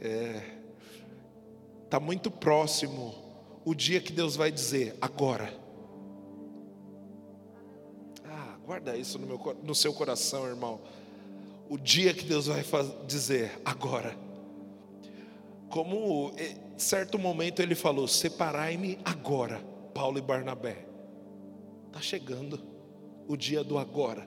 é, 0.00 0.42
tá 1.88 2.00
muito 2.00 2.28
próximo 2.28 3.14
o 3.64 3.72
dia 3.72 4.00
que 4.00 4.12
Deus 4.12 4.34
vai 4.34 4.50
dizer 4.50 4.98
agora. 5.00 5.65
Guarda 8.66 8.96
isso 8.96 9.16
no, 9.16 9.28
meu, 9.28 9.56
no 9.62 9.76
seu 9.76 9.92
coração, 9.92 10.44
irmão. 10.44 10.80
O 11.68 11.78
dia 11.78 12.12
que 12.12 12.24
Deus 12.24 12.48
vai 12.48 12.64
dizer, 13.06 13.60
agora. 13.64 14.18
Como 15.70 16.32
em 16.36 16.76
certo 16.76 17.16
momento 17.16 17.62
ele 17.62 17.76
falou: 17.76 18.08
Separai-me 18.08 18.98
agora, 19.04 19.62
Paulo 19.94 20.18
e 20.18 20.20
Barnabé. 20.20 20.84
Está 21.86 22.00
chegando 22.00 22.60
o 23.28 23.36
dia 23.36 23.62
do 23.62 23.78
agora. 23.78 24.26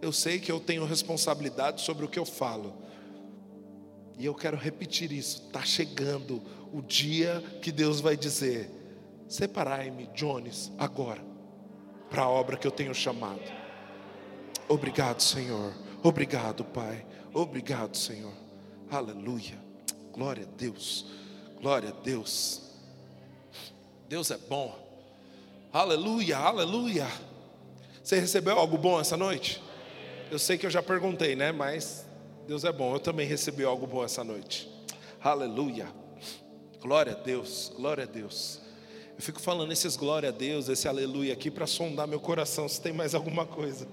Eu 0.00 0.12
sei 0.12 0.40
que 0.40 0.50
eu 0.50 0.58
tenho 0.58 0.86
responsabilidade 0.86 1.82
sobre 1.82 2.06
o 2.06 2.08
que 2.08 2.18
eu 2.18 2.24
falo. 2.24 2.74
E 4.18 4.24
eu 4.24 4.34
quero 4.34 4.56
repetir 4.56 5.12
isso. 5.12 5.42
Está 5.46 5.62
chegando 5.62 6.42
o 6.72 6.80
dia 6.80 7.42
que 7.60 7.70
Deus 7.70 8.00
vai 8.00 8.16
dizer: 8.16 8.81
Separai-me, 9.32 10.08
Jones, 10.08 10.70
agora, 10.76 11.24
para 12.10 12.24
a 12.24 12.28
obra 12.28 12.54
que 12.58 12.66
eu 12.66 12.70
tenho 12.70 12.94
chamado. 12.94 13.40
Obrigado, 14.68 15.22
Senhor. 15.22 15.72
Obrigado, 16.02 16.62
Pai. 16.62 17.06
Obrigado, 17.32 17.96
Senhor. 17.96 18.34
Aleluia. 18.90 19.58
Glória 20.12 20.44
a 20.44 20.56
Deus. 20.58 21.06
Glória 21.58 21.88
a 21.88 21.92
Deus. 21.92 22.60
Deus 24.06 24.30
é 24.30 24.36
bom. 24.36 24.78
Aleluia, 25.72 26.36
aleluia. 26.36 27.08
Você 28.04 28.20
recebeu 28.20 28.58
algo 28.58 28.76
bom 28.76 29.00
essa 29.00 29.16
noite? 29.16 29.62
Eu 30.30 30.38
sei 30.38 30.58
que 30.58 30.66
eu 30.66 30.70
já 30.70 30.82
perguntei, 30.82 31.34
né? 31.34 31.52
Mas 31.52 32.06
Deus 32.46 32.64
é 32.64 32.70
bom. 32.70 32.94
Eu 32.94 33.00
também 33.00 33.26
recebi 33.26 33.64
algo 33.64 33.86
bom 33.86 34.04
essa 34.04 34.22
noite. 34.22 34.70
Aleluia. 35.24 35.88
Glória 36.82 37.14
a 37.14 37.16
Deus. 37.16 37.72
Glória 37.74 38.04
a 38.04 38.06
Deus. 38.06 38.61
Eu 39.22 39.26
fico 39.26 39.40
falando 39.40 39.70
esses 39.70 39.96
glória 39.96 40.30
a 40.30 40.32
Deus, 40.32 40.68
esse 40.68 40.88
aleluia 40.88 41.32
aqui 41.32 41.48
para 41.48 41.64
sondar 41.64 42.08
meu 42.08 42.18
coração 42.18 42.68
se 42.68 42.80
tem 42.80 42.92
mais 42.92 43.14
alguma 43.14 43.46
coisa. 43.46 43.86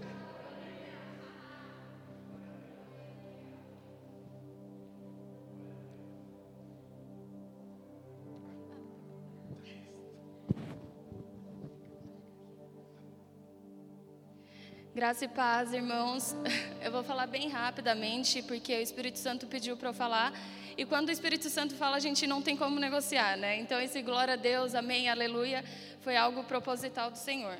Graça 14.95 15.25
e 15.25 15.27
paz, 15.27 15.71
irmãos. 15.71 16.35
Eu 16.81 16.91
vou 16.91 17.03
falar 17.03 17.27
bem 17.27 17.49
rapidamente, 17.49 18.41
porque 18.41 18.73
o 18.73 18.81
Espírito 18.81 19.19
Santo 19.19 19.45
pediu 19.45 19.77
para 19.77 19.89
eu 19.89 19.93
falar. 19.93 20.33
E 20.79 20.85
quando 20.85 21.09
o 21.09 21.11
Espírito 21.11 21.49
Santo 21.49 21.75
fala, 21.75 21.97
a 21.97 21.99
gente 21.99 22.25
não 22.25 22.41
tem 22.41 22.55
como 22.55 22.79
negociar, 22.79 23.35
né? 23.35 23.57
Então, 23.57 23.81
esse 23.81 24.01
glória 24.01 24.35
a 24.35 24.37
Deus, 24.37 24.73
amém, 24.73 25.09
aleluia, 25.09 25.61
foi 25.99 26.15
algo 26.15 26.41
proposital 26.45 27.11
do 27.11 27.17
Senhor. 27.17 27.57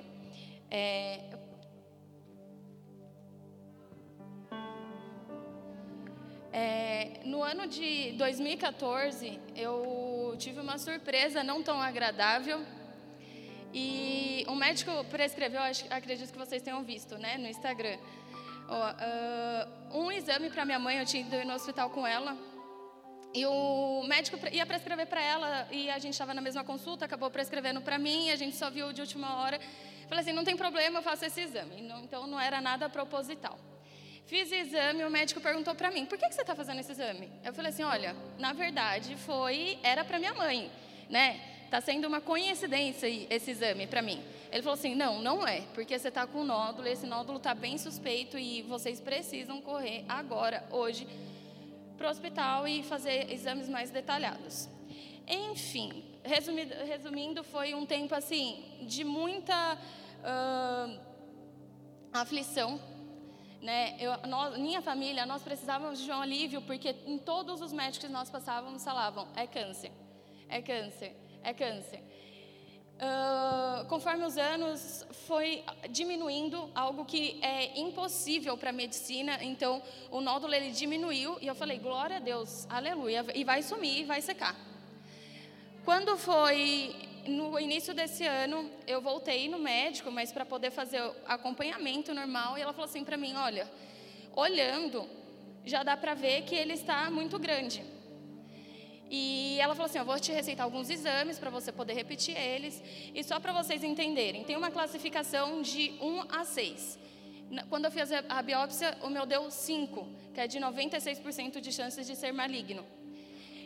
É... 0.71 1.19
É, 6.53 7.19
no 7.25 7.43
ano 7.43 7.67
de 7.67 8.13
2014, 8.13 9.37
eu 9.53 10.33
tive 10.39 10.61
uma 10.61 10.77
surpresa 10.77 11.43
não 11.43 11.61
tão 11.61 11.81
agradável. 11.81 12.65
E 13.73 14.45
um 14.47 14.55
médico 14.55 14.91
prescreveu, 15.11 15.59
acredito 15.89 16.31
que 16.31 16.37
vocês 16.37 16.61
tenham 16.61 16.81
visto, 16.85 17.17
né, 17.17 17.37
no 17.37 17.49
Instagram, 17.49 17.97
um 19.91 20.09
exame 20.09 20.49
para 20.49 20.63
minha 20.63 20.79
mãe. 20.79 20.99
Eu 20.99 21.05
tinha 21.05 21.21
ido 21.21 21.45
no 21.45 21.53
hospital 21.53 21.89
com 21.89 22.07
ela 22.07 22.37
e 23.33 23.45
o 23.45 24.03
médico 24.07 24.37
ia 24.51 24.65
prescrever 24.65 25.05
para 25.07 25.21
ela 25.21 25.67
e 25.71 25.89
a 25.89 25.99
gente 25.99 26.13
estava 26.13 26.33
na 26.33 26.41
mesma 26.41 26.63
consulta, 26.63 27.05
acabou 27.05 27.29
prescrevendo 27.29 27.81
para 27.81 27.97
mim, 27.97 28.27
e 28.27 28.31
a 28.31 28.35
gente 28.35 28.55
só 28.55 28.69
viu 28.69 28.91
de 28.91 29.01
última 29.01 29.41
hora. 29.41 29.59
Falei 30.07 30.23
assim, 30.23 30.33
não 30.33 30.43
tem 30.43 30.57
problema, 30.57 30.99
eu 30.99 31.03
faço 31.03 31.25
esse 31.25 31.41
exame. 31.41 31.75
Então 32.03 32.25
não 32.25 32.39
era 32.39 32.59
nada 32.59 32.89
proposital. 32.89 33.57
Fiz 34.25 34.51
o 34.51 34.55
exame, 34.55 35.03
o 35.03 35.09
médico 35.09 35.41
perguntou 35.41 35.73
para 35.75 35.89
mim, 35.89 36.05
por 36.05 36.17
que, 36.17 36.27
que 36.27 36.35
você 36.35 36.41
está 36.41 36.55
fazendo 36.55 36.79
esse 36.79 36.91
exame? 36.91 37.31
Eu 37.43 37.53
falei 37.53 37.71
assim, 37.71 37.83
olha, 37.83 38.15
na 38.37 38.53
verdade 38.53 39.15
foi, 39.15 39.79
era 39.81 40.03
para 40.03 40.19
minha 40.19 40.33
mãe, 40.33 40.71
né? 41.09 41.39
Está 41.65 41.81
sendo 41.81 42.07
uma 42.07 42.21
coincidência 42.21 43.07
esse 43.29 43.51
exame 43.51 43.85
para 43.85 44.01
mim. 44.01 44.23
Ele 44.51 44.63
falou 44.63 44.73
assim, 44.73 44.95
não, 44.95 45.19
não 45.19 45.47
é, 45.47 45.61
porque 45.73 45.97
você 45.97 46.07
está 46.09 46.25
com 46.25 46.41
um 46.41 46.43
nódulo, 46.43 46.87
esse 46.87 47.05
nódulo 47.05 47.37
está 47.37 47.53
bem 47.53 47.77
suspeito 47.77 48.37
e 48.37 48.63
vocês 48.63 48.99
precisam 48.99 49.61
correr 49.61 50.03
agora, 50.07 50.63
hoje, 50.71 51.07
para 51.99 52.07
o 52.07 52.09
hospital 52.09 52.65
e 52.65 52.81
fazer 52.81 53.29
exames 53.29 53.67
mais 53.67 53.91
detalhados. 53.91 54.69
Enfim, 55.27 56.03
resumindo, 56.23 56.73
resumindo 56.85 57.43
foi 57.43 57.75
um 57.75 57.85
tempo 57.85 58.15
assim 58.15 58.63
de 58.83 59.03
muita 59.03 59.77
uh, 60.23 60.99
aflição. 62.13 62.79
Né? 63.61 63.97
Eu, 63.99 64.15
nós, 64.27 64.57
minha 64.57 64.81
família, 64.81 65.25
nós 65.25 65.43
precisávamos 65.43 65.99
de 65.99 66.09
um 66.09 66.21
alívio 66.21 66.61
porque 66.61 66.95
em 67.05 67.17
todos 67.17 67.61
os 67.61 67.73
médicos 67.73 68.07
que 68.07 68.11
nós 68.11 68.29
passávamos 68.29 68.81
falavam 68.81 69.27
é 69.35 69.45
câncer, 69.45 69.91
é 70.47 70.61
câncer, 70.61 71.13
é 71.43 71.53
câncer. 71.53 72.01
Uh, 72.99 73.85
conforme 73.85 74.25
os 74.25 74.37
anos 74.37 75.05
foi 75.25 75.63
diminuindo 75.89 76.69
algo 76.75 77.05
que 77.05 77.39
é 77.41 77.79
impossível 77.79 78.57
para 78.57 78.71
a 78.71 78.73
medicina, 78.73 79.41
então 79.41 79.81
o 80.11 80.19
nódulo 80.19 80.53
ele 80.53 80.71
diminuiu 80.71 81.37
e 81.39 81.47
eu 81.47 81.55
falei 81.55 81.79
glória 81.79 82.17
a 82.17 82.19
Deus, 82.19 82.67
aleluia, 82.69 83.25
e 83.33 83.45
vai 83.45 83.63
sumir, 83.63 84.01
e 84.01 84.03
vai 84.03 84.21
secar. 84.21 84.53
Quando 85.85 86.17
foi 86.17 86.93
no 87.25 87.57
início 87.57 87.93
desse 87.93 88.25
ano, 88.25 88.69
eu 88.85 88.99
voltei 88.99 89.47
no 89.47 89.59
médico, 89.59 90.11
mas 90.11 90.33
para 90.33 90.45
poder 90.45 90.69
fazer 90.69 91.01
acompanhamento 91.25 92.13
normal, 92.13 92.57
e 92.57 92.61
ela 92.61 92.73
falou 92.73 92.89
assim 92.89 93.05
para 93.05 93.15
mim, 93.15 93.33
olha, 93.35 93.65
olhando 94.35 95.07
já 95.65 95.83
dá 95.83 95.95
para 95.95 96.13
ver 96.13 96.41
que 96.41 96.55
ele 96.55 96.73
está 96.73 97.09
muito 97.09 97.39
grande. 97.39 97.81
E 99.09 99.57
ela 99.59 99.73
falou 99.73 99.87
assim: 99.87 99.97
Eu 99.97 100.05
vou 100.05 100.19
te 100.19 100.31
receitar 100.31 100.63
alguns 100.63 100.89
exames 100.89 101.39
para 101.39 101.49
você 101.49 101.71
poder 101.71 101.93
repetir 101.93 102.37
eles. 102.37 102.81
E 103.13 103.23
só 103.23 103.39
para 103.39 103.51
vocês 103.51 103.83
entenderem, 103.83 104.43
tem 104.43 104.55
uma 104.55 104.69
classificação 104.69 105.61
de 105.61 105.93
1 105.99 106.25
a 106.29 106.45
6. 106.45 106.99
Quando 107.67 107.85
eu 107.85 107.91
fiz 107.91 108.11
a 108.11 108.41
biópsia, 108.43 108.95
o 109.01 109.09
meu 109.09 109.25
deu 109.25 109.49
5, 109.49 110.07
que 110.33 110.39
é 110.39 110.47
de 110.47 110.59
96% 110.59 111.59
de 111.59 111.71
chances 111.71 112.05
de 112.05 112.15
ser 112.15 112.31
maligno. 112.31 112.85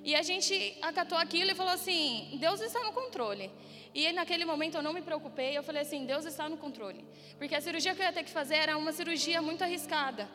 E 0.06 0.16
a 0.16 0.22
gente 0.22 0.78
acatou 0.82 1.18
aquilo 1.18 1.52
e 1.52 1.56
falou 1.56 1.74
assim: 1.74 2.38
Deus 2.39 2.62
está 2.62 2.82
no 2.84 2.94
controle. 2.94 3.52
E 3.94 4.12
naquele 4.12 4.44
momento 4.44 4.76
eu 4.76 4.82
não 4.82 4.94
me 4.94 5.02
preocupei, 5.02 5.58
eu 5.58 5.64
falei 5.64 5.82
assim: 5.82 6.06
Deus 6.06 6.26
está 6.26 6.48
no 6.48 6.58
controle. 6.58 7.06
Porque 7.38 7.56
a 7.56 7.62
cirurgia 7.62 7.94
que 7.94 8.02
eu 8.02 8.06
ia 8.06 8.14
ter 8.14 8.24
que 8.24 8.32
fazer 8.32 8.56
era 8.56 8.78
uma 8.78 8.91
cirurgia 8.91 9.41
muito 9.41 9.64
arriscada. 9.64 10.30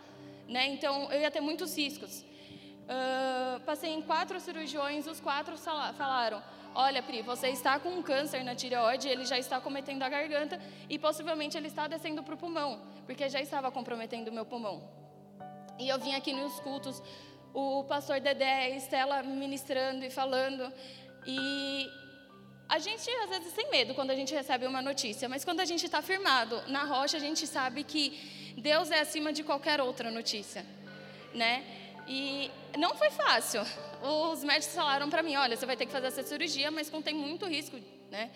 Né? 0.47 0.67
Então 0.69 1.11
eu 1.13 1.21
ia 1.21 1.31
ter 1.31 1.41
muitos 1.41 1.77
riscos. 1.77 2.25
Uh, 2.89 3.61
passei 3.61 3.91
em 3.91 4.01
quatro 4.01 4.41
cirurgiões, 4.41 5.07
os 5.07 5.21
quatro 5.21 5.57
falaram: 5.59 6.43
Olha, 6.75 7.03
Pri, 7.03 7.21
você 7.21 7.49
está 7.49 7.79
com 7.79 7.91
um 7.91 8.03
câncer 8.03 8.43
na 8.43 8.55
tireoide, 8.55 9.09
ele 9.09 9.27
já 9.27 9.39
está 9.39 9.61
cometendo 9.61 10.03
a 10.03 10.09
garganta 10.09 10.59
e 10.89 10.99
possivelmente 10.99 11.57
ele 11.57 11.67
está 11.67 11.87
descendo 11.87 12.23
para 12.23 12.35
o 12.35 12.39
pulmão, 12.39 12.81
porque 13.05 13.29
já 13.29 13.41
estava 13.41 13.71
comprometendo 13.71 14.29
o 14.29 14.33
meu 14.33 14.47
pulmão. 14.47 14.83
E 15.79 15.89
eu 15.89 15.99
vim 15.99 16.15
aqui 16.15 16.33
nos 16.33 16.59
cultos, 16.61 17.03
o 17.53 17.85
pastor 17.85 18.21
Dedé, 18.21 18.67
a 18.67 18.71
Estela 18.71 19.23
ministrando 19.23 20.05
e 20.05 20.11
falando, 20.11 20.73
e 21.27 21.87
a 22.69 22.79
gente 22.79 23.11
às 23.11 23.29
vezes 23.29 23.53
tem 23.53 23.71
medo 23.71 23.95
quando 23.95 24.11
a 24.11 24.15
gente 24.15 24.35
recebe 24.35 24.67
uma 24.67 24.81
notícia, 24.81 25.29
mas 25.29 25.45
quando 25.45 25.61
a 25.61 25.65
gente 25.65 25.85
está 25.85 26.01
firmado 26.01 26.63
na 26.69 26.85
rocha, 26.85 27.17
a 27.17 27.21
gente 27.21 27.47
sabe 27.47 27.85
que 27.85 28.55
Deus 28.57 28.91
é 28.91 29.01
acima 29.01 29.33
de 29.33 29.43
qualquer 29.43 29.81
outra 29.81 30.11
notícia, 30.11 30.65
né? 31.35 31.65
E 32.09 32.51
não 32.79 32.95
foi 32.95 33.11
fácil. 33.11 33.61
Os 34.03 34.43
médicos 34.43 34.75
falaram 34.75 35.11
para 35.11 35.23
mim, 35.23 35.37
olha, 35.37 35.57
você 35.57 35.67
vai 35.67 35.77
ter 35.77 35.85
que 35.85 35.93
fazer 35.93 36.07
essa 36.07 36.23
cirurgia, 36.23 36.71
mas 36.71 36.89
contém 36.89 37.15
muito 37.15 37.45
risco, 37.47 37.77
né? 38.11 38.31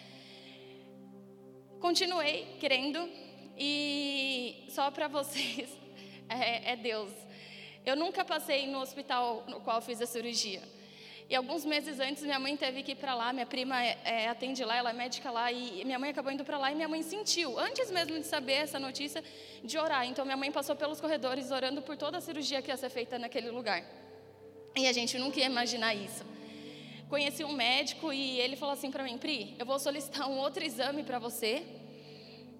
Continuei 1.81 2.57
querendo 2.61 3.09
e 3.57 4.66
só 4.68 4.91
para 4.91 5.09
vocês 5.09 5.70
é, 6.29 6.73
é 6.73 6.77
Deus. 6.77 7.11
Eu 7.85 7.97
nunca 7.97 8.25
passei 8.25 8.66
no 8.66 8.79
hospital 8.81 9.45
no 9.49 9.61
qual 9.61 9.81
fiz 9.81 10.01
a 10.01 10.07
cirurgia. 10.07 10.62
E 11.29 11.35
alguns 11.35 11.64
meses 11.64 11.99
antes, 11.99 12.23
minha 12.23 12.39
mãe 12.39 12.57
teve 12.57 12.83
que 12.83 12.93
ir 12.93 12.97
para 12.97 13.14
lá, 13.14 13.33
minha 13.33 13.47
prima 13.47 13.83
é, 13.83 14.29
atende 14.29 14.64
lá, 14.64 14.77
ela 14.77 14.91
é 14.91 14.93
médica 14.93 15.31
lá, 15.31 15.51
e 15.51 15.85
minha 15.85 15.99
mãe 15.99 16.11
acabou 16.11 16.31
indo 16.31 16.45
para 16.45 16.59
lá 16.59 16.70
e 16.70 16.75
minha 16.75 16.89
mãe 16.89 17.03
sentiu, 17.03 17.59
antes 17.59 17.91
mesmo 17.91 18.18
de 18.18 18.27
saber 18.27 18.55
essa 18.55 18.79
notícia, 18.79 19.25
de 19.64 19.79
orar. 19.79 20.07
Então, 20.07 20.25
minha 20.25 20.37
mãe 20.37 20.51
passou 20.53 20.77
pelos 20.77 21.01
corredores 21.01 21.51
orando 21.51 21.81
por 21.81 21.97
toda 21.97 22.18
a 22.18 22.20
cirurgia 22.20 22.61
que 22.61 22.70
ia 22.70 22.77
ser 22.77 22.91
feita 22.91 23.18
naquele 23.18 23.51
lugar. 23.51 23.83
E 24.77 24.87
a 24.87 24.93
gente 24.93 25.18
nunca 25.18 25.39
ia 25.39 25.47
imaginar 25.47 25.95
isso. 25.95 26.25
Conheci 27.09 27.45
um 27.45 27.53
médico 27.53 28.12
e 28.12 28.41
ele 28.41 28.57
falou 28.57 28.73
assim 28.73 28.91
para 28.91 29.05
mim: 29.05 29.18
Pri, 29.18 29.55
eu 29.59 29.66
vou 29.66 29.79
solicitar 29.79 30.29
um 30.29 30.39
outro 30.39 30.64
exame 30.64 31.03
para 31.03 31.18
você. 31.18 31.62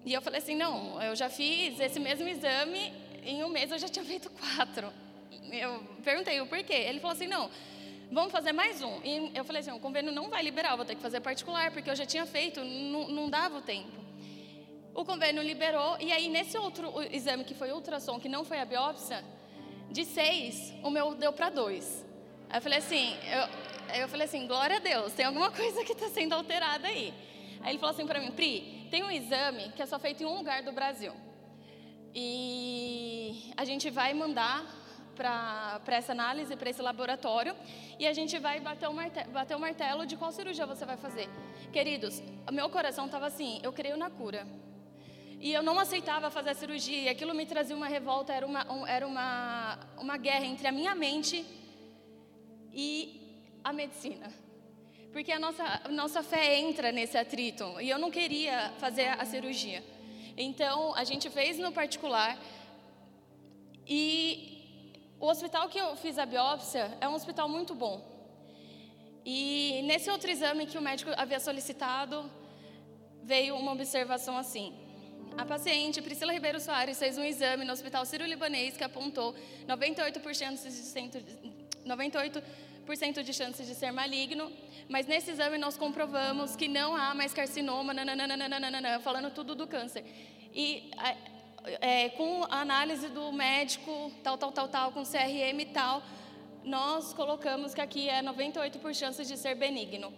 E 0.05 0.13
eu 0.13 0.21
falei 0.21 0.39
assim: 0.39 0.55
não, 0.55 1.01
eu 1.01 1.15
já 1.15 1.27
fiz 1.27 1.79
esse 1.79 1.99
mesmo 1.99 2.27
exame, 2.27 2.93
em 3.23 3.43
um 3.43 3.49
mês 3.49 3.71
eu 3.71 3.79
já 3.79 3.87
tinha 3.87 4.05
feito 4.05 4.29
quatro. 4.29 4.93
Eu 5.51 5.83
perguntei 6.03 6.39
o 6.39 6.45
porquê. 6.45 6.73
Ele 6.73 6.99
falou 6.99 7.15
assim: 7.15 7.25
não 7.25 7.49
vamos 8.11 8.31
fazer 8.31 8.51
mais 8.51 8.81
um. 8.81 9.01
E 9.03 9.31
eu 9.33 9.43
falei 9.43 9.61
assim, 9.61 9.71
o 9.71 9.79
convênio 9.79 10.11
não 10.11 10.29
vai 10.29 10.43
liberar, 10.43 10.75
vou 10.75 10.85
ter 10.85 10.95
que 10.95 11.01
fazer 11.01 11.19
particular, 11.19 11.71
porque 11.71 11.89
eu 11.89 11.95
já 11.95 12.05
tinha 12.05 12.25
feito, 12.25 12.63
não, 12.63 13.07
não 13.09 13.29
dava 13.29 13.57
o 13.57 13.61
tempo. 13.61 14.03
O 14.93 15.03
convênio 15.03 15.41
liberou, 15.41 15.97
e 15.99 16.11
aí 16.11 16.29
nesse 16.29 16.57
outro 16.57 16.93
exame, 17.11 17.43
que 17.43 17.53
foi 17.53 17.71
ultrassom, 17.71 18.19
que 18.19 18.29
não 18.29 18.43
foi 18.43 18.59
a 18.59 18.65
biópsia, 18.65 19.23
de 19.89 20.05
seis, 20.05 20.73
o 20.83 20.89
meu 20.89 21.15
deu 21.15 21.33
para 21.33 21.49
dois. 21.49 22.05
Aí 22.49 22.57
eu 22.57 22.61
falei 22.61 22.79
assim, 22.79 23.15
eu, 23.91 24.01
eu 24.01 24.07
falei 24.07 24.25
assim, 24.25 24.45
glória 24.47 24.77
a 24.77 24.79
Deus, 24.79 25.13
tem 25.13 25.25
alguma 25.25 25.49
coisa 25.51 25.83
que 25.83 25.93
está 25.93 26.09
sendo 26.09 26.33
alterada 26.33 26.87
aí. 26.87 27.13
Aí 27.61 27.71
ele 27.71 27.79
falou 27.79 27.93
assim 27.93 28.05
para 28.05 28.19
mim, 28.19 28.31
Pri, 28.31 28.87
tem 28.91 29.03
um 29.03 29.09
exame 29.09 29.71
que 29.75 29.81
é 29.81 29.85
só 29.85 29.97
feito 29.97 30.21
em 30.21 30.25
um 30.25 30.37
lugar 30.37 30.61
do 30.61 30.71
Brasil. 30.71 31.13
E 32.13 33.51
a 33.57 33.65
gente 33.65 33.89
vai 33.89 34.13
mandar 34.13 34.63
para 35.15 35.81
essa 35.87 36.11
análise, 36.11 36.55
para 36.55 36.69
esse 36.69 36.81
laboratório, 36.81 37.55
e 37.99 38.07
a 38.07 38.13
gente 38.13 38.37
vai 38.39 38.59
bater 38.59 38.89
o, 38.89 38.93
martelo, 38.93 39.31
bater 39.31 39.55
o 39.55 39.59
martelo 39.59 40.05
de 40.05 40.17
qual 40.17 40.31
cirurgia 40.31 40.65
você 40.65 40.85
vai 40.85 40.97
fazer. 40.97 41.29
Queridos, 41.71 42.21
meu 42.51 42.69
coração 42.69 43.05
estava 43.05 43.27
assim, 43.27 43.59
eu 43.63 43.71
creio 43.71 43.97
na 43.97 44.09
cura. 44.09 44.45
E 45.39 45.51
eu 45.51 45.61
não 45.61 45.77
aceitava 45.77 46.31
fazer 46.31 46.51
a 46.51 46.53
cirurgia, 46.53 47.01
e 47.01 47.09
aquilo 47.09 47.33
me 47.33 47.45
trazia 47.45 47.75
uma 47.75 47.87
revolta, 47.87 48.33
era 48.33 48.45
uma, 48.45 48.65
era 48.87 49.05
uma, 49.05 49.77
uma 49.97 50.17
guerra 50.17 50.45
entre 50.45 50.67
a 50.67 50.71
minha 50.71 50.95
mente 50.95 51.45
e 52.73 53.21
a 53.63 53.73
medicina. 53.73 54.31
Porque 55.11 55.31
a 55.31 55.39
nossa, 55.39 55.81
a 55.83 55.89
nossa 55.89 56.23
fé 56.23 56.57
entra 56.59 56.91
nesse 56.91 57.17
atrito, 57.17 57.65
e 57.81 57.89
eu 57.89 57.99
não 57.99 58.09
queria 58.09 58.71
fazer 58.79 59.07
a 59.07 59.25
cirurgia. 59.25 59.83
Então, 60.37 60.95
a 60.95 61.03
gente 61.03 61.29
fez 61.29 61.59
no 61.59 61.71
particular, 61.71 62.39
e 63.85 64.52
o 65.23 65.27
hospital 65.29 65.69
que 65.69 65.79
eu 65.79 65.95
fiz 65.95 66.17
a 66.19 66.25
biópsia 66.25 66.97
é 66.99 67.07
um 67.07 67.13
hospital 67.13 67.47
muito 67.47 67.73
bom. 67.73 67.95
E 69.25 69.81
nesse 69.85 70.09
outro 70.09 70.29
exame 70.29 70.65
que 70.65 70.77
o 70.77 70.81
médico 70.81 71.11
havia 71.15 71.39
solicitado, 71.39 72.29
veio 73.23 73.55
uma 73.55 73.71
observação 73.71 74.37
assim. 74.37 74.75
A 75.37 75.45
paciente 75.45 76.01
Priscila 76.01 76.33
Ribeiro 76.33 76.59
Soares 76.59 76.99
fez 76.99 77.17
um 77.17 77.23
exame 77.23 77.63
no 77.63 77.71
Hospital 77.71 78.05
Sírio-Libanês 78.05 78.75
que 78.75 78.83
apontou 78.83 79.33
98% 79.65 81.21
de, 81.21 81.53
98 81.85 82.43
de 83.23 83.33
chances 83.33 83.65
de 83.65 83.75
ser 83.75 83.91
maligno, 83.93 84.51
mas 84.89 85.07
nesse 85.07 85.31
exame 85.31 85.57
nós 85.57 85.77
comprovamos 85.77 86.57
que 86.57 86.67
não 86.67 86.97
há 86.97 87.15
mais 87.15 87.33
carcinoma, 87.33 87.93
nananana, 87.93 88.99
falando 88.99 89.31
tudo 89.31 89.55
do 89.55 89.65
câncer. 89.67 90.03
E 90.53 90.91
é, 91.79 92.09
com 92.09 92.43
a 92.49 92.61
análise 92.61 93.07
do 93.09 93.31
médico, 93.31 94.11
tal, 94.21 94.37
tal, 94.37 94.51
tal, 94.51 94.67
tal, 94.67 94.91
com 94.91 95.03
CRM 95.03 95.59
e 95.59 95.65
tal, 95.65 96.03
nós 96.63 97.13
colocamos 97.13 97.73
que 97.73 97.81
aqui 97.81 98.09
é 98.09 98.21
98% 98.21 98.79
por 98.79 98.93
chances 98.93 99.27
de 99.27 99.37
ser 99.37 99.55
benigno. 99.55 100.13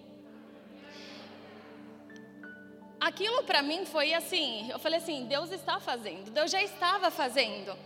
Aquilo 2.99 3.43
para 3.43 3.61
mim 3.61 3.85
foi 3.85 4.13
assim, 4.13 4.69
eu 4.71 4.79
falei 4.79 4.99
assim, 4.99 5.25
Deus 5.25 5.51
está 5.51 5.79
fazendo, 5.79 6.31
Deus 6.31 6.49
já 6.49 6.61
estava 6.61 7.11
fazendo. 7.11 7.77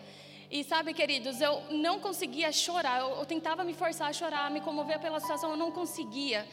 E 0.49 0.63
sabe, 0.63 0.93
queridos, 0.93 1.41
eu 1.41 1.61
não 1.69 1.99
conseguia 1.99 2.51
chorar, 2.51 3.01
eu, 3.01 3.09
eu 3.17 3.25
tentava 3.25 3.63
me 3.63 3.73
forçar 3.73 4.09
a 4.09 4.13
chorar, 4.13 4.49
me 4.49 4.61
comover 4.61 4.99
pela 4.99 5.19
situação, 5.19 5.51
eu 5.51 5.57
não 5.57 5.71
conseguia. 5.71 6.47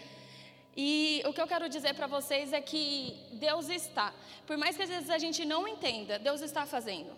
E 0.76 1.22
o 1.24 1.32
que 1.32 1.40
eu 1.40 1.46
quero 1.46 1.68
dizer 1.68 1.94
para 1.94 2.06
vocês 2.06 2.52
é 2.52 2.60
que 2.60 3.16
Deus 3.32 3.68
está. 3.70 4.12
Por 4.46 4.58
mais 4.58 4.76
que 4.76 4.82
às 4.82 4.90
vezes 4.90 5.08
a 5.08 5.16
gente 5.16 5.44
não 5.44 5.66
entenda, 5.66 6.18
Deus 6.18 6.42
está 6.42 6.66
fazendo. 6.66 7.12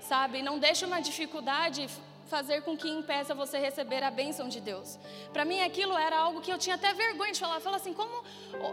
Sabe? 0.00 0.40
Não 0.40 0.58
deixe 0.58 0.84
uma 0.84 1.00
dificuldade 1.00 1.88
fazer 2.28 2.62
com 2.62 2.76
que 2.76 2.88
impeça 2.88 3.34
você 3.34 3.58
receber 3.58 4.02
a 4.02 4.10
bênção 4.10 4.48
de 4.48 4.60
Deus. 4.60 4.98
Para 5.32 5.44
mim 5.44 5.60
aquilo 5.60 5.98
era 5.98 6.16
algo 6.16 6.40
que 6.40 6.50
eu 6.50 6.58
tinha 6.58 6.76
até 6.76 6.94
vergonha 6.94 7.32
de 7.32 7.40
falar. 7.40 7.60
Falar 7.60 7.76
assim, 7.76 7.92
como 7.92 8.24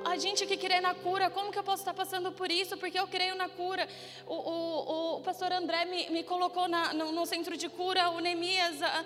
a 0.05 0.15
gente 0.17 0.45
que 0.45 0.57
crê 0.57 0.79
na 0.79 0.93
cura, 0.93 1.29
como 1.31 1.51
que 1.51 1.57
eu 1.57 1.63
posso 1.63 1.81
estar 1.81 1.93
passando 1.93 2.31
por 2.31 2.51
isso? 2.51 2.77
Porque 2.77 2.99
eu 2.99 3.07
creio 3.07 3.35
na 3.35 3.49
cura. 3.49 3.87
O, 4.27 4.35
o, 4.35 5.17
o 5.17 5.21
pastor 5.21 5.51
André 5.51 5.85
me, 5.85 6.09
me 6.11 6.23
colocou 6.23 6.67
na, 6.67 6.93
no, 6.93 7.11
no, 7.11 7.25
centro 7.25 7.57
de 7.57 7.67
cura, 7.67 8.11
o 8.11 8.19
Neemias... 8.19 8.81
A, 8.83 9.05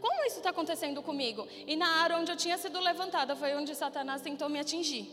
como 0.00 0.24
isso 0.26 0.38
está 0.38 0.50
acontecendo 0.50 1.02
comigo? 1.02 1.46
E 1.66 1.76
na 1.76 1.88
área 2.02 2.16
onde 2.16 2.30
eu 2.30 2.36
tinha 2.36 2.56
sido 2.56 2.78
levantada 2.80 3.34
foi 3.36 3.54
onde 3.54 3.74
Satanás 3.74 4.22
tentou 4.22 4.48
me 4.48 4.58
atingir. 4.58 5.08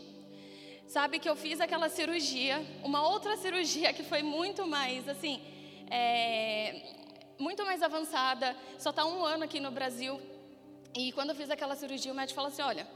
Sabe 0.86 1.18
que 1.18 1.28
eu 1.28 1.34
fiz 1.34 1.60
aquela 1.60 1.88
cirurgia, 1.88 2.64
uma 2.84 3.06
outra 3.08 3.36
cirurgia 3.44 3.92
que 3.92 4.04
foi 4.04 4.22
muito 4.22 4.66
mais, 4.66 5.08
assim, 5.08 5.40
é, 5.90 6.82
muito 7.38 7.64
mais 7.64 7.82
avançada. 7.82 8.56
Só 8.78 8.90
está 8.90 9.04
um 9.04 9.24
ano 9.24 9.44
aqui 9.44 9.58
no 9.58 9.70
Brasil. 9.70 10.20
E 10.94 11.12
quando 11.12 11.30
eu 11.30 11.34
fiz 11.34 11.50
aquela 11.50 11.74
cirurgia, 11.74 12.12
o 12.12 12.14
médico 12.14 12.36
falou 12.36 12.50
assim: 12.50 12.62
olha, 12.62 12.86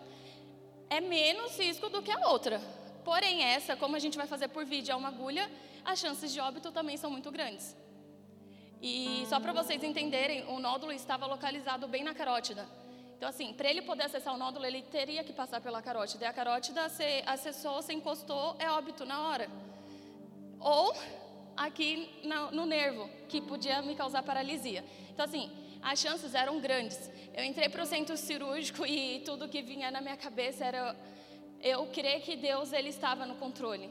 é 0.88 1.00
menos 1.00 1.58
risco 1.58 1.88
do 1.88 2.00
que 2.00 2.10
a 2.10 2.28
outra. 2.28 2.60
Porém, 3.04 3.42
essa, 3.42 3.76
como 3.76 3.96
a 3.96 3.98
gente 3.98 4.16
vai 4.16 4.26
fazer 4.26 4.48
por 4.48 4.64
vídeo, 4.64 4.92
é 4.92 4.96
uma 4.96 5.08
agulha, 5.08 5.50
as 5.84 5.98
chances 5.98 6.32
de 6.32 6.40
óbito 6.40 6.70
também 6.70 6.96
são 6.96 7.10
muito 7.10 7.30
grandes. 7.30 7.74
E 8.82 9.24
só 9.28 9.38
para 9.38 9.52
vocês 9.52 9.82
entenderem, 9.82 10.44
o 10.48 10.58
nódulo 10.58 10.92
estava 10.92 11.26
localizado 11.26 11.86
bem 11.86 12.02
na 12.02 12.14
carótida. 12.14 12.66
Então, 13.16 13.28
assim, 13.28 13.52
para 13.52 13.68
ele 13.68 13.82
poder 13.82 14.04
acessar 14.04 14.34
o 14.34 14.38
nódulo, 14.38 14.64
ele 14.64 14.80
teria 14.80 15.22
que 15.22 15.32
passar 15.32 15.60
pela 15.60 15.82
carótida. 15.82 16.24
E 16.24 16.26
a 16.26 16.32
carótida, 16.32 16.88
se 16.88 17.22
acessou, 17.26 17.82
se 17.82 17.92
encostou, 17.92 18.56
é 18.58 18.70
óbito 18.70 19.04
na 19.04 19.28
hora. 19.28 19.50
Ou 20.58 20.94
aqui 21.54 22.08
no, 22.24 22.50
no 22.50 22.64
nervo, 22.64 23.10
que 23.28 23.42
podia 23.42 23.82
me 23.82 23.94
causar 23.94 24.22
paralisia. 24.22 24.82
Então, 25.12 25.26
assim, 25.26 25.50
as 25.82 25.98
chances 25.98 26.34
eram 26.34 26.60
grandes. 26.60 27.10
Eu 27.34 27.44
entrei 27.44 27.68
para 27.68 27.82
o 27.82 27.86
centro 27.86 28.16
cirúrgico 28.16 28.86
e 28.86 29.20
tudo 29.20 29.48
que 29.48 29.60
vinha 29.60 29.90
na 29.90 30.00
minha 30.00 30.16
cabeça 30.16 30.64
era 30.64 30.96
eu 31.62 31.86
crer 31.88 32.22
que 32.22 32.36
Deus 32.36 32.72
ele 32.72 32.88
estava 32.88 33.26
no 33.26 33.34
controle. 33.34 33.90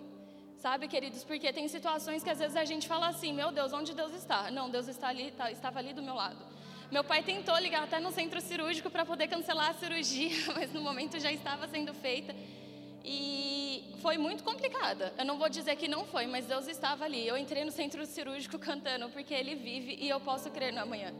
Sabe, 0.59 0.89
queridos, 0.89 1.23
porque 1.23 1.53
tem 1.53 1.69
situações 1.69 2.21
que 2.21 2.29
às 2.29 2.37
vezes 2.37 2.57
a 2.57 2.65
gente 2.65 2.85
fala 2.85 3.07
assim: 3.07 3.33
meu 3.33 3.49
Deus, 3.49 3.71
onde 3.71 3.93
Deus 3.93 4.13
está? 4.13 4.51
Não, 4.51 4.69
Deus 4.69 4.89
está 4.89 5.07
ali, 5.07 5.31
tá, 5.31 5.49
estava 5.49 5.79
ali 5.79 5.93
do 5.93 6.01
meu 6.01 6.13
lado. 6.13 6.37
Meu 6.91 7.01
pai 7.01 7.23
tentou 7.23 7.57
ligar 7.59 7.83
até 7.83 7.97
no 7.99 8.11
centro 8.11 8.41
cirúrgico 8.41 8.89
para 8.89 9.05
poder 9.05 9.27
cancelar 9.27 9.69
a 9.69 9.73
cirurgia, 9.75 10.35
mas 10.53 10.73
no 10.73 10.81
momento 10.81 11.17
já 11.17 11.31
estava 11.31 11.65
sendo 11.69 11.93
feita. 11.93 12.35
E 13.05 13.95
foi 14.01 14.17
muito 14.17 14.43
complicada. 14.43 15.13
Eu 15.17 15.23
não 15.23 15.37
vou 15.37 15.47
dizer 15.47 15.77
que 15.77 15.87
não 15.87 16.03
foi, 16.03 16.27
mas 16.27 16.45
Deus 16.45 16.67
estava 16.67 17.05
ali. 17.05 17.25
Eu 17.25 17.37
entrei 17.37 17.63
no 17.63 17.71
centro 17.71 18.05
cirúrgico 18.05 18.59
cantando, 18.59 19.07
porque 19.09 19.33
Ele 19.33 19.55
vive 19.55 19.97
e 19.97 20.09
eu 20.09 20.19
posso 20.19 20.49
crer 20.51 20.73
no 20.73 20.81
amanhã. 20.81 21.13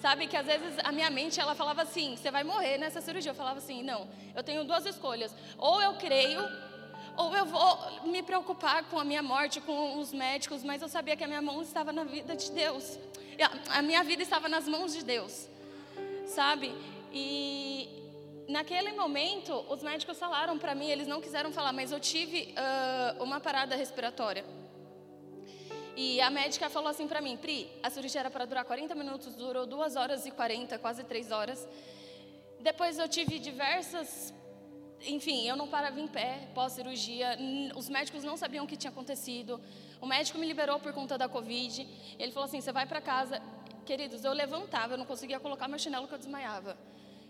Sabe 0.00 0.28
que 0.28 0.36
às 0.36 0.46
vezes 0.46 0.78
a 0.84 0.92
minha 0.92 1.10
mente 1.10 1.40
ela 1.40 1.56
falava 1.56 1.82
assim: 1.82 2.16
você 2.16 2.30
vai 2.30 2.44
morrer 2.44 2.78
nessa 2.78 3.00
cirurgia. 3.00 3.32
Eu 3.32 3.34
falava 3.34 3.58
assim: 3.58 3.82
não, 3.82 4.06
eu 4.32 4.44
tenho 4.44 4.62
duas 4.62 4.86
escolhas. 4.86 5.34
Ou 5.58 5.82
eu 5.82 5.94
creio 5.94 6.40
ou 7.16 7.34
eu 7.34 7.46
vou 7.46 8.02
me 8.04 8.22
preocupar 8.22 8.84
com 8.84 8.98
a 8.98 9.04
minha 9.04 9.22
morte, 9.22 9.60
com 9.60 9.98
os 9.98 10.12
médicos, 10.12 10.62
mas 10.62 10.82
eu 10.82 10.88
sabia 10.88 11.16
que 11.16 11.24
a 11.24 11.26
minha 11.26 11.42
mão 11.42 11.62
estava 11.62 11.92
na 11.92 12.04
vida 12.04 12.36
de 12.36 12.50
Deus. 12.50 12.98
A 13.68 13.82
minha 13.82 14.02
vida 14.04 14.22
estava 14.22 14.48
nas 14.48 14.66
mãos 14.66 14.92
de 14.94 15.04
Deus, 15.04 15.48
sabe? 16.26 16.74
E 17.12 17.88
naquele 18.48 18.92
momento, 18.92 19.64
os 19.68 19.82
médicos 19.82 20.18
falaram 20.18 20.58
para 20.58 20.74
mim, 20.74 20.90
eles 20.90 21.06
não 21.06 21.20
quiseram 21.20 21.52
falar, 21.52 21.72
mas 21.72 21.92
eu 21.92 22.00
tive 22.00 22.54
uh, 22.54 23.22
uma 23.22 23.40
parada 23.40 23.76
respiratória. 23.76 24.44
E 25.96 26.20
a 26.20 26.28
médica 26.28 26.68
falou 26.68 26.90
assim 26.90 27.08
para 27.08 27.22
mim, 27.22 27.36
Pri, 27.38 27.70
a 27.82 27.88
cirurgia 27.88 28.20
era 28.20 28.30
para 28.30 28.44
durar 28.44 28.64
40 28.64 28.94
minutos, 28.94 29.34
durou 29.34 29.64
2 29.66 29.96
horas 29.96 30.26
e 30.26 30.30
40, 30.30 30.78
quase 30.78 31.02
3 31.02 31.30
horas. 31.32 31.66
Depois 32.60 32.98
eu 32.98 33.08
tive 33.08 33.38
diversas 33.38 34.34
enfim, 35.04 35.46
eu 35.46 35.56
não 35.56 35.68
parava 35.68 36.00
em 36.00 36.08
pé 36.08 36.48
pós-cirurgia. 36.54 37.38
Os 37.74 37.88
médicos 37.88 38.24
não 38.24 38.36
sabiam 38.36 38.64
o 38.64 38.68
que 38.68 38.76
tinha 38.76 38.90
acontecido. 38.90 39.60
O 40.00 40.06
médico 40.06 40.38
me 40.38 40.46
liberou 40.46 40.78
por 40.80 40.92
conta 40.92 41.18
da 41.18 41.28
Covid. 41.28 41.86
Ele 42.18 42.32
falou 42.32 42.46
assim: 42.46 42.60
você 42.60 42.72
vai 42.72 42.86
para 42.86 43.00
casa. 43.00 43.40
Queridos, 43.84 44.24
eu 44.24 44.32
levantava, 44.32 44.94
eu 44.94 44.98
não 44.98 45.06
conseguia 45.06 45.38
colocar 45.38 45.68
meu 45.68 45.78
chinelo 45.78 46.08
que 46.08 46.14
eu 46.14 46.18
desmaiava. 46.18 46.76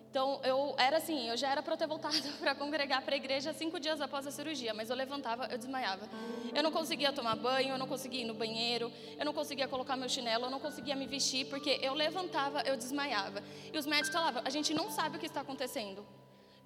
Então, 0.09 0.41
eu 0.43 0.75
era 0.79 0.97
assim, 0.97 1.29
eu 1.29 1.37
já 1.37 1.51
era 1.51 1.63
para 1.63 1.77
ter 1.77 1.87
voltado 1.87 2.17
para 2.41 2.55
congregar 2.55 3.03
para 3.03 3.15
a 3.15 3.19
igreja 3.19 3.53
cinco 3.53 3.79
dias 3.79 4.01
após 4.01 4.27
a 4.27 4.31
cirurgia, 4.31 4.73
mas 4.73 4.89
eu 4.89 4.97
levantava, 4.97 5.47
eu 5.51 5.59
desmaiava. 5.59 6.09
Eu 6.55 6.63
não 6.63 6.73
conseguia 6.73 7.13
tomar 7.13 7.37
banho, 7.37 7.71
eu 7.71 7.79
não 7.79 7.87
conseguia 7.87 8.23
ir 8.23 8.25
no 8.25 8.33
banheiro, 8.33 8.91
eu 9.19 9.27
não 9.27 9.35
conseguia 9.35 9.69
colocar 9.69 9.95
meu 9.95 10.09
chinelo, 10.09 10.47
eu 10.47 10.51
não 10.51 10.59
conseguia 10.59 10.97
me 10.97 11.07
vestir, 11.07 11.45
porque 11.51 11.79
eu 11.83 11.93
levantava, 11.93 12.63
eu 12.63 12.79
desmaiava. 12.79 13.43
E 13.71 13.77
os 13.77 13.85
médicos 13.85 14.13
falavam, 14.13 14.41
a 14.43 14.49
gente 14.49 14.73
não 14.73 14.91
sabe 14.91 15.19
o 15.19 15.21
que 15.21 15.27
está 15.27 15.43
acontecendo. 15.43 16.03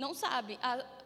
Não 0.02 0.12
sabe. 0.14 0.58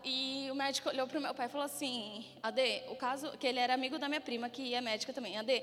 E 0.04 0.48
o 0.52 0.54
médico 0.54 0.88
olhou 0.88 1.06
para 1.08 1.18
o 1.18 1.22
meu 1.26 1.34
pai 1.34 1.46
e 1.46 1.52
falou 1.54 1.64
assim, 1.64 2.24
Ade, 2.42 2.84
o 2.88 2.96
caso, 2.96 3.26
que 3.38 3.46
ele 3.46 3.60
era 3.64 3.74
amigo 3.74 3.98
da 3.98 4.08
minha 4.08 4.20
prima, 4.28 4.48
que 4.48 4.74
é 4.74 4.80
médica 4.80 5.12
também, 5.12 5.36
Ade, 5.36 5.62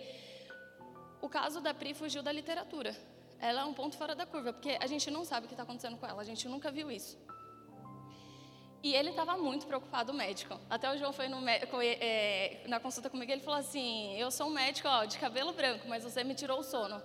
o 1.21 1.29
caso 1.38 1.61
da 1.61 1.73
Pri 1.73 1.93
fugiu 1.93 2.21
da 2.21 2.32
literatura 2.32 2.93
ela 3.41 3.61
é 3.61 3.65
um 3.65 3.73
ponto 3.73 3.97
fora 3.97 4.13
da 4.13 4.25
curva, 4.25 4.53
porque 4.53 4.77
a 4.79 4.86
gente 4.86 5.09
não 5.09 5.25
sabe 5.25 5.45
o 5.45 5.47
que 5.47 5.55
está 5.55 5.63
acontecendo 5.63 5.97
com 5.97 6.05
ela, 6.05 6.21
a 6.21 6.23
gente 6.23 6.47
nunca 6.47 6.71
viu 6.71 6.91
isso. 6.91 7.17
E 8.84 8.93
ele 8.93 9.09
estava 9.09 9.36
muito 9.36 9.65
preocupado, 9.65 10.11
o 10.11 10.15
médico. 10.15 10.59
Até 10.69 10.91
o 10.91 10.97
João 10.97 11.11
foi 11.11 11.27
no, 11.27 11.38
é, 11.47 12.63
na 12.67 12.79
consulta 12.79 13.09
comigo, 13.09 13.32
ele 13.32 13.41
falou 13.41 13.59
assim: 13.59 14.15
Eu 14.15 14.32
sou 14.32 14.47
um 14.47 14.51
médico 14.51 14.88
ó, 14.88 15.05
de 15.05 15.17
cabelo 15.19 15.53
branco, 15.53 15.88
mas 15.88 16.03
você 16.03 16.23
me 16.23 16.34
tirou 16.34 16.59
o 16.59 16.63
sono. 16.63 17.01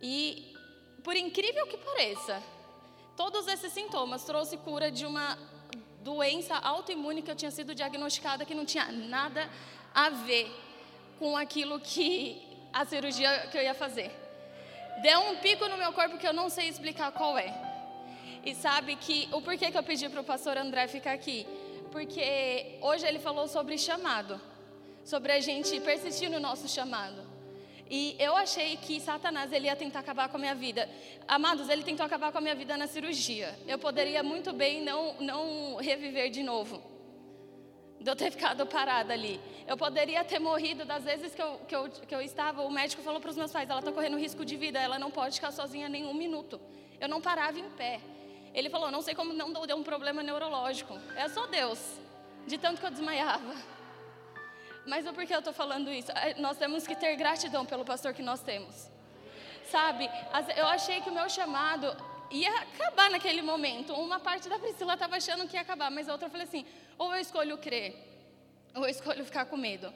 E, 0.00 0.52
por 1.04 1.16
incrível 1.16 1.66
que 1.66 1.78
pareça, 1.78 2.42
todos 3.18 3.48
esses 3.48 3.72
sintomas 3.72 4.22
trouxe 4.22 4.56
cura 4.58 4.92
de 4.92 5.04
uma 5.04 5.36
doença 6.02 6.54
autoimune 6.56 7.20
que 7.20 7.30
eu 7.32 7.34
tinha 7.34 7.50
sido 7.50 7.74
diagnosticada 7.74 8.44
que 8.44 8.54
não 8.54 8.64
tinha 8.64 8.92
nada 8.92 9.50
a 9.92 10.08
ver 10.08 10.46
com 11.18 11.36
aquilo 11.36 11.80
que 11.80 12.40
a 12.72 12.84
cirurgia 12.84 13.48
que 13.50 13.58
eu 13.58 13.62
ia 13.62 13.74
fazer. 13.74 14.08
Deu 15.02 15.18
um 15.30 15.36
pico 15.38 15.66
no 15.66 15.76
meu 15.76 15.92
corpo 15.92 16.16
que 16.16 16.28
eu 16.28 16.32
não 16.32 16.48
sei 16.48 16.68
explicar 16.68 17.10
qual 17.10 17.36
é. 17.36 17.52
E 18.44 18.54
sabe 18.54 18.94
que 18.94 19.28
o 19.32 19.42
porquê 19.42 19.72
que 19.72 19.78
eu 19.78 19.82
pedi 19.82 20.08
para 20.08 20.20
o 20.20 20.24
pastor 20.32 20.56
André 20.56 20.86
ficar 20.86 21.12
aqui? 21.12 21.44
Porque 21.90 22.78
hoje 22.80 23.04
ele 23.04 23.18
falou 23.18 23.48
sobre 23.48 23.76
chamado, 23.76 24.40
sobre 25.04 25.32
a 25.32 25.40
gente 25.40 25.80
persistir 25.80 26.30
no 26.30 26.38
nosso 26.38 26.68
chamado. 26.68 27.27
E 27.90 28.16
eu 28.18 28.36
achei 28.36 28.76
que 28.76 29.00
Satanás 29.00 29.52
ele 29.52 29.66
ia 29.66 29.76
tentar 29.76 30.00
acabar 30.00 30.28
com 30.28 30.36
a 30.36 30.40
minha 30.40 30.54
vida. 30.54 30.88
Amados, 31.26 31.68
ele 31.68 31.82
tentou 31.82 32.04
acabar 32.04 32.30
com 32.30 32.38
a 32.38 32.40
minha 32.40 32.54
vida 32.54 32.76
na 32.76 32.86
cirurgia. 32.86 33.58
Eu 33.66 33.78
poderia 33.78 34.22
muito 34.22 34.52
bem 34.52 34.82
não, 34.82 35.14
não 35.20 35.76
reviver 35.76 36.30
de 36.30 36.42
novo 36.42 36.98
de 38.00 38.08
eu 38.08 38.16
ter 38.16 38.30
ficado 38.30 38.64
parada 38.66 39.12
ali. 39.12 39.40
Eu 39.66 39.76
poderia 39.76 40.24
ter 40.24 40.38
morrido 40.38 40.84
das 40.84 41.04
vezes 41.04 41.34
que 41.34 41.42
eu, 41.42 41.58
que 41.66 41.74
eu, 41.74 41.88
que 41.88 42.14
eu 42.14 42.20
estava. 42.20 42.62
O 42.62 42.70
médico 42.70 43.02
falou 43.02 43.20
para 43.20 43.30
os 43.30 43.36
meus 43.36 43.52
pais: 43.52 43.68
ela 43.68 43.80
está 43.80 43.92
correndo 43.92 44.18
risco 44.18 44.44
de 44.44 44.56
vida, 44.56 44.78
ela 44.78 44.98
não 44.98 45.10
pode 45.10 45.36
ficar 45.36 45.52
sozinha 45.52 45.88
nem 45.88 46.06
um 46.06 46.14
minuto. 46.14 46.60
Eu 47.00 47.08
não 47.08 47.20
parava 47.20 47.58
em 47.58 47.68
pé. 47.70 48.00
Ele 48.54 48.70
falou: 48.70 48.90
não 48.90 49.02
sei 49.02 49.14
como 49.14 49.32
não 49.32 49.66
deu 49.66 49.76
um 49.76 49.82
problema 49.82 50.22
neurológico. 50.22 50.98
É 51.16 51.28
só 51.28 51.46
Deus, 51.46 51.78
de 52.46 52.56
tanto 52.56 52.80
que 52.80 52.86
eu 52.86 52.90
desmaiava. 52.90 53.77
Mas 54.88 55.06
o 55.06 55.12
porquê 55.12 55.34
eu 55.34 55.40
estou 55.40 55.52
falando 55.52 55.92
isso? 55.92 56.10
Nós 56.38 56.56
temos 56.56 56.86
que 56.86 56.96
ter 56.96 57.14
gratidão 57.14 57.66
pelo 57.66 57.84
pastor 57.84 58.14
que 58.14 58.22
nós 58.22 58.40
temos. 58.40 58.90
Sabe, 59.70 60.08
eu 60.56 60.66
achei 60.66 61.02
que 61.02 61.10
o 61.10 61.12
meu 61.12 61.28
chamado 61.28 61.94
ia 62.30 62.52
acabar 62.60 63.10
naquele 63.10 63.42
momento. 63.42 63.92
Uma 63.92 64.18
parte 64.18 64.48
da 64.48 64.58
Priscila 64.58 64.94
estava 64.94 65.16
achando 65.16 65.46
que 65.46 65.56
ia 65.56 65.60
acabar, 65.60 65.90
mas 65.90 66.08
a 66.08 66.12
outra 66.12 66.26
eu 66.28 66.30
falei 66.30 66.46
assim: 66.46 66.64
ou 66.96 67.14
eu 67.14 67.20
escolho 67.20 67.58
crer, 67.58 67.94
ou 68.74 68.84
eu 68.84 68.88
escolho 68.88 69.26
ficar 69.26 69.44
com 69.44 69.58
medo. 69.58 69.92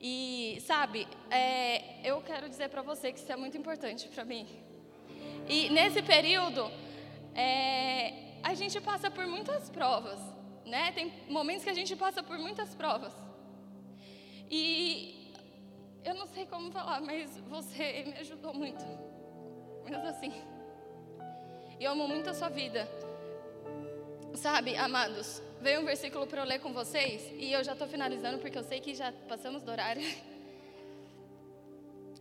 E, 0.00 0.58
sabe, 0.66 1.06
é, 1.30 2.00
eu 2.02 2.22
quero 2.22 2.48
dizer 2.48 2.70
para 2.70 2.80
você 2.80 3.12
que 3.12 3.18
isso 3.18 3.30
é 3.30 3.36
muito 3.36 3.58
importante 3.58 4.08
para 4.08 4.24
mim. 4.24 4.46
E 5.46 5.68
nesse 5.68 6.02
período, 6.02 6.70
é, 7.34 8.38
a 8.42 8.54
gente 8.54 8.80
passa 8.80 9.10
por 9.10 9.26
muitas 9.26 9.68
provas, 9.68 10.18
né? 10.64 10.92
Tem 10.92 11.12
momentos 11.28 11.62
que 11.62 11.70
a 11.70 11.74
gente 11.74 11.94
passa 11.94 12.22
por 12.22 12.38
muitas 12.38 12.74
provas. 12.74 13.23
E 14.50 15.32
eu 16.04 16.14
não 16.14 16.26
sei 16.26 16.46
como 16.46 16.70
falar, 16.70 17.00
mas 17.00 17.36
você 17.48 18.04
me 18.06 18.18
ajudou 18.18 18.52
muito. 18.52 18.84
Mesmo 19.84 20.06
assim. 20.06 20.32
Eu 21.80 21.92
amo 21.92 22.06
muito 22.06 22.30
a 22.30 22.34
sua 22.34 22.48
vida. 22.48 22.88
Sabe, 24.34 24.76
amados, 24.76 25.42
veio 25.60 25.80
um 25.80 25.84
versículo 25.84 26.26
para 26.26 26.42
eu 26.42 26.46
ler 26.46 26.58
com 26.58 26.72
vocês 26.72 27.30
e 27.36 27.52
eu 27.52 27.62
já 27.62 27.72
estou 27.72 27.86
finalizando 27.86 28.38
porque 28.38 28.58
eu 28.58 28.64
sei 28.64 28.80
que 28.80 28.94
já 28.94 29.12
passamos 29.28 29.62
do 29.62 29.70
horário. 29.70 30.02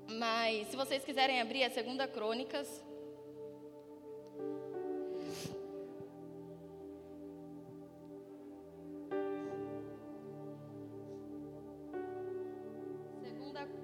Mas 0.08 0.68
se 0.68 0.76
vocês 0.76 1.04
quiserem 1.04 1.42
abrir 1.42 1.64
a 1.64 1.70
segunda 1.70 2.08
Crônicas. 2.08 2.84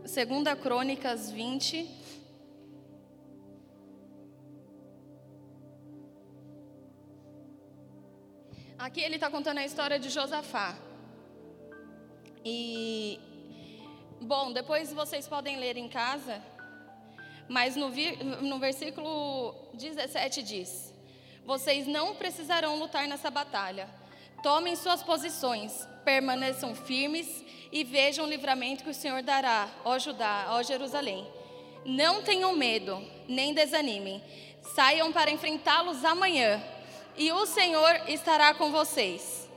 Segunda, 0.09 0.55
Crônicas 0.55 1.29
20. 1.29 1.87
Aqui 8.79 9.01
ele 9.01 9.15
está 9.15 9.29
contando 9.29 9.59
a 9.59 9.65
história 9.65 9.99
de 9.99 10.09
Josafá. 10.09 10.75
E, 12.43 13.19
bom, 14.19 14.51
depois 14.51 14.91
vocês 14.91 15.27
podem 15.27 15.57
ler 15.59 15.77
em 15.77 15.87
casa, 15.87 16.41
mas 17.47 17.75
no, 17.75 17.89
no 18.41 18.57
versículo 18.57 19.53
17 19.75 20.41
diz: 20.41 20.91
Vocês 21.45 21.85
não 21.85 22.15
precisarão 22.15 22.79
lutar 22.79 23.07
nessa 23.07 23.29
batalha. 23.29 23.98
Tomem 24.41 24.75
suas 24.75 25.03
posições, 25.03 25.87
permaneçam 26.03 26.73
firmes 26.73 27.43
e 27.71 27.83
vejam 27.83 28.25
o 28.25 28.29
livramento 28.29 28.83
que 28.83 28.89
o 28.89 28.93
Senhor 28.93 29.21
dará, 29.21 29.67
ó 29.83 29.99
Judá, 29.99 30.47
ó 30.49 30.63
Jerusalém. 30.63 31.27
Não 31.85 32.21
tenham 32.23 32.55
medo, 32.55 33.01
nem 33.27 33.53
desanimem. 33.53 34.23
Saiam 34.73 35.11
para 35.11 35.31
enfrentá-los 35.31 36.03
amanhã 36.03 36.61
e 37.17 37.31
o 37.31 37.45
Senhor 37.45 38.01
estará 38.07 38.53
com 38.53 38.71
vocês. 38.71 39.49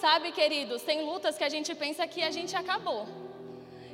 Sabe, 0.00 0.32
queridos, 0.32 0.82
tem 0.82 1.04
lutas 1.04 1.38
que 1.38 1.44
a 1.44 1.48
gente 1.48 1.74
pensa 1.74 2.06
que 2.06 2.22
a 2.22 2.30
gente 2.30 2.56
acabou. 2.56 3.06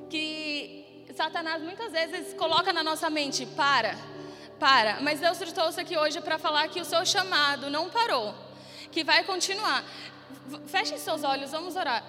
Que 0.08 1.04
Satanás 1.14 1.62
muitas 1.62 1.92
vezes 1.92 2.32
coloca 2.34 2.72
na 2.72 2.82
nossa 2.82 3.10
mente, 3.10 3.44
para, 3.44 3.94
para. 4.58 5.00
Mas 5.00 5.20
Deus 5.20 5.38
te 5.38 5.52
trouxe 5.52 5.80
aqui 5.80 5.96
hoje 5.98 6.20
para 6.20 6.38
falar 6.38 6.68
que 6.68 6.80
o 6.80 6.84
seu 6.84 7.04
chamado 7.04 7.68
não 7.68 7.90
parou, 7.90 8.34
que 8.91 9.05
vai 9.05 9.24
continuar. 9.24 9.84
Feche 10.66 10.99
seus 10.99 11.24
olhos, 11.24 11.51
vamos 11.51 11.76
orar. 11.76 12.03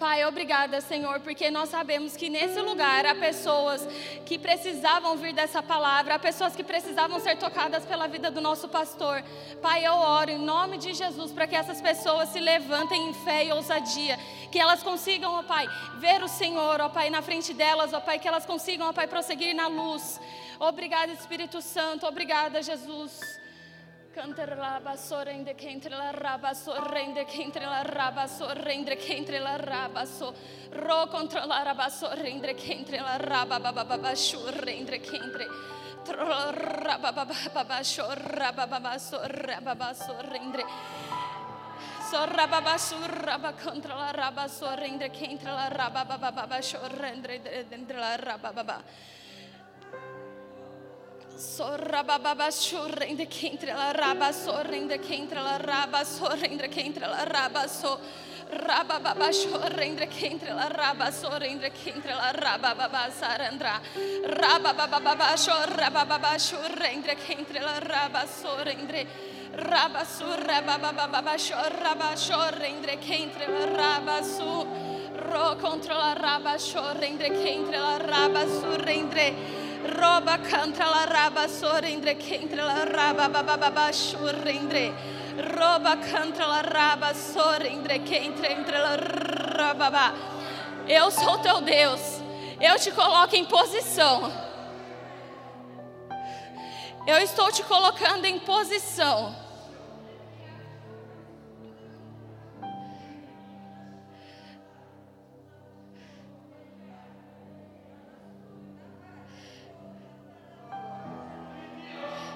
Pai, 0.00 0.24
obrigada, 0.24 0.80
Senhor, 0.80 1.20
porque 1.20 1.50
nós 1.50 1.68
sabemos 1.68 2.16
que 2.16 2.30
nesse 2.30 2.58
lugar 2.58 3.04
há 3.04 3.14
pessoas 3.14 3.86
que 4.24 4.38
precisavam 4.38 5.14
vir 5.18 5.34
dessa 5.34 5.62
palavra, 5.62 6.14
há 6.14 6.18
pessoas 6.18 6.56
que 6.56 6.64
precisavam 6.64 7.20
ser 7.20 7.36
tocadas 7.36 7.84
pela 7.84 8.08
vida 8.08 8.30
do 8.30 8.40
nosso 8.40 8.66
pastor. 8.66 9.22
Pai, 9.60 9.86
eu 9.86 9.92
oro 9.92 10.30
em 10.30 10.38
nome 10.38 10.78
de 10.78 10.94
Jesus 10.94 11.32
para 11.32 11.46
que 11.46 11.54
essas 11.54 11.82
pessoas 11.82 12.30
se 12.30 12.40
levantem 12.40 13.10
em 13.10 13.12
fé 13.12 13.44
e 13.44 13.52
ousadia, 13.52 14.18
que 14.50 14.58
elas 14.58 14.82
consigam, 14.82 15.34
ó 15.34 15.42
Pai, 15.42 15.68
ver 15.98 16.22
o 16.22 16.28
Senhor, 16.28 16.80
ó 16.80 16.88
Pai, 16.88 17.10
na 17.10 17.20
frente 17.20 17.52
delas, 17.52 17.92
ó 17.92 18.00
Pai, 18.00 18.18
que 18.18 18.26
elas 18.26 18.46
consigam, 18.46 18.88
ó 18.88 18.94
Pai, 18.94 19.06
prosseguir 19.06 19.54
na 19.54 19.66
luz. 19.66 20.18
Obrigada, 20.58 21.12
Espírito 21.12 21.60
Santo, 21.60 22.06
obrigada, 22.06 22.62
Jesus. 22.62 23.39
Canter 24.20 24.54
la 24.54 24.80
basorrende 24.82 25.54
che 25.54 25.70
entre 25.70 25.96
la 25.96 26.10
raba 26.10 26.52
sorrende 26.52 27.24
che 27.24 27.40
entre 27.40 27.64
la 27.64 27.80
raba 27.80 28.26
sorrende 28.26 28.94
che 28.96 29.16
entre 29.16 29.38
la 29.38 29.56
raba 29.56 30.04
so 30.04 30.34
ro 30.72 31.06
contra 31.06 31.46
la 31.46 31.62
raba 31.62 31.88
sorrende 31.88 32.52
che 32.52 32.70
entre 32.72 33.00
la 33.00 33.16
raba 33.16 33.58
baba 33.58 33.82
baba 33.82 34.14
shurrende 34.14 35.00
che 35.00 35.16
entre 35.16 35.46
raba 36.04 37.12
baba 37.12 37.34
baba 37.50 37.82
shorraba 37.82 38.66
baba 38.66 38.98
sorraba 38.98 39.74
baba 39.74 39.94
sorrende 39.94 40.64
sorra 42.10 42.46
baba 42.46 42.76
surraba 42.76 43.54
contra 43.54 43.94
la 43.94 44.10
raba 44.10 44.46
sorrende 44.48 45.08
che 45.08 45.24
entre 45.24 45.50
la 45.50 45.68
raba 45.68 46.04
baba 46.04 46.30
baba 46.30 46.60
shorrende 46.60 47.64
dentro 47.70 47.96
la 47.96 48.16
raba 48.16 48.52
baba 48.52 48.82
Sorrababa 51.40 52.52
sorrende 52.52 53.26
que 53.26 53.46
entre 53.46 53.72
la 53.72 53.94
raba 53.94 54.30
sorrende 54.30 55.00
que 55.00 55.14
entre 55.14 55.40
la 55.40 55.56
raba 55.56 56.04
sorrende 56.04 56.68
que 56.68 56.82
entre 56.82 57.06
la 57.06 57.24
raba 57.24 57.66
so 57.66 57.98
rababa 58.52 59.32
sorrende 59.32 60.06
que 60.06 60.26
entre 60.26 60.52
la 60.52 60.68
raba 60.68 61.10
sorrende 61.10 61.70
que 61.70 61.92
entre 61.92 62.14
la 62.14 62.32
raba 62.32 62.74
baba 62.74 63.08
sarandra. 63.10 63.80
Rababa 64.26 64.86
baba 64.86 65.34
sorrababa 65.38 66.38
sorrende 66.38 67.16
que 67.16 67.32
entre 67.32 67.60
la 67.60 67.80
raba 67.80 68.26
sorrende. 68.26 69.06
Rabasurra 69.56 70.62
babababa 70.62 71.36
shorra 71.36 72.14
shorre 72.16 72.68
entre 72.68 72.98
que 72.98 73.14
entre 73.14 73.48
la 73.48 73.66
rabasu 73.66 74.64
ro 75.28 75.58
contra 75.58 75.94
la 75.98 76.14
raba 76.14 76.56
shorre 76.56 77.08
entre 77.08 77.30
que 77.30 77.54
entre 77.54 77.78
la 77.78 77.98
rabasu 77.98 78.78
entre 78.86 79.59
roba 79.84 80.38
contra 80.38 80.88
la 80.90 81.06
raba 81.06 81.46
que 82.14 82.34
entre 82.34 82.62
la 82.62 82.84
raba 82.84 83.28
babababa 83.28 83.92
shorre 83.92 84.50
entre 84.50 84.92
roba 85.56 85.96
contra 85.96 86.46
la 86.46 86.62
raba 86.62 87.12
que 88.04 88.16
entre 88.16 88.52
entre 88.52 88.78
la 88.78 88.96
raba 88.96 90.14
Eu 90.88 91.10
sou 91.10 91.38
teu 91.38 91.60
Deus. 91.60 92.00
Eu 92.60 92.78
te 92.78 92.90
coloco 92.90 93.34
em 93.36 93.44
posição. 93.44 94.30
Eu 97.06 97.18
estou 97.18 97.50
te 97.50 97.62
colocando 97.62 98.24
em 98.26 98.38
posição. 98.40 99.34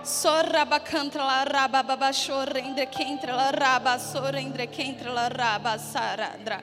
Sorraba 0.05 0.81
cantra 0.81 1.25
la 1.25 1.45
raba 1.45 1.83
baba 1.83 2.13
shorrendre 2.13 2.91
kentra 2.91 3.35
la 3.35 3.51
raba 3.51 3.99
sorrendre 3.99 4.69
kentra 4.69 5.11
la 5.11 5.29
raba 5.29 5.79
saradra. 5.79 6.61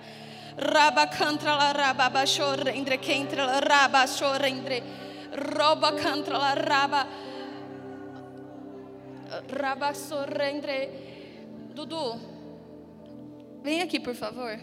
Raba 0.57 1.07
cantra 1.09 1.55
la 1.55 1.71
raba 1.73 2.11
ba 2.11 2.23
shorrendre 2.23 2.99
kentra 2.99 3.45
la 3.45 3.59
raba 3.59 4.05
shorrendre. 4.05 4.83
Roba 5.33 5.93
cantra 5.93 6.37
la 6.37 6.53
raba 6.53 7.07
raba 9.47 9.93
sorrendre. 9.95 10.89
Dudu, 11.73 12.19
vem 13.63 13.81
aqui 13.81 13.99
por 13.99 14.13
favor. 14.13 14.59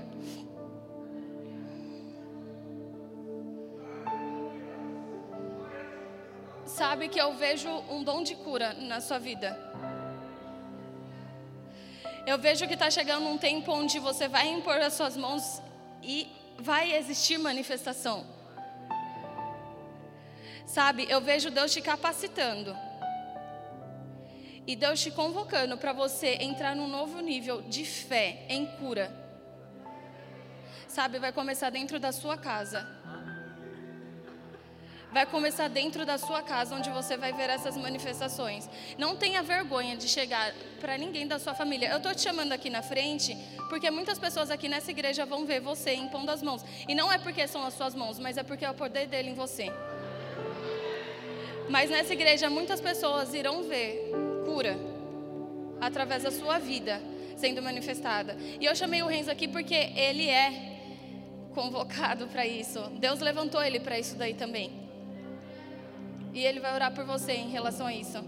Sabe 6.68 7.08
que 7.08 7.20
eu 7.20 7.34
vejo 7.34 7.68
um 7.88 8.04
dom 8.04 8.22
de 8.22 8.34
cura 8.36 8.74
na 8.74 9.00
sua 9.00 9.18
vida. 9.18 9.58
Eu 12.26 12.38
vejo 12.38 12.68
que 12.68 12.74
está 12.74 12.90
chegando 12.90 13.26
um 13.26 13.38
tempo 13.38 13.72
onde 13.72 13.98
você 13.98 14.28
vai 14.28 14.48
impor 14.48 14.76
as 14.76 14.92
suas 14.92 15.16
mãos 15.16 15.62
e 16.02 16.28
vai 16.58 16.94
existir 16.94 17.38
manifestação. 17.38 18.26
Sabe, 20.66 21.06
eu 21.08 21.22
vejo 21.22 21.50
Deus 21.50 21.72
te 21.72 21.80
capacitando. 21.80 22.76
E 24.66 24.76
Deus 24.76 25.00
te 25.00 25.10
convocando 25.10 25.78
para 25.78 25.94
você 25.94 26.36
entrar 26.40 26.76
num 26.76 26.86
novo 26.86 27.20
nível 27.20 27.62
de 27.62 27.86
fé 27.86 28.44
em 28.50 28.66
cura. 28.66 29.10
Sabe, 30.86 31.18
vai 31.18 31.32
começar 31.32 31.70
dentro 31.70 31.98
da 31.98 32.12
sua 32.12 32.36
casa 32.36 32.97
vai 35.12 35.24
começar 35.26 35.68
dentro 35.68 36.04
da 36.04 36.18
sua 36.18 36.42
casa, 36.42 36.74
onde 36.74 36.90
você 36.90 37.16
vai 37.16 37.32
ver 37.32 37.50
essas 37.50 37.76
manifestações. 37.76 38.68
Não 38.98 39.16
tenha 39.16 39.42
vergonha 39.42 39.96
de 39.96 40.08
chegar 40.08 40.52
para 40.80 40.98
ninguém 40.98 41.26
da 41.26 41.38
sua 41.38 41.54
família. 41.54 41.88
Eu 41.90 41.96
estou 41.96 42.14
te 42.14 42.20
chamando 42.20 42.52
aqui 42.52 42.68
na 42.68 42.82
frente, 42.82 43.36
porque 43.68 43.90
muitas 43.90 44.18
pessoas 44.18 44.50
aqui 44.50 44.68
nessa 44.68 44.90
igreja 44.90 45.24
vão 45.24 45.46
ver 45.46 45.60
você 45.60 45.94
impondo 45.94 46.30
as 46.30 46.42
mãos. 46.42 46.64
E 46.86 46.94
não 46.94 47.10
é 47.10 47.18
porque 47.18 47.46
são 47.46 47.64
as 47.64 47.74
suas 47.74 47.94
mãos, 47.94 48.18
mas 48.18 48.36
é 48.36 48.42
porque 48.42 48.64
é 48.64 48.70
o 48.70 48.74
poder 48.74 49.06
dele 49.06 49.30
em 49.30 49.34
você. 49.34 49.72
Mas 51.68 51.90
nessa 51.90 52.12
igreja, 52.12 52.48
muitas 52.48 52.80
pessoas 52.80 53.34
irão 53.34 53.62
ver 53.62 54.10
cura 54.44 54.78
através 55.80 56.22
da 56.22 56.30
sua 56.30 56.58
vida 56.58 57.00
sendo 57.36 57.62
manifestada. 57.62 58.36
E 58.60 58.64
eu 58.64 58.74
chamei 58.74 59.02
o 59.02 59.06
Renzo 59.06 59.30
aqui 59.30 59.46
porque 59.46 59.74
ele 59.74 60.28
é 60.28 60.76
convocado 61.54 62.26
para 62.26 62.46
isso. 62.46 62.80
Deus 62.98 63.20
levantou 63.20 63.62
ele 63.62 63.80
para 63.80 63.98
isso 63.98 64.16
daí 64.16 64.34
também. 64.34 64.87
E 66.32 66.44
Ele 66.44 66.60
vai 66.60 66.74
orar 66.74 66.94
por 66.94 67.04
você 67.04 67.32
em 67.32 67.48
relação 67.48 67.86
a 67.86 67.94
isso. 67.94 68.18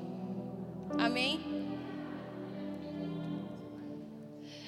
Amém? 0.98 1.40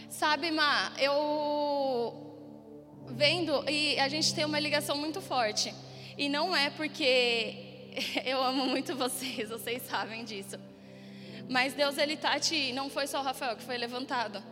Sabe, 0.08 0.50
Ma, 0.50 0.92
eu 0.98 2.22
vendo 3.06 3.68
e 3.68 3.98
a 3.98 4.08
gente 4.08 4.34
tem 4.34 4.44
uma 4.44 4.60
ligação 4.60 4.96
muito 4.96 5.20
forte. 5.20 5.74
E 6.16 6.28
não 6.28 6.54
é 6.56 6.70
porque 6.70 7.88
eu 8.24 8.42
amo 8.42 8.66
muito 8.66 8.94
vocês, 8.96 9.48
vocês 9.48 9.82
sabem 9.82 10.24
disso. 10.24 10.56
Mas 11.48 11.74
Deus 11.74 11.98
ele 11.98 12.16
tá 12.16 12.38
te, 12.38 12.72
não 12.72 12.88
foi 12.88 13.06
só 13.06 13.20
o 13.20 13.22
Rafael 13.22 13.56
que 13.56 13.62
foi 13.62 13.76
levantado. 13.76 14.42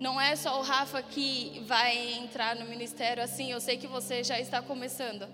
Não 0.00 0.20
é 0.20 0.34
só 0.34 0.58
o 0.58 0.62
Rafa 0.62 1.02
que 1.02 1.62
vai 1.66 2.14
entrar 2.14 2.56
no 2.56 2.66
ministério 2.66 3.22
assim, 3.22 3.52
eu 3.52 3.60
sei 3.60 3.76
que 3.76 3.86
você 3.86 4.24
já 4.24 4.40
está 4.40 4.60
começando. 4.60 5.28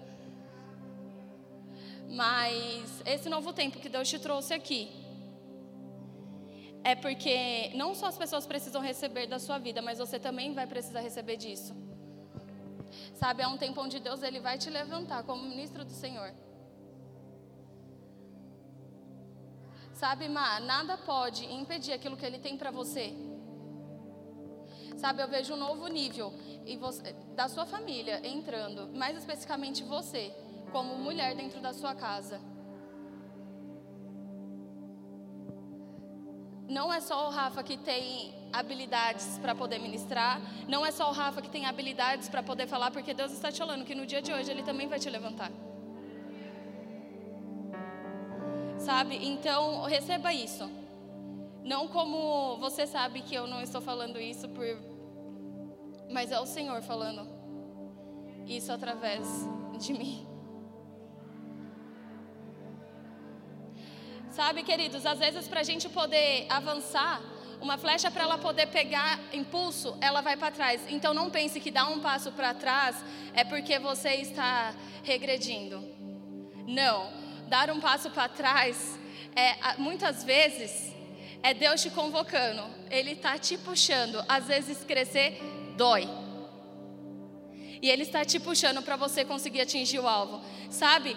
Mas 2.10 3.02
esse 3.06 3.28
novo 3.28 3.52
tempo 3.52 3.78
que 3.78 3.88
Deus 3.88 4.08
te 4.08 4.18
trouxe 4.18 4.52
aqui 4.52 4.90
é 6.82 6.94
porque 6.94 7.70
não 7.74 7.94
só 7.94 8.06
as 8.06 8.18
pessoas 8.18 8.46
precisam 8.46 8.82
receber 8.82 9.26
da 9.26 9.38
sua 9.38 9.58
vida, 9.58 9.80
mas 9.80 9.98
você 9.98 10.18
também 10.18 10.52
vai 10.52 10.66
precisar 10.66 11.00
receber 11.00 11.36
disso. 11.36 11.72
Sabe, 13.14 13.42
é 13.42 13.46
um 13.46 13.56
tempo 13.56 13.80
onde 13.80 14.00
Deus 14.00 14.22
ele 14.22 14.40
vai 14.40 14.58
te 14.58 14.68
levantar 14.70 15.22
como 15.22 15.42
ministro 15.42 15.84
do 15.84 15.92
Senhor. 15.92 16.32
Sabe, 19.92 20.28
Ma, 20.28 20.58
nada 20.58 20.96
pode 20.96 21.44
impedir 21.44 21.92
aquilo 21.92 22.16
que 22.16 22.26
ele 22.26 22.38
tem 22.38 22.56
para 22.56 22.70
você. 22.70 23.12
Sabe, 24.96 25.22
eu 25.22 25.28
vejo 25.28 25.54
um 25.54 25.58
novo 25.58 25.86
nível 25.86 26.32
você, 26.80 27.12
da 27.36 27.48
sua 27.48 27.66
família 27.66 28.26
entrando, 28.26 28.88
mais 28.96 29.16
especificamente 29.16 29.84
você 29.84 30.34
como 30.70 30.96
mulher 30.96 31.34
dentro 31.34 31.60
da 31.60 31.72
sua 31.72 31.94
casa. 31.94 32.40
Não 36.68 36.92
é 36.92 37.00
só 37.00 37.26
o 37.26 37.30
Rafa 37.30 37.62
que 37.64 37.76
tem 37.76 38.32
habilidades 38.52 39.38
para 39.38 39.54
poder 39.54 39.80
ministrar, 39.80 40.40
não 40.68 40.86
é 40.86 40.92
só 40.92 41.08
o 41.08 41.12
Rafa 41.12 41.42
que 41.42 41.50
tem 41.50 41.66
habilidades 41.66 42.28
para 42.28 42.42
poder 42.42 42.66
falar, 42.68 42.90
porque 42.92 43.12
Deus 43.12 43.32
está 43.32 43.50
te 43.50 43.58
falando 43.58 43.84
que 43.84 43.94
no 43.94 44.06
dia 44.06 44.22
de 44.22 44.32
hoje 44.32 44.50
Ele 44.50 44.62
também 44.62 44.86
vai 44.86 44.98
te 44.98 45.10
levantar. 45.10 45.50
Sabe? 48.78 49.16
Então, 49.26 49.82
receba 49.82 50.32
isso. 50.32 50.70
Não 51.64 51.86
como 51.88 52.56
você 52.58 52.86
sabe 52.86 53.20
que 53.22 53.34
eu 53.34 53.46
não 53.46 53.60
estou 53.60 53.80
falando 53.80 54.18
isso 54.18 54.48
por. 54.48 54.64
Mas 56.10 56.32
é 56.32 56.40
o 56.40 56.46
Senhor 56.46 56.80
falando 56.82 57.28
isso 58.46 58.72
através 58.72 59.26
de 59.78 59.92
mim. 59.92 60.29
Sabe, 64.30 64.62
queridos, 64.62 65.04
às 65.04 65.18
vezes 65.18 65.48
para 65.48 65.60
a 65.60 65.64
gente 65.64 65.88
poder 65.88 66.46
avançar, 66.48 67.20
uma 67.60 67.76
flecha 67.76 68.10
para 68.10 68.22
ela 68.22 68.38
poder 68.38 68.68
pegar 68.68 69.18
impulso, 69.32 69.96
ela 70.00 70.20
vai 70.20 70.36
para 70.36 70.50
trás. 70.50 70.80
Então 70.88 71.12
não 71.12 71.28
pense 71.30 71.60
que 71.60 71.70
dar 71.70 71.88
um 71.88 72.00
passo 72.00 72.32
para 72.32 72.54
trás 72.54 72.96
é 73.34 73.44
porque 73.44 73.78
você 73.78 74.14
está 74.14 74.74
regredindo. 75.02 75.82
Não, 76.66 77.12
dar 77.48 77.70
um 77.70 77.80
passo 77.80 78.08
para 78.10 78.28
trás 78.28 78.98
é 79.34 79.76
muitas 79.78 80.24
vezes 80.24 80.94
é 81.42 81.54
Deus 81.54 81.82
te 81.82 81.90
convocando. 81.90 82.62
Ele 82.90 83.12
está 83.12 83.38
te 83.38 83.56
puxando. 83.58 84.22
Às 84.28 84.46
vezes 84.46 84.84
crescer 84.84 85.40
dói. 85.76 86.08
E 87.82 87.88
ele 87.88 88.02
está 88.02 88.24
te 88.24 88.38
puxando 88.38 88.82
para 88.82 88.96
você 88.96 89.24
conseguir 89.24 89.62
atingir 89.62 89.98
o 89.98 90.08
alvo. 90.08 90.42
Sabe? 90.70 91.16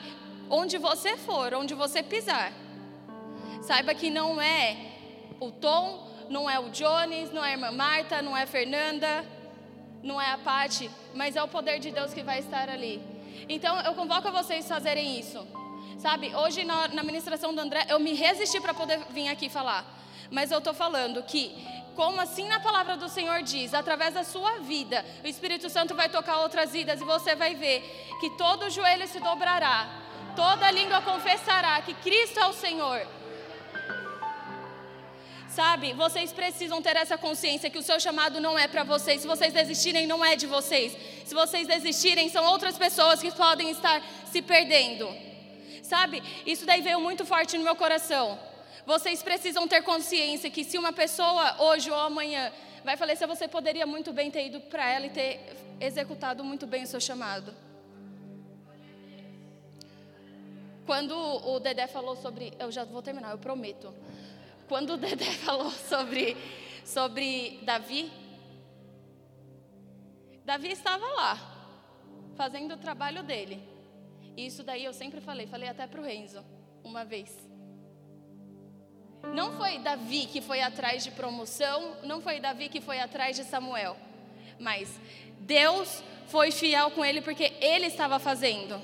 Onde 0.50 0.78
você 0.78 1.18
for, 1.18 1.54
onde 1.54 1.74
você 1.74 2.02
pisar, 2.02 2.54
Saiba 3.64 3.96
que 3.96 4.10
não 4.10 4.42
é 4.42 4.76
o 5.40 5.50
Tom, 5.50 6.06
não 6.30 6.50
é 6.50 6.60
o 6.60 6.70
Jones, 6.70 7.32
não 7.32 7.44
é 7.46 7.50
a 7.50 7.52
irmã 7.54 7.72
Marta, 7.72 8.22
não 8.22 8.36
é 8.36 8.44
a 8.44 8.48
Fernanda, 8.48 9.26
não 10.04 10.20
é 10.22 10.32
a 10.32 10.38
Pati, 10.38 10.92
mas 11.14 11.38
é 11.38 11.42
o 11.42 11.48
poder 11.48 11.80
de 11.80 11.90
Deus 11.90 12.14
que 12.14 12.22
vai 12.22 12.40
estar 12.40 12.70
ali. 12.70 13.02
Então 13.48 13.80
eu 13.80 13.94
convoco 13.94 14.30
vocês 14.32 14.70
a 14.70 14.76
fazerem 14.76 15.18
isso. 15.18 15.48
Sabe, 15.98 16.36
hoje 16.36 16.66
na, 16.66 16.90
na 16.90 17.04
ministração 17.04 17.56
do 17.56 17.62
André, 17.62 17.86
eu 17.88 18.02
me 18.02 18.14
resisti 18.14 18.60
para 18.60 18.74
poder 18.74 19.00
vir 19.12 19.30
aqui 19.30 19.48
falar. 19.48 19.86
Mas 20.30 20.52
eu 20.52 20.58
estou 20.58 20.74
falando 20.74 21.24
que, 21.24 21.56
como 21.96 22.20
assim 22.20 22.50
na 22.50 22.60
palavra 22.60 22.98
do 22.98 23.08
Senhor 23.08 23.42
diz, 23.44 23.74
através 23.74 24.14
da 24.14 24.26
sua 24.26 24.60
vida, 24.60 25.06
o 25.24 25.28
Espírito 25.28 25.70
Santo 25.70 25.96
vai 25.96 26.10
tocar 26.10 26.40
outras 26.40 26.74
vidas 26.74 27.00
e 27.00 27.06
você 27.06 27.34
vai 27.34 27.56
ver 27.56 27.82
que 28.20 28.32
todo 28.32 28.70
joelho 28.70 29.08
se 29.08 29.22
dobrará, 29.22 29.88
toda 30.36 30.70
língua 30.70 31.00
confessará 31.00 31.82
que 31.82 31.94
Cristo 31.94 32.42
é 32.42 32.48
o 32.48 32.54
Senhor. 32.54 33.23
Sabe, 35.56 35.94
vocês 35.94 36.32
precisam 36.34 36.82
ter 36.82 36.96
essa 36.96 37.16
consciência 37.16 37.70
que 37.70 37.78
o 37.78 37.84
seu 37.84 38.00
chamado 38.00 38.42
não 38.42 38.58
é 38.58 38.68
para 38.68 38.84
vocês. 38.84 39.22
Se 39.22 39.28
vocês 39.28 39.54
desistirem, 39.54 40.08
não 40.08 40.26
é 40.26 40.36
de 40.36 40.48
vocês. 40.48 40.98
Se 41.26 41.36
vocês 41.36 41.68
desistirem, 41.68 42.28
são 42.28 42.44
outras 42.46 42.76
pessoas 42.76 43.22
que 43.22 43.32
podem 43.32 43.70
estar 43.70 44.02
se 44.32 44.42
perdendo. 44.42 45.08
Sabe, 45.84 46.24
isso 46.44 46.66
daí 46.66 46.82
veio 46.82 47.00
muito 47.00 47.24
forte 47.24 47.56
no 47.56 47.64
meu 47.64 47.76
coração. 47.76 48.40
Vocês 48.84 49.22
precisam 49.22 49.68
ter 49.68 49.84
consciência 49.84 50.50
que 50.50 50.64
se 50.64 50.76
uma 50.76 50.92
pessoa 50.92 51.62
hoje 51.62 51.92
ou 51.92 52.00
amanhã 52.00 52.52
vai 52.84 52.98
falecer, 52.98 53.28
você 53.28 53.48
poderia 53.48 53.86
muito 53.86 54.12
bem 54.12 54.32
ter 54.32 54.48
ido 54.48 54.60
para 54.60 54.90
ela 54.90 55.06
e 55.06 55.12
ter 55.12 55.40
executado 55.80 56.44
muito 56.44 56.66
bem 56.66 56.82
o 56.82 56.88
seu 56.88 57.00
chamado. 57.00 57.54
Quando 60.88 61.16
o 61.16 61.60
Dedé 61.60 61.86
falou 61.86 62.16
sobre. 62.16 62.54
Eu 62.60 62.72
já 62.72 62.84
vou 62.84 63.04
terminar, 63.04 63.30
eu 63.32 63.38
prometo. 63.38 63.94
Quando 64.74 64.94
o 64.94 64.98
Dedé 64.98 65.26
falou 65.46 65.70
sobre, 65.70 66.36
sobre 66.84 67.60
Davi, 67.62 68.12
Davi 70.44 70.72
estava 70.72 71.06
lá, 71.06 71.38
fazendo 72.36 72.74
o 72.74 72.78
trabalho 72.78 73.22
dele. 73.22 73.62
E 74.36 74.48
isso 74.48 74.64
daí 74.64 74.84
eu 74.84 74.92
sempre 74.92 75.22
falei, 75.22 75.46
falei 75.46 75.70
até 75.70 75.86
para 75.86 76.02
o 76.02 76.04
Renzo, 76.04 76.44
uma 76.84 77.06
vez. 77.06 77.38
Não 79.36 79.56
foi 79.60 79.78
Davi 79.78 80.26
que 80.26 80.42
foi 80.42 80.60
atrás 80.60 81.04
de 81.04 81.12
promoção, 81.12 81.98
não 82.02 82.20
foi 82.20 82.40
Davi 82.40 82.68
que 82.68 82.82
foi 82.82 83.00
atrás 83.00 83.36
de 83.36 83.44
Samuel, 83.44 83.96
mas 84.60 85.00
Deus 85.42 86.04
foi 86.26 86.50
fiel 86.50 86.90
com 86.90 87.06
ele 87.06 87.22
porque 87.22 87.54
ele 87.62 87.86
estava 87.86 88.18
fazendo. 88.18 88.82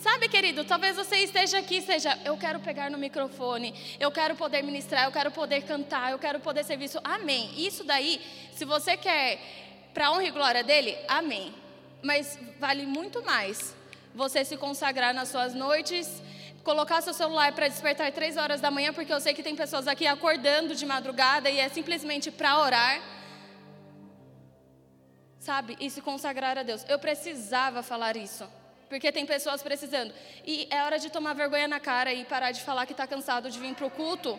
Sabe, 0.00 0.30
querido, 0.30 0.64
talvez 0.64 0.96
você 0.96 1.16
esteja 1.16 1.58
aqui, 1.58 1.82
seja, 1.82 2.18
eu 2.24 2.34
quero 2.38 2.58
pegar 2.58 2.90
no 2.90 2.96
microfone, 2.96 3.74
eu 4.00 4.10
quero 4.10 4.34
poder 4.34 4.62
ministrar, 4.62 5.04
eu 5.04 5.12
quero 5.12 5.30
poder 5.30 5.60
cantar, 5.64 6.12
eu 6.12 6.18
quero 6.18 6.40
poder 6.40 6.64
ser 6.64 6.78
visto. 6.78 6.98
Amém. 7.04 7.52
Isso 7.58 7.84
daí, 7.84 8.18
se 8.54 8.64
você 8.64 8.96
quer 8.96 9.38
para 9.92 10.10
honra 10.10 10.24
e 10.24 10.30
glória 10.30 10.64
dele, 10.64 10.96
amém. 11.06 11.54
Mas 12.02 12.38
vale 12.58 12.86
muito 12.86 13.22
mais 13.22 13.76
você 14.14 14.42
se 14.42 14.56
consagrar 14.56 15.12
nas 15.12 15.28
suas 15.28 15.52
noites, 15.52 16.22
colocar 16.64 17.02
seu 17.02 17.12
celular 17.12 17.52
para 17.52 17.68
despertar 17.68 18.10
três 18.10 18.38
horas 18.38 18.58
da 18.58 18.70
manhã, 18.70 18.94
porque 18.94 19.12
eu 19.12 19.20
sei 19.20 19.34
que 19.34 19.42
tem 19.42 19.54
pessoas 19.54 19.86
aqui 19.86 20.06
acordando 20.06 20.74
de 20.74 20.86
madrugada 20.86 21.50
e 21.50 21.58
é 21.58 21.68
simplesmente 21.68 22.30
para 22.30 22.58
orar. 22.58 23.02
Sabe? 25.38 25.76
E 25.78 25.90
se 25.90 26.00
consagrar 26.00 26.56
a 26.56 26.62
Deus. 26.62 26.86
Eu 26.88 26.98
precisava 26.98 27.82
falar 27.82 28.16
isso. 28.16 28.48
Porque 28.90 29.12
tem 29.12 29.24
pessoas 29.24 29.62
precisando. 29.62 30.12
E 30.44 30.66
é 30.68 30.82
hora 30.82 30.98
de 30.98 31.08
tomar 31.08 31.32
vergonha 31.32 31.68
na 31.68 31.78
cara 31.78 32.12
e 32.12 32.24
parar 32.24 32.50
de 32.50 32.60
falar 32.60 32.86
que 32.86 32.92
está 32.92 33.06
cansado 33.06 33.48
de 33.48 33.56
vir 33.56 33.72
para 33.72 33.86
o 33.86 33.90
culto. 33.90 34.36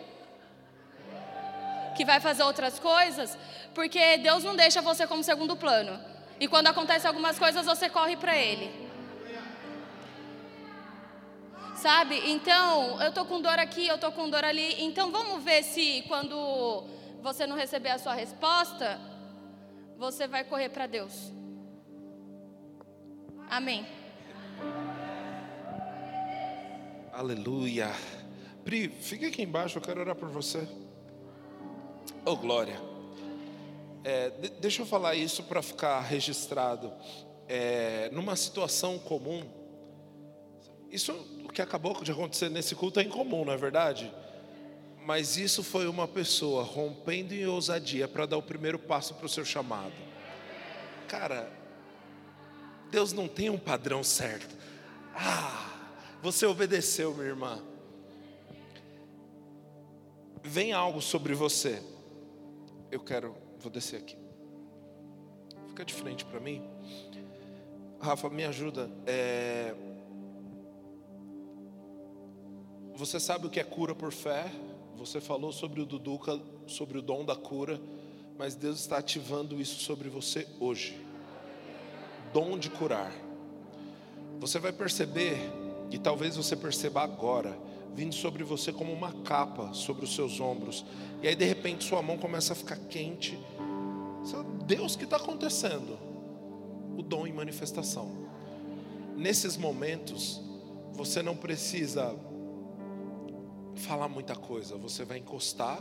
Que 1.96 2.04
vai 2.04 2.20
fazer 2.20 2.42
outras 2.42 2.78
coisas. 2.78 3.36
Porque 3.74 4.18
Deus 4.18 4.44
não 4.44 4.54
deixa 4.54 4.82
você 4.82 5.06
como 5.06 5.24
segundo 5.24 5.56
plano. 5.56 5.98
E 6.38 6.46
quando 6.46 6.66
acontecem 6.66 7.08
algumas 7.08 7.38
coisas, 7.38 7.64
você 7.64 7.88
corre 7.88 8.14
para 8.14 8.36
Ele. 8.36 8.70
Sabe? 11.74 12.30
Então, 12.30 13.02
eu 13.02 13.10
tô 13.10 13.24
com 13.24 13.40
dor 13.40 13.58
aqui, 13.58 13.88
eu 13.88 13.96
tô 13.96 14.12
com 14.12 14.28
dor 14.28 14.44
ali. 14.44 14.84
Então, 14.84 15.10
vamos 15.10 15.42
ver 15.42 15.62
se 15.62 16.04
quando 16.08 16.84
você 17.22 17.46
não 17.46 17.56
receber 17.56 17.90
a 17.90 17.98
sua 17.98 18.12
resposta, 18.12 19.00
você 19.96 20.26
vai 20.26 20.44
correr 20.44 20.68
para 20.68 20.86
Deus. 20.86 21.32
Amém. 23.48 24.01
Aleluia. 27.12 27.92
Pri, 28.64 28.88
fica 28.88 29.26
aqui 29.26 29.42
embaixo, 29.42 29.78
eu 29.78 29.82
quero 29.82 30.00
orar 30.00 30.16
por 30.16 30.28
você. 30.28 30.66
Oh, 32.24 32.36
glória. 32.36 32.80
É, 34.04 34.30
de, 34.30 34.48
deixa 34.60 34.82
eu 34.82 34.86
falar 34.86 35.14
isso 35.14 35.42
para 35.44 35.62
ficar 35.62 36.00
registrado. 36.00 36.92
É, 37.48 38.08
numa 38.12 38.34
situação 38.34 38.98
comum, 38.98 39.42
isso 40.90 41.12
o 41.44 41.48
que 41.48 41.62
acabou 41.62 42.02
de 42.02 42.10
acontecer 42.10 42.48
nesse 42.48 42.74
culto 42.74 42.98
é 42.98 43.02
incomum, 43.02 43.44
não 43.44 43.52
é 43.52 43.56
verdade? 43.56 44.12
Mas 45.04 45.36
isso 45.36 45.62
foi 45.62 45.86
uma 45.86 46.08
pessoa 46.08 46.62
rompendo 46.62 47.34
em 47.34 47.46
ousadia 47.46 48.08
para 48.08 48.26
dar 48.26 48.36
o 48.36 48.42
primeiro 48.42 48.78
passo 48.78 49.14
para 49.14 49.26
o 49.26 49.28
seu 49.28 49.44
chamado. 49.44 49.92
Cara, 51.08 51.61
Deus 52.92 53.14
não 53.14 53.26
tem 53.26 53.48
um 53.48 53.58
padrão 53.58 54.04
certo. 54.04 54.54
Ah, 55.14 55.96
você 56.22 56.44
obedeceu, 56.44 57.14
minha 57.14 57.28
irmã. 57.28 57.58
Vem 60.44 60.74
algo 60.74 61.00
sobre 61.00 61.32
você. 61.32 61.82
Eu 62.90 63.00
quero, 63.00 63.34
vou 63.58 63.72
descer 63.72 63.96
aqui. 63.96 64.14
Fica 65.68 65.86
de 65.86 65.94
frente 65.94 66.22
para 66.26 66.38
mim. 66.38 66.62
Rafa, 67.98 68.28
me 68.28 68.44
ajuda. 68.44 68.90
É... 69.06 69.74
Você 72.94 73.18
sabe 73.18 73.46
o 73.46 73.50
que 73.50 73.58
é 73.58 73.64
cura 73.64 73.94
por 73.94 74.12
fé? 74.12 74.52
Você 74.96 75.18
falou 75.18 75.50
sobre 75.50 75.80
o 75.80 75.86
Duduca, 75.86 76.38
sobre 76.66 76.98
o 76.98 77.02
dom 77.02 77.24
da 77.24 77.34
cura, 77.34 77.80
mas 78.36 78.54
Deus 78.54 78.80
está 78.80 78.98
ativando 78.98 79.58
isso 79.58 79.80
sobre 79.80 80.10
você 80.10 80.46
hoje. 80.60 81.01
Dom 82.32 82.58
de 82.58 82.70
curar. 82.70 83.12
Você 84.40 84.58
vai 84.58 84.72
perceber 84.72 85.36
e 85.90 85.98
talvez 85.98 86.36
você 86.36 86.56
perceba 86.56 87.02
agora, 87.02 87.56
vindo 87.94 88.14
sobre 88.14 88.42
você 88.42 88.72
como 88.72 88.92
uma 88.92 89.12
capa 89.22 89.72
sobre 89.74 90.04
os 90.04 90.14
seus 90.14 90.40
ombros. 90.40 90.84
E 91.22 91.28
aí 91.28 91.36
de 91.36 91.44
repente 91.44 91.84
sua 91.84 92.02
mão 92.02 92.16
começa 92.16 92.54
a 92.54 92.56
ficar 92.56 92.76
quente. 92.88 93.38
Deus, 94.66 94.94
o 94.94 94.98
que 94.98 95.04
está 95.04 95.16
acontecendo? 95.16 95.98
O 96.96 97.02
dom 97.02 97.26
em 97.26 97.32
manifestação. 97.32 98.10
Nesses 99.16 99.56
momentos, 99.56 100.40
você 100.92 101.22
não 101.22 101.36
precisa 101.36 102.16
falar 103.76 104.08
muita 104.08 104.34
coisa, 104.34 104.76
você 104.76 105.04
vai 105.04 105.18
encostar. 105.18 105.78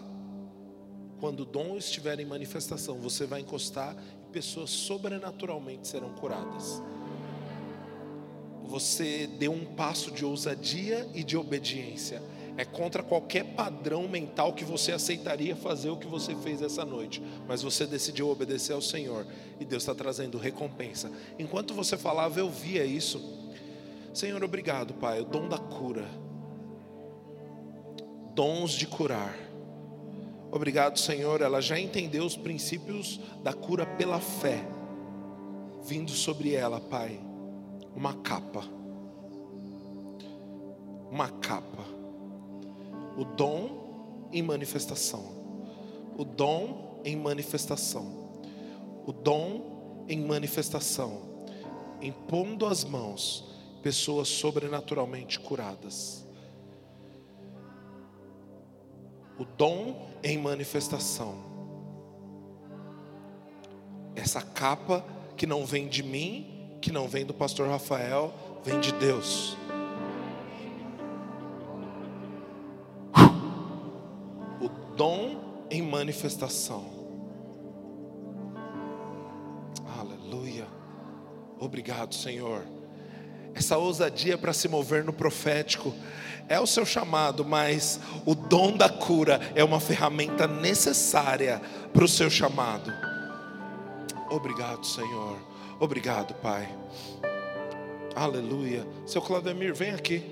Quando 1.21 1.41
o 1.41 1.45
dom 1.45 1.77
estiver 1.77 2.19
em 2.19 2.25
manifestação, 2.25 2.99
você 2.99 3.25
vai 3.25 3.39
encostar 3.39 3.95
e 4.27 4.31
pessoas 4.31 4.69
sobrenaturalmente 4.69 5.87
serão 5.87 6.13
curadas 6.15 6.81
você 8.71 9.27
deu 9.27 9.51
um 9.51 9.65
passo 9.65 10.11
de 10.11 10.23
ousadia 10.23 11.05
e 11.13 11.25
de 11.25 11.35
obediência. 11.35 12.23
É 12.55 12.63
contra 12.63 13.03
qualquer 13.03 13.43
padrão 13.53 14.07
mental 14.07 14.53
que 14.53 14.63
você 14.63 14.93
aceitaria 14.93 15.57
fazer 15.57 15.89
o 15.89 15.97
que 15.97 16.07
você 16.07 16.33
fez 16.35 16.61
essa 16.61 16.85
noite. 16.85 17.21
Mas 17.47 17.61
você 17.61 17.85
decidiu 17.85 18.29
obedecer 18.29 18.71
ao 18.71 18.81
Senhor. 18.81 19.27
E 19.59 19.65
Deus 19.65 19.83
está 19.83 19.93
trazendo 19.93 20.37
recompensa. 20.37 21.11
Enquanto 21.37 21.73
você 21.73 21.97
falava, 21.97 22.39
eu 22.39 22.49
via 22.49 22.85
isso. 22.85 23.21
Senhor, 24.13 24.41
obrigado, 24.41 24.93
Pai. 24.93 25.19
O 25.19 25.25
dom 25.25 25.49
da 25.49 25.57
cura. 25.57 26.07
Dons 28.33 28.71
de 28.71 28.87
curar. 28.87 29.37
Obrigado, 30.51 30.99
Senhor. 30.99 31.41
Ela 31.41 31.61
já 31.61 31.79
entendeu 31.79 32.25
os 32.25 32.35
princípios 32.35 33.19
da 33.41 33.53
cura 33.53 33.85
pela 33.85 34.19
fé. 34.19 34.63
Vindo 35.83 36.11
sobre 36.11 36.53
ela, 36.53 36.79
Pai 36.79 37.31
uma 37.95 38.13
capa. 38.13 38.63
Uma 41.09 41.29
capa. 41.29 41.83
O 43.17 43.25
dom 43.25 44.29
em 44.31 44.41
manifestação. 44.41 45.23
O 46.17 46.23
dom 46.23 47.01
em 47.03 47.15
manifestação. 47.15 48.29
O 49.05 49.11
dom 49.11 50.05
em 50.07 50.19
manifestação. 50.21 51.29
Impondo 52.01 52.65
as 52.65 52.83
mãos, 52.83 53.43
pessoas 53.83 54.27
sobrenaturalmente 54.27 55.39
curadas. 55.39 56.25
O 59.37 59.45
dom 59.45 60.10
em 60.23 60.37
manifestação. 60.37 61.35
Essa 64.15 64.41
capa 64.41 65.05
que 65.35 65.45
não 65.45 65.65
vem 65.65 65.87
de 65.87 66.03
mim, 66.03 66.77
que 66.81 66.91
não 66.91 67.07
vem 67.07 67.25
do 67.25 67.33
pastor 67.33 67.67
Rafael, 67.67 68.33
vem 68.63 68.79
de 68.79 68.91
Deus. 68.93 69.57
O 74.59 74.69
dom 74.95 75.65
em 75.69 75.81
manifestação. 75.81 76.85
Aleluia. 79.97 80.67
Obrigado, 81.59 82.13
Senhor. 82.13 82.80
Essa 83.53 83.77
ousadia 83.77 84.37
para 84.37 84.53
se 84.53 84.67
mover 84.67 85.03
no 85.03 85.13
profético 85.13 85.93
é 86.47 86.59
o 86.59 86.67
seu 86.67 86.85
chamado, 86.85 87.45
mas 87.45 87.99
o 88.25 88.35
dom 88.35 88.75
da 88.75 88.89
cura 88.89 89.39
é 89.55 89.63
uma 89.63 89.79
ferramenta 89.79 90.47
necessária 90.47 91.61
para 91.93 92.03
o 92.03 92.07
seu 92.07 92.29
chamado. 92.29 92.91
Obrigado, 94.29 94.85
Senhor. 94.85 95.37
Obrigado, 95.79 96.33
Pai. 96.35 96.69
Aleluia. 98.15 98.85
Seu 99.05 99.21
Claudemir, 99.21 99.73
vem 99.73 99.91
aqui. 99.91 100.23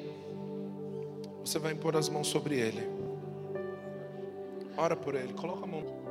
Você 1.44 1.58
vai 1.58 1.74
impor 1.74 1.96
as 1.96 2.10
mãos 2.10 2.28
sobre 2.28 2.56
ele. 2.56 2.88
Ora 4.78 4.96
por 4.96 5.16
ele. 5.16 5.34
Coloca 5.34 5.64
a 5.64 5.68
mão. 5.68 6.09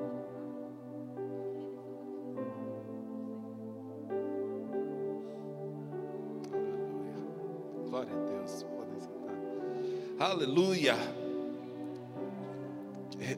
Aleluia. 10.18 10.96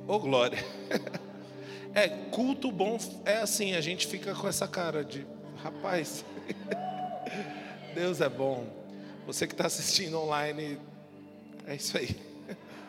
Ô, 0.09 0.15
oh, 0.15 0.19
glória. 0.19 0.59
É, 1.93 2.09
culto 2.31 2.71
bom 2.71 2.97
é 3.25 3.39
assim, 3.39 3.75
a 3.75 3.81
gente 3.81 4.07
fica 4.07 4.33
com 4.33 4.47
essa 4.47 4.69
cara 4.69 5.05
de, 5.05 5.27
rapaz, 5.57 6.25
Deus 7.95 8.21
é 8.21 8.29
bom. 8.29 8.65
Você 9.27 9.45
que 9.45 9.55
está 9.55 9.67
assistindo 9.67 10.17
online, 10.17 10.79
é 11.67 11.75
isso 11.75 11.99
aí. 11.99 12.17